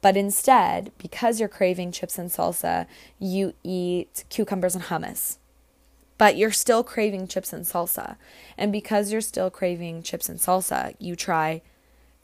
But 0.00 0.16
instead, 0.16 0.92
because 0.98 1.40
you're 1.40 1.48
craving 1.48 1.92
chips 1.92 2.18
and 2.18 2.30
salsa, 2.30 2.86
you 3.18 3.54
eat 3.64 4.24
cucumbers 4.28 4.74
and 4.74 4.84
hummus. 4.84 5.38
But 6.18 6.36
you're 6.36 6.52
still 6.52 6.84
craving 6.84 7.28
chips 7.28 7.52
and 7.52 7.64
salsa. 7.64 8.16
And 8.56 8.72
because 8.72 9.12
you're 9.12 9.20
still 9.20 9.50
craving 9.50 10.02
chips 10.02 10.28
and 10.28 10.38
salsa, 10.38 10.94
you 10.98 11.16
try 11.16 11.62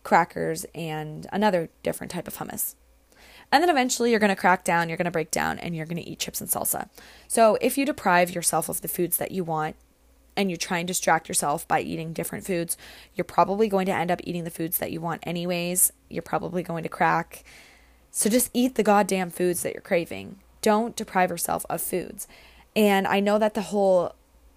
crackers 0.02 0.66
and 0.74 1.26
another 1.32 1.68
different 1.82 2.10
type 2.12 2.28
of 2.28 2.36
hummus. 2.36 2.74
And 3.52 3.62
then 3.62 3.70
eventually 3.70 4.10
you're 4.10 4.20
going 4.20 4.34
to 4.34 4.36
crack 4.36 4.64
down, 4.64 4.88
you're 4.88 4.98
going 4.98 5.04
to 5.04 5.10
break 5.10 5.30
down, 5.30 5.58
and 5.58 5.76
you're 5.76 5.86
going 5.86 6.02
to 6.02 6.08
eat 6.08 6.18
chips 6.18 6.40
and 6.40 6.50
salsa. 6.50 6.88
So 7.28 7.56
if 7.60 7.78
you 7.78 7.86
deprive 7.86 8.34
yourself 8.34 8.68
of 8.68 8.80
the 8.80 8.88
foods 8.88 9.16
that 9.18 9.30
you 9.30 9.44
want, 9.44 9.76
and 10.36 10.50
you 10.50 10.56
try 10.56 10.78
and 10.78 10.88
distract 10.88 11.28
yourself 11.28 11.66
by 11.68 11.80
eating 11.80 12.12
different 12.12 12.44
foods, 12.44 12.76
you're 13.14 13.24
probably 13.24 13.68
going 13.68 13.86
to 13.86 13.94
end 13.94 14.10
up 14.10 14.20
eating 14.24 14.44
the 14.44 14.50
foods 14.50 14.78
that 14.78 14.90
you 14.90 15.00
want 15.00 15.22
anyways. 15.24 15.92
You're 16.10 16.22
probably 16.22 16.62
going 16.62 16.82
to 16.82 16.88
crack. 16.88 17.44
So 18.10 18.28
just 18.28 18.50
eat 18.52 18.74
the 18.74 18.82
goddamn 18.82 19.30
foods 19.30 19.62
that 19.62 19.74
you're 19.74 19.80
craving. 19.80 20.40
Don't 20.62 20.96
deprive 20.96 21.30
yourself 21.30 21.64
of 21.68 21.80
foods. 21.80 22.26
And 22.74 23.06
I 23.06 23.20
know 23.20 23.38
that 23.38 23.54
the 23.54 23.62
whole 23.62 24.14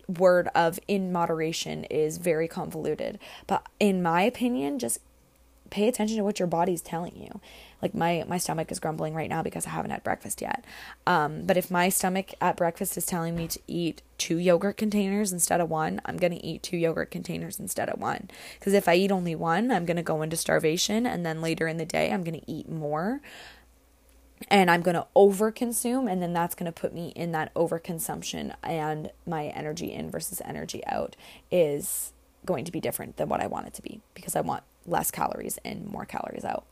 word 0.07 0.47
of 0.55 0.79
in 0.88 1.11
moderation 1.11 1.83
is 1.85 2.17
very 2.17 2.47
convoluted, 2.47 3.19
but 3.45 3.65
in 3.79 4.01
my 4.01 4.21
opinion, 4.21 4.79
just 4.79 4.99
pay 5.70 5.88
attention 5.88 6.18
to 6.18 6.24
what 6.24 6.39
your 6.39 6.47
body's 6.47 6.82
telling 6.82 7.15
you. 7.15 7.39
Like 7.82 7.93
my 7.93 8.24
my 8.28 8.38
stomach 8.38 8.72
is 8.72 8.80
grumbling 8.80 9.13
right 9.13 9.30
now 9.30 9.43
because 9.43 9.68
I 9.68 9.72
haven't 9.72 9.91
had 9.91 10.03
breakfast 10.03 10.41
yet. 10.41 10.65
Um, 11.05 11.45
but 11.45 11.57
if 11.57 11.70
my 11.70 11.89
stomach 11.89 12.34
at 12.41 12.57
breakfast 12.57 12.97
is 12.97 13.05
telling 13.05 13.36
me 13.36 13.47
to 13.47 13.59
eat 13.68 14.01
two 14.18 14.38
yogurt 14.38 14.78
containers 14.78 15.32
instead 15.32 15.61
of 15.61 15.70
one, 15.70 16.01
I'm 16.05 16.18
gonna 16.18 16.39
eat 16.41 16.63
two 16.63 16.78
yogurt 16.78 17.11
containers 17.11 17.59
instead 17.59 17.89
of 17.89 17.99
one. 17.99 18.30
Because 18.59 18.74
if 18.74 18.88
I 18.88 18.95
eat 18.95 19.11
only 19.11 19.36
one, 19.36 19.72
I'm 19.72 19.86
gonna 19.86 20.03
go 20.03 20.22
into 20.22 20.38
starvation, 20.38 21.05
and 21.05 21.26
then 21.26 21.41
later 21.41 21.68
in 21.68 21.78
the 21.78 21.86
day, 21.86 22.11
I'm 22.11 22.24
gonna 22.24 22.41
eat 22.47 22.70
more 22.70 23.22
and 24.49 24.70
I'm 24.70 24.82
going 24.82 24.95
to 24.95 25.07
overconsume, 25.15 26.09
and 26.11 26.22
then 26.22 26.34
that's 26.34 26.53
going 26.53 26.72
to 26.72 26.72
put 26.72 26.93
me 26.93 27.11
in 27.15 27.32
that 27.32 27.51
overconsumption, 27.55 28.53
and 28.61 29.09
my 29.26 29.47
energy 29.47 29.91
in 29.91 30.11
versus 30.11 30.41
energy 30.45 30.86
out 30.86 31.15
is 31.49 32.13
going 32.45 32.65
to 32.65 32.72
be 32.72 32.80
different 32.80 33.18
than 33.18 33.30
what 33.30 33.41
I 33.41 33.47
want 33.47 33.68
it 33.68 33.74
to 33.76 33.82
be 33.82 34.01
because 34.13 34.36
I 34.36 34.41
want 34.41 34.63
less 34.88 35.11
calories 35.11 35.59
in, 35.63 35.88
more 35.88 36.05
calories 36.05 36.45
out. 36.45 36.65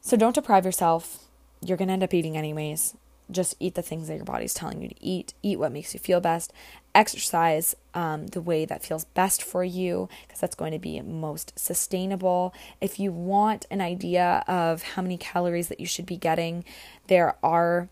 So 0.00 0.16
don't 0.16 0.34
deprive 0.34 0.64
yourself. 0.64 1.24
You're 1.64 1.76
going 1.76 1.88
to 1.88 1.94
end 1.94 2.02
up 2.02 2.14
eating 2.14 2.36
anyways. 2.36 2.94
Just 3.30 3.56
eat 3.60 3.74
the 3.74 3.82
things 3.82 4.08
that 4.08 4.16
your 4.16 4.24
body's 4.24 4.54
telling 4.54 4.80
you 4.80 4.88
to 4.88 5.04
eat. 5.04 5.34
Eat 5.42 5.58
what 5.58 5.72
makes 5.72 5.92
you 5.92 6.00
feel 6.00 6.20
best. 6.20 6.52
Exercise 6.94 7.76
um, 7.92 8.28
the 8.28 8.40
way 8.40 8.64
that 8.64 8.82
feels 8.82 9.04
best 9.04 9.42
for 9.42 9.62
you 9.62 10.08
because 10.26 10.40
that's 10.40 10.54
going 10.54 10.72
to 10.72 10.78
be 10.78 11.00
most 11.02 11.58
sustainable. 11.58 12.54
If 12.80 12.98
you 12.98 13.12
want 13.12 13.66
an 13.70 13.80
idea 13.80 14.44
of 14.48 14.82
how 14.82 15.02
many 15.02 15.18
calories 15.18 15.68
that 15.68 15.80
you 15.80 15.86
should 15.86 16.06
be 16.06 16.16
getting, 16.16 16.64
there 17.08 17.36
are 17.42 17.88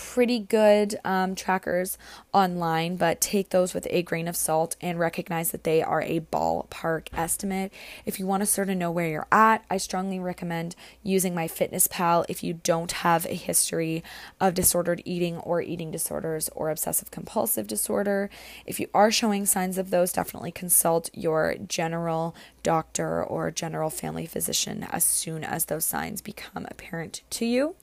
pretty 0.00 0.38
good 0.38 0.98
um, 1.04 1.34
trackers 1.34 1.98
online, 2.32 2.96
but 2.96 3.20
take 3.20 3.50
those 3.50 3.74
with 3.74 3.86
a 3.90 4.02
grain 4.02 4.26
of 4.26 4.34
salt 4.34 4.74
and 4.80 4.98
recognize 4.98 5.50
that 5.50 5.62
they 5.64 5.82
are 5.82 6.00
a 6.02 6.20
ballpark 6.20 7.08
estimate. 7.12 7.70
If 8.06 8.18
you 8.18 8.26
want 8.26 8.40
to 8.40 8.46
sort 8.46 8.70
of 8.70 8.78
know 8.78 8.90
where 8.90 9.08
you're 9.08 9.26
at, 9.30 9.62
I 9.68 9.76
strongly 9.76 10.18
recommend 10.18 10.74
using 11.02 11.34
MyFitnessPal 11.34 12.24
if 12.30 12.42
you 12.42 12.54
don't 12.54 12.90
have 12.90 13.26
a 13.26 13.34
history 13.34 14.02
of 14.40 14.54
disordered 14.54 15.02
eating 15.04 15.36
or 15.38 15.60
eating 15.60 15.90
disorders 15.90 16.48
or 16.56 16.70
obsessive 16.70 17.10
compulsive 17.10 17.66
disorder. 17.66 18.30
If 18.64 18.80
you 18.80 18.88
are 18.94 19.10
showing 19.10 19.44
signs 19.44 19.76
of 19.76 19.90
those, 19.90 20.14
definitely 20.14 20.50
consult 20.50 21.10
your 21.12 21.56
general 21.68 22.34
doctor 22.62 23.22
or 23.22 23.50
general 23.50 23.90
family 23.90 24.24
physician 24.26 24.86
as 24.90 25.04
soon 25.04 25.44
as 25.44 25.66
those 25.66 25.84
signs 25.84 26.22
become 26.22 26.66
apparent 26.70 27.20
to 27.30 27.44
you. 27.44 27.76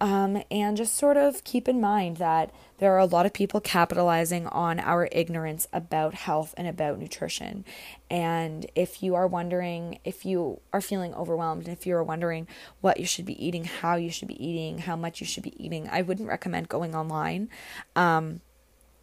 Um, 0.00 0.42
and 0.50 0.76
just 0.76 0.96
sort 0.96 1.16
of 1.16 1.44
keep 1.44 1.68
in 1.68 1.80
mind 1.80 2.16
that 2.16 2.52
there 2.78 2.92
are 2.92 2.98
a 2.98 3.06
lot 3.06 3.24
of 3.24 3.32
people 3.32 3.60
capitalizing 3.60 4.48
on 4.48 4.80
our 4.80 5.08
ignorance 5.12 5.68
about 5.72 6.14
health 6.14 6.54
and 6.56 6.66
about 6.66 6.98
nutrition. 6.98 7.64
And 8.10 8.66
if 8.74 9.02
you 9.02 9.14
are 9.14 9.28
wondering, 9.28 10.00
if 10.04 10.26
you 10.26 10.60
are 10.72 10.80
feeling 10.80 11.14
overwhelmed, 11.14 11.68
if 11.68 11.86
you're 11.86 12.02
wondering 12.02 12.48
what 12.80 12.98
you 12.98 13.06
should 13.06 13.26
be 13.26 13.46
eating, 13.46 13.64
how 13.64 13.94
you 13.94 14.10
should 14.10 14.26
be 14.26 14.44
eating, 14.44 14.78
how 14.78 14.96
much 14.96 15.20
you 15.20 15.26
should 15.26 15.44
be 15.44 15.64
eating, 15.64 15.88
I 15.88 16.02
wouldn't 16.02 16.28
recommend 16.28 16.68
going 16.68 16.96
online. 16.96 17.48
Um, 17.94 18.40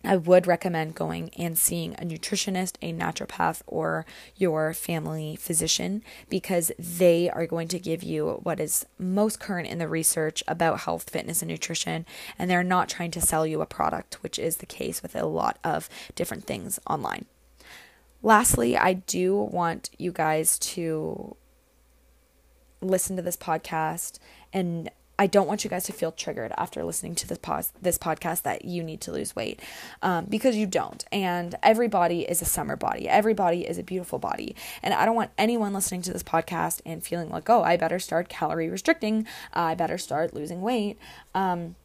I 0.04 0.16
would 0.16 0.48
recommend 0.48 0.96
going 0.96 1.30
and 1.38 1.58
seeing 1.58 1.94
a 1.96 2.06
nutritionist, 2.06 2.76
a 2.82 2.94
naturopath, 2.94 3.62
or 3.68 4.06
your 4.38 4.74
family 4.74 5.36
physician 5.36 6.04
because 6.30 6.72
they 6.80 7.30
are 7.30 7.46
going 7.46 7.68
to 7.70 7.80
give 7.80 8.02
you 8.02 8.40
what 8.44 8.60
is 8.60 8.86
most 8.98 9.40
current 9.40 9.68
in 9.68 9.78
the 9.78 9.90
research 9.90 10.42
about 10.48 10.82
health, 10.82 11.10
fitness, 11.10 11.42
and 11.42 11.52
nutrition. 11.52 12.06
And 12.38 12.50
they're 12.50 12.64
not 12.64 12.88
trying 12.88 13.12
to 13.12 13.22
sell 13.22 13.46
you 13.46 13.62
a 13.62 13.66
product, 13.66 14.24
which 14.24 14.40
is 14.40 14.58
the 14.58 14.66
case 14.66 15.02
with 15.02 15.16
a 15.16 15.26
lot 15.26 15.60
of 15.64 15.90
different 16.16 16.46
things 16.46 16.80
online. 16.88 17.26
Lastly, 18.22 18.78
I 18.78 18.94
do 18.94 19.36
want 19.36 19.90
you 19.98 20.12
guys 20.12 20.58
to 20.60 21.36
listen 22.82 23.18
to 23.18 23.22
this 23.22 23.38
podcast 23.38 24.20
and 24.54 24.90
I 25.20 25.28
don't 25.28 25.48
want 25.48 25.66
you 25.66 25.70
guys 25.70 25.84
to 25.84 25.92
feel 25.92 26.14
triggered 26.14 26.54
after 26.58 26.82
listening 26.84 27.14
to 27.16 27.28
this 27.28 27.38
pos- 27.38 27.74
this 27.82 27.98
podcast 27.98 28.44
that 28.44 28.64
you 28.64 28.82
need 28.82 29.02
to 29.02 29.12
lose 29.12 29.36
weight 29.36 29.62
um, 30.02 30.26
because 30.26 30.56
you 30.56 30.66
don't. 30.66 31.04
And 31.12 31.56
every 31.62 31.90
body 31.90 32.22
is 32.22 32.42
a 32.42 32.46
summer 32.46 32.78
body. 32.78 33.10
Every 33.10 33.34
body 33.34 33.68
is 33.68 33.78
a 33.78 33.84
beautiful 33.84 34.18
body. 34.18 34.56
And 34.82 34.94
I 34.94 35.06
don't 35.06 35.16
want 35.16 35.32
anyone 35.38 35.74
listening 35.74 36.04
to 36.04 36.14
this 36.14 36.24
podcast 36.24 36.82
and 36.86 37.04
feeling 37.04 37.30
like, 37.30 37.50
oh, 37.50 37.62
I 37.64 37.76
better 37.76 38.00
start 38.00 38.30
calorie 38.30 38.70
restricting. 38.70 39.28
I 39.52 39.76
better 39.76 39.98
start 39.98 40.34
losing 40.34 40.62
weight. 40.62 40.98
Um, 41.36 41.76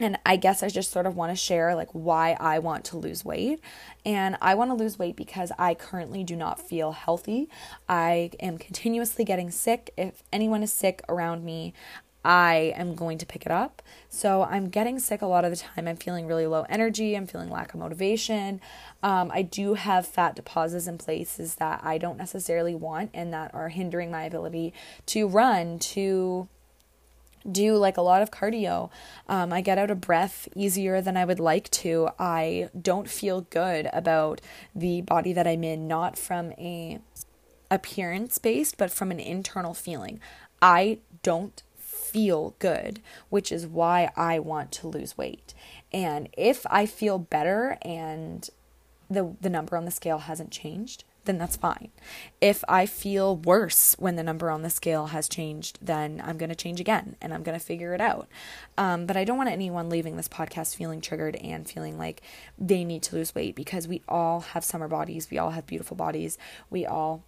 and 0.00 0.18
I 0.26 0.36
guess 0.36 0.64
I 0.64 0.68
just 0.68 0.90
sort 0.90 1.06
of 1.06 1.14
want 1.14 1.30
to 1.30 1.36
share 1.36 1.76
like 1.76 1.88
why 1.92 2.36
I 2.40 2.58
want 2.58 2.84
to 2.86 2.96
lose 2.96 3.24
weight. 3.24 3.60
And 4.04 4.36
I 4.42 4.54
want 4.54 4.70
to 4.70 4.74
lose 4.74 4.98
weight 4.98 5.14
because 5.14 5.52
I 5.56 5.74
currently 5.74 6.24
do 6.24 6.34
not 6.34 6.60
feel 6.60 6.92
healthy. 6.92 7.48
I 7.88 8.30
am 8.40 8.58
continuously 8.58 9.24
getting 9.24 9.52
sick. 9.52 9.92
If 9.96 10.24
anyone 10.32 10.64
is 10.64 10.72
sick 10.72 11.00
around 11.08 11.44
me, 11.44 11.74
I 12.24 12.72
am 12.76 12.94
going 12.94 13.18
to 13.18 13.26
pick 13.26 13.44
it 13.44 13.52
up. 13.52 13.82
So 14.08 14.44
I'm 14.44 14.68
getting 14.68 14.98
sick 14.98 15.20
a 15.20 15.26
lot 15.26 15.44
of 15.44 15.50
the 15.50 15.56
time. 15.56 15.86
I'm 15.86 15.96
feeling 15.96 16.26
really 16.26 16.46
low 16.46 16.64
energy. 16.68 17.16
I'm 17.16 17.26
feeling 17.26 17.50
lack 17.50 17.74
of 17.74 17.80
motivation. 17.80 18.60
Um, 19.02 19.30
I 19.32 19.42
do 19.42 19.74
have 19.74 20.06
fat 20.06 20.34
deposits 20.34 20.86
in 20.86 20.98
places 20.98 21.56
that 21.56 21.80
I 21.84 21.98
don't 21.98 22.16
necessarily 22.16 22.74
want 22.74 23.10
and 23.12 23.32
that 23.32 23.52
are 23.54 23.68
hindering 23.68 24.10
my 24.10 24.24
ability 24.24 24.72
to 25.06 25.28
run, 25.28 25.78
to 25.80 26.48
do 27.50 27.76
like 27.76 27.96
a 27.96 28.02
lot 28.02 28.22
of 28.22 28.30
cardio. 28.30 28.90
Um, 29.28 29.52
I 29.52 29.60
get 29.60 29.76
out 29.76 29.90
of 29.90 30.00
breath 30.00 30.48
easier 30.54 31.00
than 31.00 31.16
I 31.16 31.24
would 31.24 31.40
like 31.40 31.70
to. 31.72 32.08
I 32.18 32.70
don't 32.80 33.08
feel 33.08 33.42
good 33.42 33.88
about 33.92 34.40
the 34.74 35.02
body 35.02 35.32
that 35.34 35.46
I'm 35.46 35.64
in, 35.64 35.86
not 35.86 36.18
from 36.18 36.52
a 36.52 37.00
appearance 37.70 38.38
based, 38.38 38.78
but 38.78 38.90
from 38.90 39.10
an 39.10 39.20
internal 39.20 39.74
feeling. 39.74 40.20
I 40.62 40.98
don't 41.22 41.62
feel 42.14 42.54
good, 42.60 43.00
which 43.28 43.50
is 43.50 43.66
why 43.66 44.08
I 44.16 44.38
want 44.38 44.70
to 44.72 44.86
lose 44.86 45.18
weight. 45.18 45.52
And 45.92 46.28
if 46.38 46.64
I 46.70 46.86
feel 46.86 47.18
better 47.18 47.76
and 47.82 48.48
the 49.10 49.34
the 49.40 49.50
number 49.50 49.76
on 49.76 49.84
the 49.84 49.90
scale 49.90 50.18
hasn't 50.18 50.52
changed, 50.52 51.02
then 51.24 51.38
that's 51.38 51.56
fine. 51.56 51.90
If 52.40 52.62
I 52.68 52.86
feel 52.86 53.36
worse 53.36 53.96
when 53.98 54.14
the 54.14 54.22
number 54.22 54.48
on 54.48 54.62
the 54.62 54.70
scale 54.70 55.06
has 55.06 55.28
changed, 55.28 55.80
then 55.82 56.22
I'm 56.24 56.38
going 56.38 56.50
to 56.50 56.54
change 56.54 56.80
again 56.80 57.16
and 57.20 57.34
I'm 57.34 57.42
going 57.42 57.58
to 57.58 57.64
figure 57.64 57.94
it 57.94 58.00
out. 58.00 58.28
Um, 58.78 59.06
but 59.06 59.16
I 59.16 59.24
don't 59.24 59.38
want 59.38 59.50
anyone 59.50 59.90
leaving 59.90 60.16
this 60.16 60.28
podcast 60.28 60.76
feeling 60.76 61.00
triggered 61.00 61.34
and 61.36 61.68
feeling 61.68 61.98
like 61.98 62.22
they 62.56 62.84
need 62.84 63.02
to 63.04 63.16
lose 63.16 63.34
weight 63.34 63.56
because 63.56 63.88
we 63.88 64.02
all 64.08 64.40
have 64.40 64.64
summer 64.64 64.86
bodies. 64.86 65.30
We 65.30 65.38
all 65.38 65.50
have 65.50 65.66
beautiful 65.66 65.96
bodies. 65.96 66.38
We 66.70 66.86
all 66.86 67.24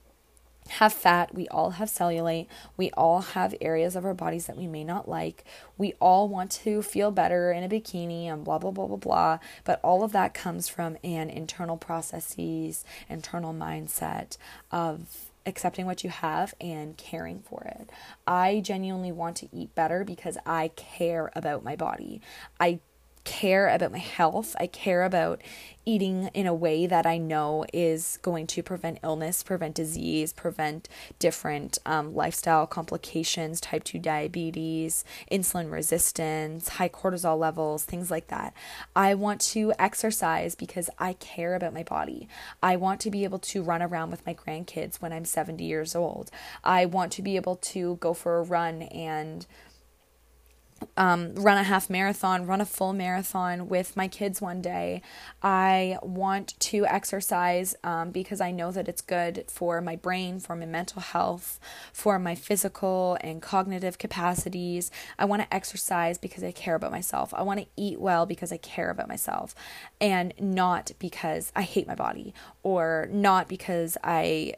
have 0.68 0.92
fat, 0.92 1.34
we 1.34 1.48
all 1.48 1.70
have 1.70 1.88
cellulite, 1.88 2.46
we 2.76 2.90
all 2.92 3.20
have 3.20 3.54
areas 3.60 3.96
of 3.96 4.04
our 4.04 4.14
bodies 4.14 4.46
that 4.46 4.56
we 4.56 4.66
may 4.66 4.84
not 4.84 5.08
like. 5.08 5.44
We 5.78 5.94
all 6.00 6.28
want 6.28 6.50
to 6.52 6.82
feel 6.82 7.10
better 7.10 7.52
in 7.52 7.64
a 7.64 7.68
bikini 7.68 8.24
and 8.24 8.44
blah 8.44 8.58
blah 8.58 8.70
blah 8.70 8.86
blah 8.86 8.96
blah, 8.96 9.38
but 9.64 9.80
all 9.82 10.02
of 10.02 10.12
that 10.12 10.34
comes 10.34 10.68
from 10.68 10.96
an 11.02 11.30
internal 11.30 11.76
processes, 11.76 12.84
internal 13.08 13.54
mindset 13.54 14.36
of 14.70 15.30
accepting 15.46 15.86
what 15.86 16.02
you 16.02 16.10
have 16.10 16.54
and 16.60 16.96
caring 16.96 17.38
for 17.38 17.62
it. 17.64 17.88
I 18.26 18.60
genuinely 18.60 19.12
want 19.12 19.36
to 19.36 19.48
eat 19.52 19.74
better 19.74 20.04
because 20.04 20.36
I 20.44 20.68
care 20.74 21.30
about 21.36 21.62
my 21.64 21.76
body. 21.76 22.20
I 22.58 22.80
care 23.26 23.68
about 23.68 23.92
my 23.92 23.98
health. 23.98 24.56
I 24.58 24.68
care 24.68 25.02
about 25.02 25.42
eating 25.84 26.28
in 26.34 26.46
a 26.48 26.54
way 26.54 26.86
that 26.86 27.06
I 27.06 27.16
know 27.16 27.64
is 27.72 28.18
going 28.22 28.48
to 28.48 28.62
prevent 28.62 28.98
illness, 29.04 29.44
prevent 29.44 29.76
disease, 29.76 30.32
prevent 30.32 30.88
different 31.20 31.78
um, 31.86 32.14
lifestyle 32.14 32.66
complications, 32.66 33.60
type 33.60 33.84
2 33.84 34.00
diabetes, 34.00 35.04
insulin 35.30 35.70
resistance, 35.70 36.70
high 36.70 36.88
cortisol 36.88 37.38
levels, 37.38 37.84
things 37.84 38.10
like 38.10 38.26
that. 38.28 38.52
I 38.96 39.14
want 39.14 39.40
to 39.42 39.72
exercise 39.78 40.56
because 40.56 40.90
I 40.98 41.12
care 41.14 41.54
about 41.54 41.74
my 41.74 41.84
body. 41.84 42.28
I 42.62 42.74
want 42.76 43.00
to 43.02 43.10
be 43.10 43.22
able 43.22 43.38
to 43.40 43.62
run 43.62 43.82
around 43.82 44.10
with 44.10 44.26
my 44.26 44.34
grandkids 44.34 44.96
when 44.96 45.12
I'm 45.12 45.24
70 45.24 45.62
years 45.62 45.94
old. 45.94 46.32
I 46.64 46.86
want 46.86 47.12
to 47.12 47.22
be 47.22 47.36
able 47.36 47.56
to 47.56 47.96
go 47.96 48.12
for 48.12 48.38
a 48.38 48.42
run 48.42 48.82
and 48.82 49.46
um, 50.96 51.34
run 51.34 51.58
a 51.58 51.62
half 51.62 51.88
marathon, 51.90 52.46
run 52.46 52.60
a 52.60 52.66
full 52.66 52.92
marathon 52.92 53.68
with 53.68 53.96
my 53.96 54.08
kids 54.08 54.40
one 54.40 54.60
day. 54.60 55.02
I 55.42 55.98
want 56.02 56.58
to 56.60 56.86
exercise 56.86 57.74
um, 57.84 58.10
because 58.10 58.40
I 58.40 58.50
know 58.50 58.70
that 58.72 58.88
it's 58.88 59.00
good 59.00 59.44
for 59.48 59.80
my 59.80 59.96
brain, 59.96 60.40
for 60.40 60.56
my 60.56 60.66
mental 60.66 61.00
health, 61.00 61.58
for 61.92 62.18
my 62.18 62.34
physical 62.34 63.18
and 63.20 63.42
cognitive 63.42 63.98
capacities. 63.98 64.90
I 65.18 65.24
want 65.24 65.42
to 65.42 65.54
exercise 65.54 66.18
because 66.18 66.44
I 66.44 66.52
care 66.52 66.74
about 66.74 66.92
myself. 66.92 67.32
I 67.34 67.42
want 67.42 67.60
to 67.60 67.66
eat 67.76 68.00
well 68.00 68.26
because 68.26 68.52
I 68.52 68.58
care 68.58 68.90
about 68.90 69.08
myself 69.08 69.54
and 70.00 70.32
not 70.38 70.92
because 70.98 71.52
I 71.54 71.62
hate 71.62 71.86
my 71.86 71.94
body 71.94 72.34
or 72.62 73.08
not 73.10 73.48
because 73.48 73.96
I 74.02 74.54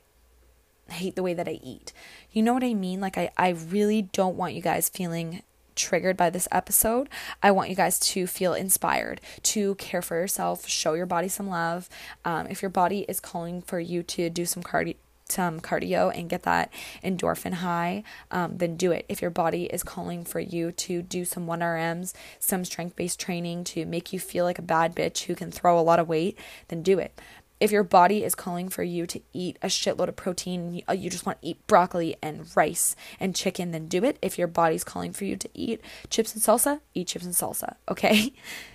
hate 0.91 1.17
the 1.17 1.23
way 1.23 1.35
that 1.35 1.49
I 1.49 1.61
eat. 1.63 1.93
You 2.33 2.43
know 2.43 2.55
what 2.55 2.65
I 2.65 2.75
mean? 2.75 3.01
Like 3.01 3.19
I 3.19 3.31
I 3.37 3.51
really 3.51 4.03
don't 4.03 4.37
want 4.37 4.55
you 4.55 4.63
guys 4.63 4.89
feeling 4.89 5.43
triggered 5.79 6.17
by 6.17 6.29
this 6.29 6.49
episode. 6.53 7.09
I 7.43 7.51
want 7.53 7.71
you 7.71 7.77
guys 7.77 7.99
to 8.01 8.27
feel 8.27 8.53
inspired, 8.53 9.21
to 9.45 9.77
care 9.77 10.03
for 10.03 10.17
yourself, 10.17 10.69
show 10.69 10.93
your 10.93 11.07
body 11.07 11.29
some 11.29 11.49
love. 11.49 11.89
Um, 12.25 12.49
if 12.49 12.61
your 12.61 12.71
body 12.71 13.07
is 13.09 13.21
calling 13.21 13.63
for 13.63 13.81
you 13.81 14.03
to 14.03 14.29
do 14.29 14.45
some 14.45 14.63
cardio, 14.63 14.97
some 15.31 15.61
cardio 15.61 16.11
and 16.17 16.29
get 16.29 16.43
that 16.43 16.73
endorphin 17.05 17.55
high, 17.55 18.03
um, 18.31 18.57
then 18.57 18.77
do 18.77 18.93
it. 18.93 19.05
If 19.09 19.21
your 19.23 19.31
body 19.31 19.65
is 19.65 19.83
calling 19.83 20.25
for 20.25 20.41
you 20.41 20.73
to 20.73 21.03
do 21.03 21.25
some 21.25 21.47
1RMs, 21.47 22.15
some 22.39 22.65
strength 22.65 22.97
based 22.97 23.21
training 23.21 23.65
to 23.65 23.85
make 23.85 24.13
you 24.13 24.19
feel 24.19 24.45
like 24.45 24.59
a 24.59 24.63
bad 24.63 24.95
bitch 24.95 25.25
who 25.25 25.35
can 25.35 25.51
throw 25.51 25.79
a 25.79 25.83
lot 25.83 25.99
of 25.99 26.09
weight, 26.09 26.39
then 26.69 26.83
do 26.83 26.99
it. 26.99 27.19
If 27.61 27.73
your 27.73 27.83
body 27.83 28.23
is 28.23 28.35
calling 28.35 28.69
for 28.69 28.83
you 28.83 29.07
to 29.07 29.21
eat 29.33 29.59
a 29.63 29.67
shitload 29.67 30.09
of 30.09 30.17
protein, 30.17 30.75
you, 30.75 30.83
uh, 30.87 30.95
just 30.95 31.27
want 31.27 31.43
to 31.43 31.49
eat 31.49 31.67
broccoli 31.67 32.17
and 32.23 32.47
rice 32.57 32.95
and 33.19 33.35
chicken, 33.35 33.73
then 33.73 33.89
do 33.89 34.05
it. 34.05 34.19
If 34.23 34.39
your 34.39 34.47
body's 34.47 34.85
calling 34.85 35.13
for 35.13 35.25
you 35.25 35.37
to 35.37 35.49
eat 35.55 35.81
chips 36.09 36.35
and 36.35 36.43
salsa, 36.43 36.81
eat 36.95 37.09
chips 37.09 37.25
and 37.25 37.35
salsa, 37.35 37.75
okay? 37.89 38.33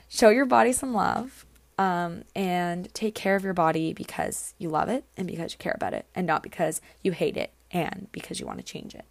Show 0.09 0.29
your 0.29 0.45
body 0.45 0.73
some 0.73 0.93
love 0.93 1.45
um, 1.77 2.23
and 2.35 2.93
take 2.93 3.15
care 3.15 3.35
of 3.35 3.43
your 3.43 3.53
body 3.53 3.93
because 3.93 4.53
you 4.57 4.69
love 4.69 4.89
it 4.89 5.05
and 5.17 5.27
because 5.27 5.53
you 5.53 5.57
care 5.57 5.73
about 5.75 5.93
it, 5.93 6.05
and 6.13 6.27
not 6.27 6.43
because 6.43 6.81
you 7.01 7.11
hate 7.13 7.37
it 7.37 7.53
and 7.71 8.07
because 8.11 8.39
you 8.39 8.45
want 8.45 8.59
to 8.59 8.63
change 8.63 8.93
it. 8.93 9.05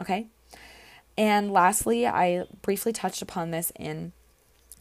Okay? 0.00 0.28
And 1.18 1.52
lastly, 1.52 2.06
I 2.06 2.44
briefly 2.62 2.92
touched 2.92 3.20
upon 3.20 3.50
this 3.50 3.72
in 3.78 4.12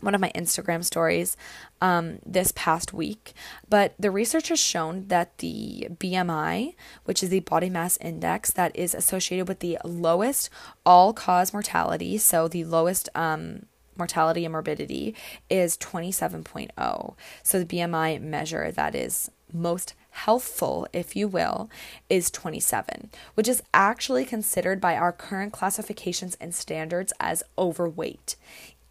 one 0.02 0.16
of 0.16 0.22
my 0.22 0.32
Instagram 0.36 0.84
stories 0.84 1.38
um, 1.82 2.20
this 2.26 2.52
past 2.56 2.93
week. 2.93 3.34
But 3.70 3.93
the 3.99 4.12
research 4.12 4.49
has 4.49 4.60
shown 4.60 5.08
that 5.08 5.38
the 5.39 5.88
BMI, 5.91 6.76
which 7.06 7.24
is 7.24 7.30
the 7.30 7.39
body 7.41 7.70
mass 7.70 7.97
index 7.97 8.52
that 8.52 8.76
is 8.76 8.93
associated 8.93 9.47
with 9.47 9.60
the 9.60 9.78
lowest 9.84 10.49
all 10.86 11.14
cause 11.14 11.54
mortality, 11.54 12.18
so 12.18 12.47
the 12.47 12.66
lowest 12.66 13.10
um, 13.16 13.66
mortality 13.97 14.45
and 14.45 14.52
morbidity 14.52 15.16
is 15.49 15.78
27.0. 15.78 17.16
So 17.43 17.60
the 17.60 17.66
BMI 17.66 18.22
measure 18.22 18.72
that 18.72 18.95
is 18.95 19.30
most 19.54 19.93
healthful, 20.12 20.88
if 20.93 21.16
you 21.16 21.28
will, 21.28 21.70
is 22.10 22.30
27, 22.30 23.10
which 23.36 23.47
is 23.47 23.64
actually 23.74 24.26
considered 24.26 24.82
by 24.82 24.95
our 24.95 25.12
current 25.12 25.54
classifications 25.54 26.36
and 26.39 26.54
standards 26.54 27.14
as 27.20 27.43
overweight, 27.58 28.36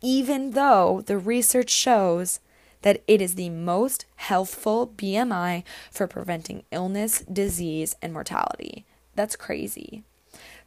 even 0.01 0.53
though 0.53 1.03
the 1.07 1.19
research 1.19 1.71
shows 1.71 2.41
that 2.83 3.03
it 3.07 3.21
is 3.21 3.35
the 3.35 3.51
most 3.51 4.07
healthful 4.17 4.87
BMI 4.97 5.63
for 5.91 6.07
preventing 6.07 6.65
illness, 6.71 7.21
disease, 7.21 7.95
and 8.01 8.13
mortality. 8.13 8.87
That's 9.15 9.37
crazy. 9.37 10.03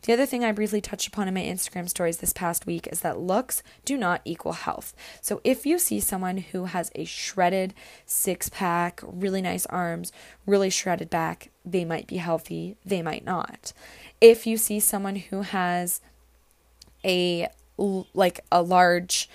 The 0.04 0.14
other 0.14 0.26
thing 0.26 0.44
I 0.44 0.52
briefly 0.52 0.82
touched 0.82 1.08
upon 1.08 1.30
in 1.30 1.34
my 1.34 1.42
Instagram 1.42 1.88
stories 1.88 2.18
this 2.18 2.34
past 2.34 2.66
week 2.66 2.88
is 2.92 3.00
that 3.02 3.20
looks 3.20 3.64
do 3.86 3.98
not 3.98 4.22
equal 4.26 4.52
health. 4.52 4.94
So 5.22 5.40
if 5.46 5.66
you 5.66 5.80
see 5.80 6.02
someone 6.02 6.38
who 6.38 6.66
has 6.66 6.92
a 6.94 7.06
shredded 7.06 7.74
six 8.06 8.50
pack, 8.50 9.00
really 9.02 9.42
nice 9.42 9.66
arms, 9.68 10.12
really 10.46 10.70
shredded 10.70 11.10
back, 11.10 11.52
they 11.64 11.86
might 11.86 12.08
be 12.08 12.18
healthy, 12.18 12.76
they 12.86 13.02
might 13.02 13.24
not. 13.24 13.72
If 14.20 14.46
you 14.46 14.58
see 14.58 14.82
someone 14.82 15.16
who 15.16 15.44
has 15.44 16.02
a 17.06 17.48
like 17.78 18.42
a 18.52 18.62
large 18.62 19.30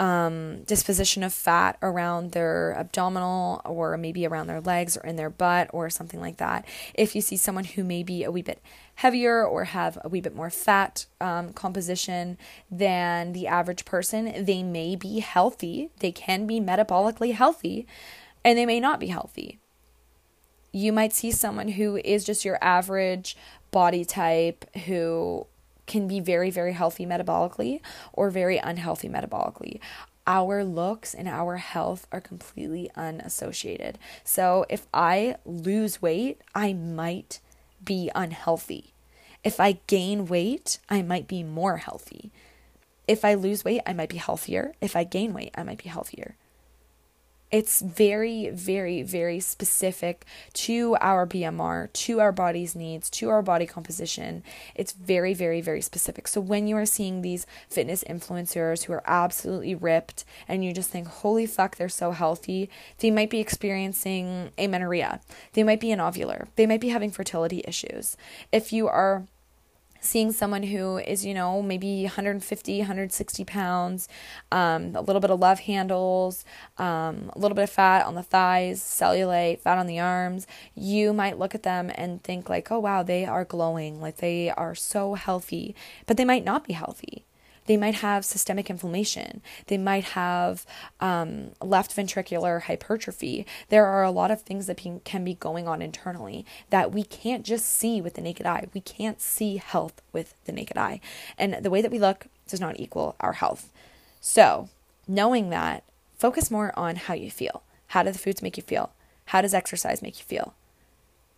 um, 0.00 0.62
disposition 0.62 1.22
of 1.22 1.34
fat 1.34 1.76
around 1.82 2.32
their 2.32 2.74
abdominal 2.78 3.60
or 3.66 3.98
maybe 3.98 4.26
around 4.26 4.46
their 4.46 4.62
legs 4.62 4.96
or 4.96 5.06
in 5.06 5.16
their 5.16 5.28
butt 5.28 5.68
or 5.74 5.90
something 5.90 6.20
like 6.20 6.38
that. 6.38 6.64
If 6.94 7.14
you 7.14 7.20
see 7.20 7.36
someone 7.36 7.64
who 7.64 7.84
may 7.84 8.02
be 8.02 8.24
a 8.24 8.30
wee 8.30 8.40
bit 8.40 8.62
heavier 8.94 9.44
or 9.44 9.64
have 9.64 9.98
a 10.02 10.08
wee 10.08 10.22
bit 10.22 10.34
more 10.34 10.48
fat 10.48 11.04
um, 11.20 11.52
composition 11.52 12.38
than 12.70 13.32
the 13.32 13.46
average 13.46 13.84
person, 13.84 14.42
they 14.42 14.62
may 14.62 14.96
be 14.96 15.18
healthy. 15.18 15.90
They 15.98 16.12
can 16.12 16.46
be 16.46 16.60
metabolically 16.60 17.34
healthy 17.34 17.86
and 18.42 18.56
they 18.56 18.64
may 18.64 18.80
not 18.80 19.00
be 19.00 19.08
healthy. 19.08 19.58
You 20.72 20.94
might 20.94 21.12
see 21.12 21.30
someone 21.30 21.68
who 21.68 21.98
is 21.98 22.24
just 22.24 22.42
your 22.42 22.58
average 22.62 23.36
body 23.70 24.06
type 24.06 24.64
who 24.86 25.46
can 25.90 26.06
be 26.06 26.20
very, 26.20 26.50
very 26.50 26.72
healthy 26.72 27.04
metabolically 27.04 27.80
or 28.12 28.30
very 28.30 28.58
unhealthy 28.58 29.08
metabolically. 29.08 29.80
Our 30.24 30.62
looks 30.62 31.12
and 31.12 31.26
our 31.26 31.56
health 31.56 32.06
are 32.12 32.20
completely 32.20 32.88
unassociated. 32.94 33.98
So 34.22 34.64
if 34.68 34.86
I 34.94 35.34
lose 35.44 36.00
weight, 36.00 36.40
I 36.54 36.72
might 36.72 37.40
be 37.84 38.08
unhealthy. 38.14 38.94
If 39.42 39.58
I 39.58 39.80
gain 39.88 40.26
weight, 40.26 40.78
I 40.88 41.02
might 41.02 41.26
be 41.26 41.42
more 41.42 41.78
healthy. 41.78 42.30
If 43.08 43.24
I 43.24 43.34
lose 43.34 43.64
weight, 43.64 43.80
I 43.84 43.92
might 43.92 44.10
be 44.10 44.18
healthier. 44.18 44.74
If 44.80 44.94
I 44.94 45.02
gain 45.02 45.32
weight, 45.32 45.50
I 45.56 45.64
might 45.64 45.82
be 45.82 45.88
healthier. 45.88 46.36
It's 47.50 47.80
very, 47.80 48.48
very, 48.50 49.02
very 49.02 49.40
specific 49.40 50.24
to 50.52 50.96
our 51.00 51.26
BMR, 51.26 51.92
to 51.92 52.20
our 52.20 52.30
body's 52.30 52.76
needs, 52.76 53.10
to 53.10 53.28
our 53.28 53.42
body 53.42 53.66
composition. 53.66 54.44
It's 54.76 54.92
very, 54.92 55.34
very, 55.34 55.60
very 55.60 55.80
specific. 55.80 56.28
So 56.28 56.40
when 56.40 56.68
you 56.68 56.76
are 56.76 56.86
seeing 56.86 57.22
these 57.22 57.46
fitness 57.68 58.04
influencers 58.04 58.84
who 58.84 58.92
are 58.92 59.02
absolutely 59.04 59.74
ripped 59.74 60.24
and 60.46 60.64
you 60.64 60.72
just 60.72 60.90
think, 60.90 61.08
holy 61.08 61.46
fuck, 61.46 61.76
they're 61.76 61.88
so 61.88 62.12
healthy, 62.12 62.70
they 62.98 63.10
might 63.10 63.30
be 63.30 63.40
experiencing 63.40 64.52
amenorrhea. 64.56 65.20
They 65.54 65.64
might 65.64 65.80
be 65.80 65.88
anovular. 65.88 66.46
They 66.54 66.66
might 66.66 66.80
be 66.80 66.90
having 66.90 67.10
fertility 67.10 67.64
issues. 67.66 68.16
If 68.52 68.72
you 68.72 68.86
are 68.86 69.26
seeing 70.00 70.32
someone 70.32 70.62
who 70.62 70.98
is, 70.98 71.24
you 71.24 71.34
know, 71.34 71.62
maybe 71.62 72.02
150, 72.02 72.78
160 72.78 73.44
pounds, 73.44 74.08
um, 74.50 74.94
a 74.94 75.00
little 75.00 75.20
bit 75.20 75.30
of 75.30 75.40
love 75.40 75.60
handles, 75.60 76.44
um, 76.78 77.30
a 77.34 77.38
little 77.38 77.54
bit 77.54 77.64
of 77.64 77.70
fat 77.70 78.06
on 78.06 78.14
the 78.14 78.22
thighs, 78.22 78.80
cellulite, 78.80 79.60
fat 79.60 79.78
on 79.78 79.86
the 79.86 79.98
arms, 79.98 80.46
you 80.74 81.12
might 81.12 81.38
look 81.38 81.54
at 81.54 81.62
them 81.62 81.90
and 81.94 82.22
think, 82.22 82.48
like, 82.48 82.70
oh, 82.70 82.78
wow, 82.78 83.02
they 83.02 83.24
are 83.24 83.44
glowing, 83.44 84.00
like 84.00 84.16
they 84.16 84.50
are 84.50 84.74
so 84.74 85.14
healthy, 85.14 85.74
but 86.06 86.16
they 86.16 86.24
might 86.24 86.44
not 86.44 86.66
be 86.66 86.72
healthy. 86.72 87.24
They 87.66 87.76
might 87.76 87.96
have 87.96 88.24
systemic 88.24 88.70
inflammation. 88.70 89.42
They 89.66 89.78
might 89.78 90.04
have 90.04 90.66
um, 91.00 91.52
left 91.60 91.94
ventricular 91.94 92.62
hypertrophy. 92.62 93.46
There 93.68 93.86
are 93.86 94.02
a 94.02 94.10
lot 94.10 94.30
of 94.30 94.42
things 94.42 94.66
that 94.66 94.80
can 95.04 95.24
be 95.24 95.34
going 95.34 95.68
on 95.68 95.82
internally 95.82 96.44
that 96.70 96.92
we 96.92 97.04
can't 97.04 97.44
just 97.44 97.66
see 97.66 98.00
with 98.00 98.14
the 98.14 98.22
naked 98.22 98.46
eye. 98.46 98.66
We 98.74 98.80
can't 98.80 99.20
see 99.20 99.58
health 99.58 100.02
with 100.12 100.34
the 100.44 100.52
naked 100.52 100.76
eye. 100.76 101.00
And 101.38 101.54
the 101.62 101.70
way 101.70 101.82
that 101.82 101.92
we 101.92 101.98
look 101.98 102.26
does 102.48 102.60
not 102.60 102.80
equal 102.80 103.16
our 103.20 103.34
health. 103.34 103.70
So, 104.20 104.68
knowing 105.06 105.50
that, 105.50 105.84
focus 106.18 106.50
more 106.50 106.72
on 106.78 106.96
how 106.96 107.14
you 107.14 107.30
feel. 107.30 107.62
How 107.88 108.02
do 108.02 108.10
the 108.10 108.18
foods 108.18 108.42
make 108.42 108.56
you 108.56 108.62
feel? 108.62 108.92
How 109.26 109.40
does 109.40 109.54
exercise 109.54 110.02
make 110.02 110.18
you 110.18 110.24
feel? 110.24 110.54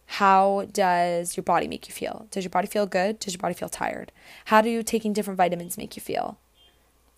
How 0.07 0.66
does 0.72 1.36
your 1.36 1.44
body 1.44 1.66
make 1.68 1.88
you 1.88 1.94
feel? 1.94 2.26
Does 2.30 2.44
your 2.44 2.50
body 2.50 2.68
feel 2.68 2.86
good? 2.86 3.18
Does 3.18 3.34
your 3.34 3.40
body 3.40 3.55
feel 3.55 3.68
tired? 3.68 4.12
How 4.46 4.61
do 4.61 4.82
taking 4.82 5.12
different 5.12 5.38
vitamins 5.38 5.78
make 5.78 5.96
you 5.96 6.03
feel? 6.03 6.38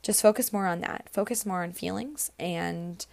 Just 0.02 0.22
focus 0.22 0.52
more 0.52 0.66
on 0.66 0.80
that. 0.80 1.08
Focus 1.10 1.46
more 1.46 1.62
on 1.62 1.72
feelings 1.72 2.30
and 2.38 3.04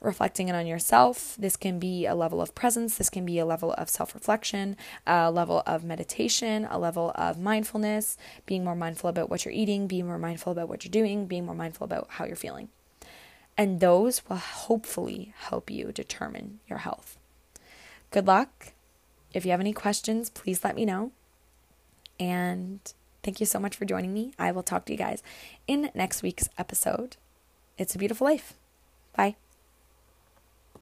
reflecting 0.00 0.48
it 0.48 0.54
on 0.54 0.66
yourself. 0.66 1.36
This 1.38 1.56
can 1.56 1.78
be 1.78 2.06
a 2.06 2.14
level 2.14 2.40
of 2.40 2.54
presence, 2.54 2.96
this 2.96 3.10
can 3.10 3.26
be 3.26 3.38
a 3.38 3.44
level 3.44 3.72
of 3.74 3.88
self 3.88 4.14
reflection, 4.14 4.76
a 5.06 5.30
level 5.30 5.62
of 5.66 5.84
meditation, 5.84 6.66
a 6.70 6.78
level 6.78 7.12
of 7.14 7.38
mindfulness, 7.38 8.16
being 8.46 8.64
more 8.64 8.74
mindful 8.74 9.10
about 9.10 9.28
what 9.28 9.44
you're 9.44 9.54
eating, 9.54 9.86
being 9.86 10.06
more 10.06 10.18
mindful 10.18 10.52
about 10.52 10.68
what 10.68 10.84
you're 10.84 10.90
doing, 10.90 11.26
being 11.26 11.46
more 11.46 11.54
mindful 11.54 11.84
about 11.84 12.06
how 12.10 12.24
you're 12.24 12.36
feeling. 12.36 12.68
And 13.56 13.80
those 13.80 14.22
will 14.28 14.36
hopefully 14.36 15.34
help 15.36 15.70
you 15.70 15.92
determine 15.92 16.60
your 16.68 16.78
health. 16.78 17.18
Good 18.10 18.26
luck. 18.26 18.72
If 19.32 19.44
you 19.44 19.50
have 19.52 19.60
any 19.60 19.72
questions, 19.72 20.30
please 20.30 20.64
let 20.64 20.74
me 20.74 20.84
know. 20.84 21.12
And 22.18 22.80
thank 23.22 23.40
you 23.40 23.46
so 23.46 23.58
much 23.58 23.76
for 23.76 23.84
joining 23.84 24.12
me. 24.12 24.32
I 24.38 24.52
will 24.52 24.62
talk 24.62 24.84
to 24.86 24.92
you 24.92 24.98
guys 24.98 25.22
in 25.66 25.90
next 25.94 26.22
week's 26.22 26.48
episode. 26.58 27.16
It's 27.78 27.94
a 27.94 27.98
beautiful 27.98 28.26
life. 28.26 28.54
Bye. 29.16 29.36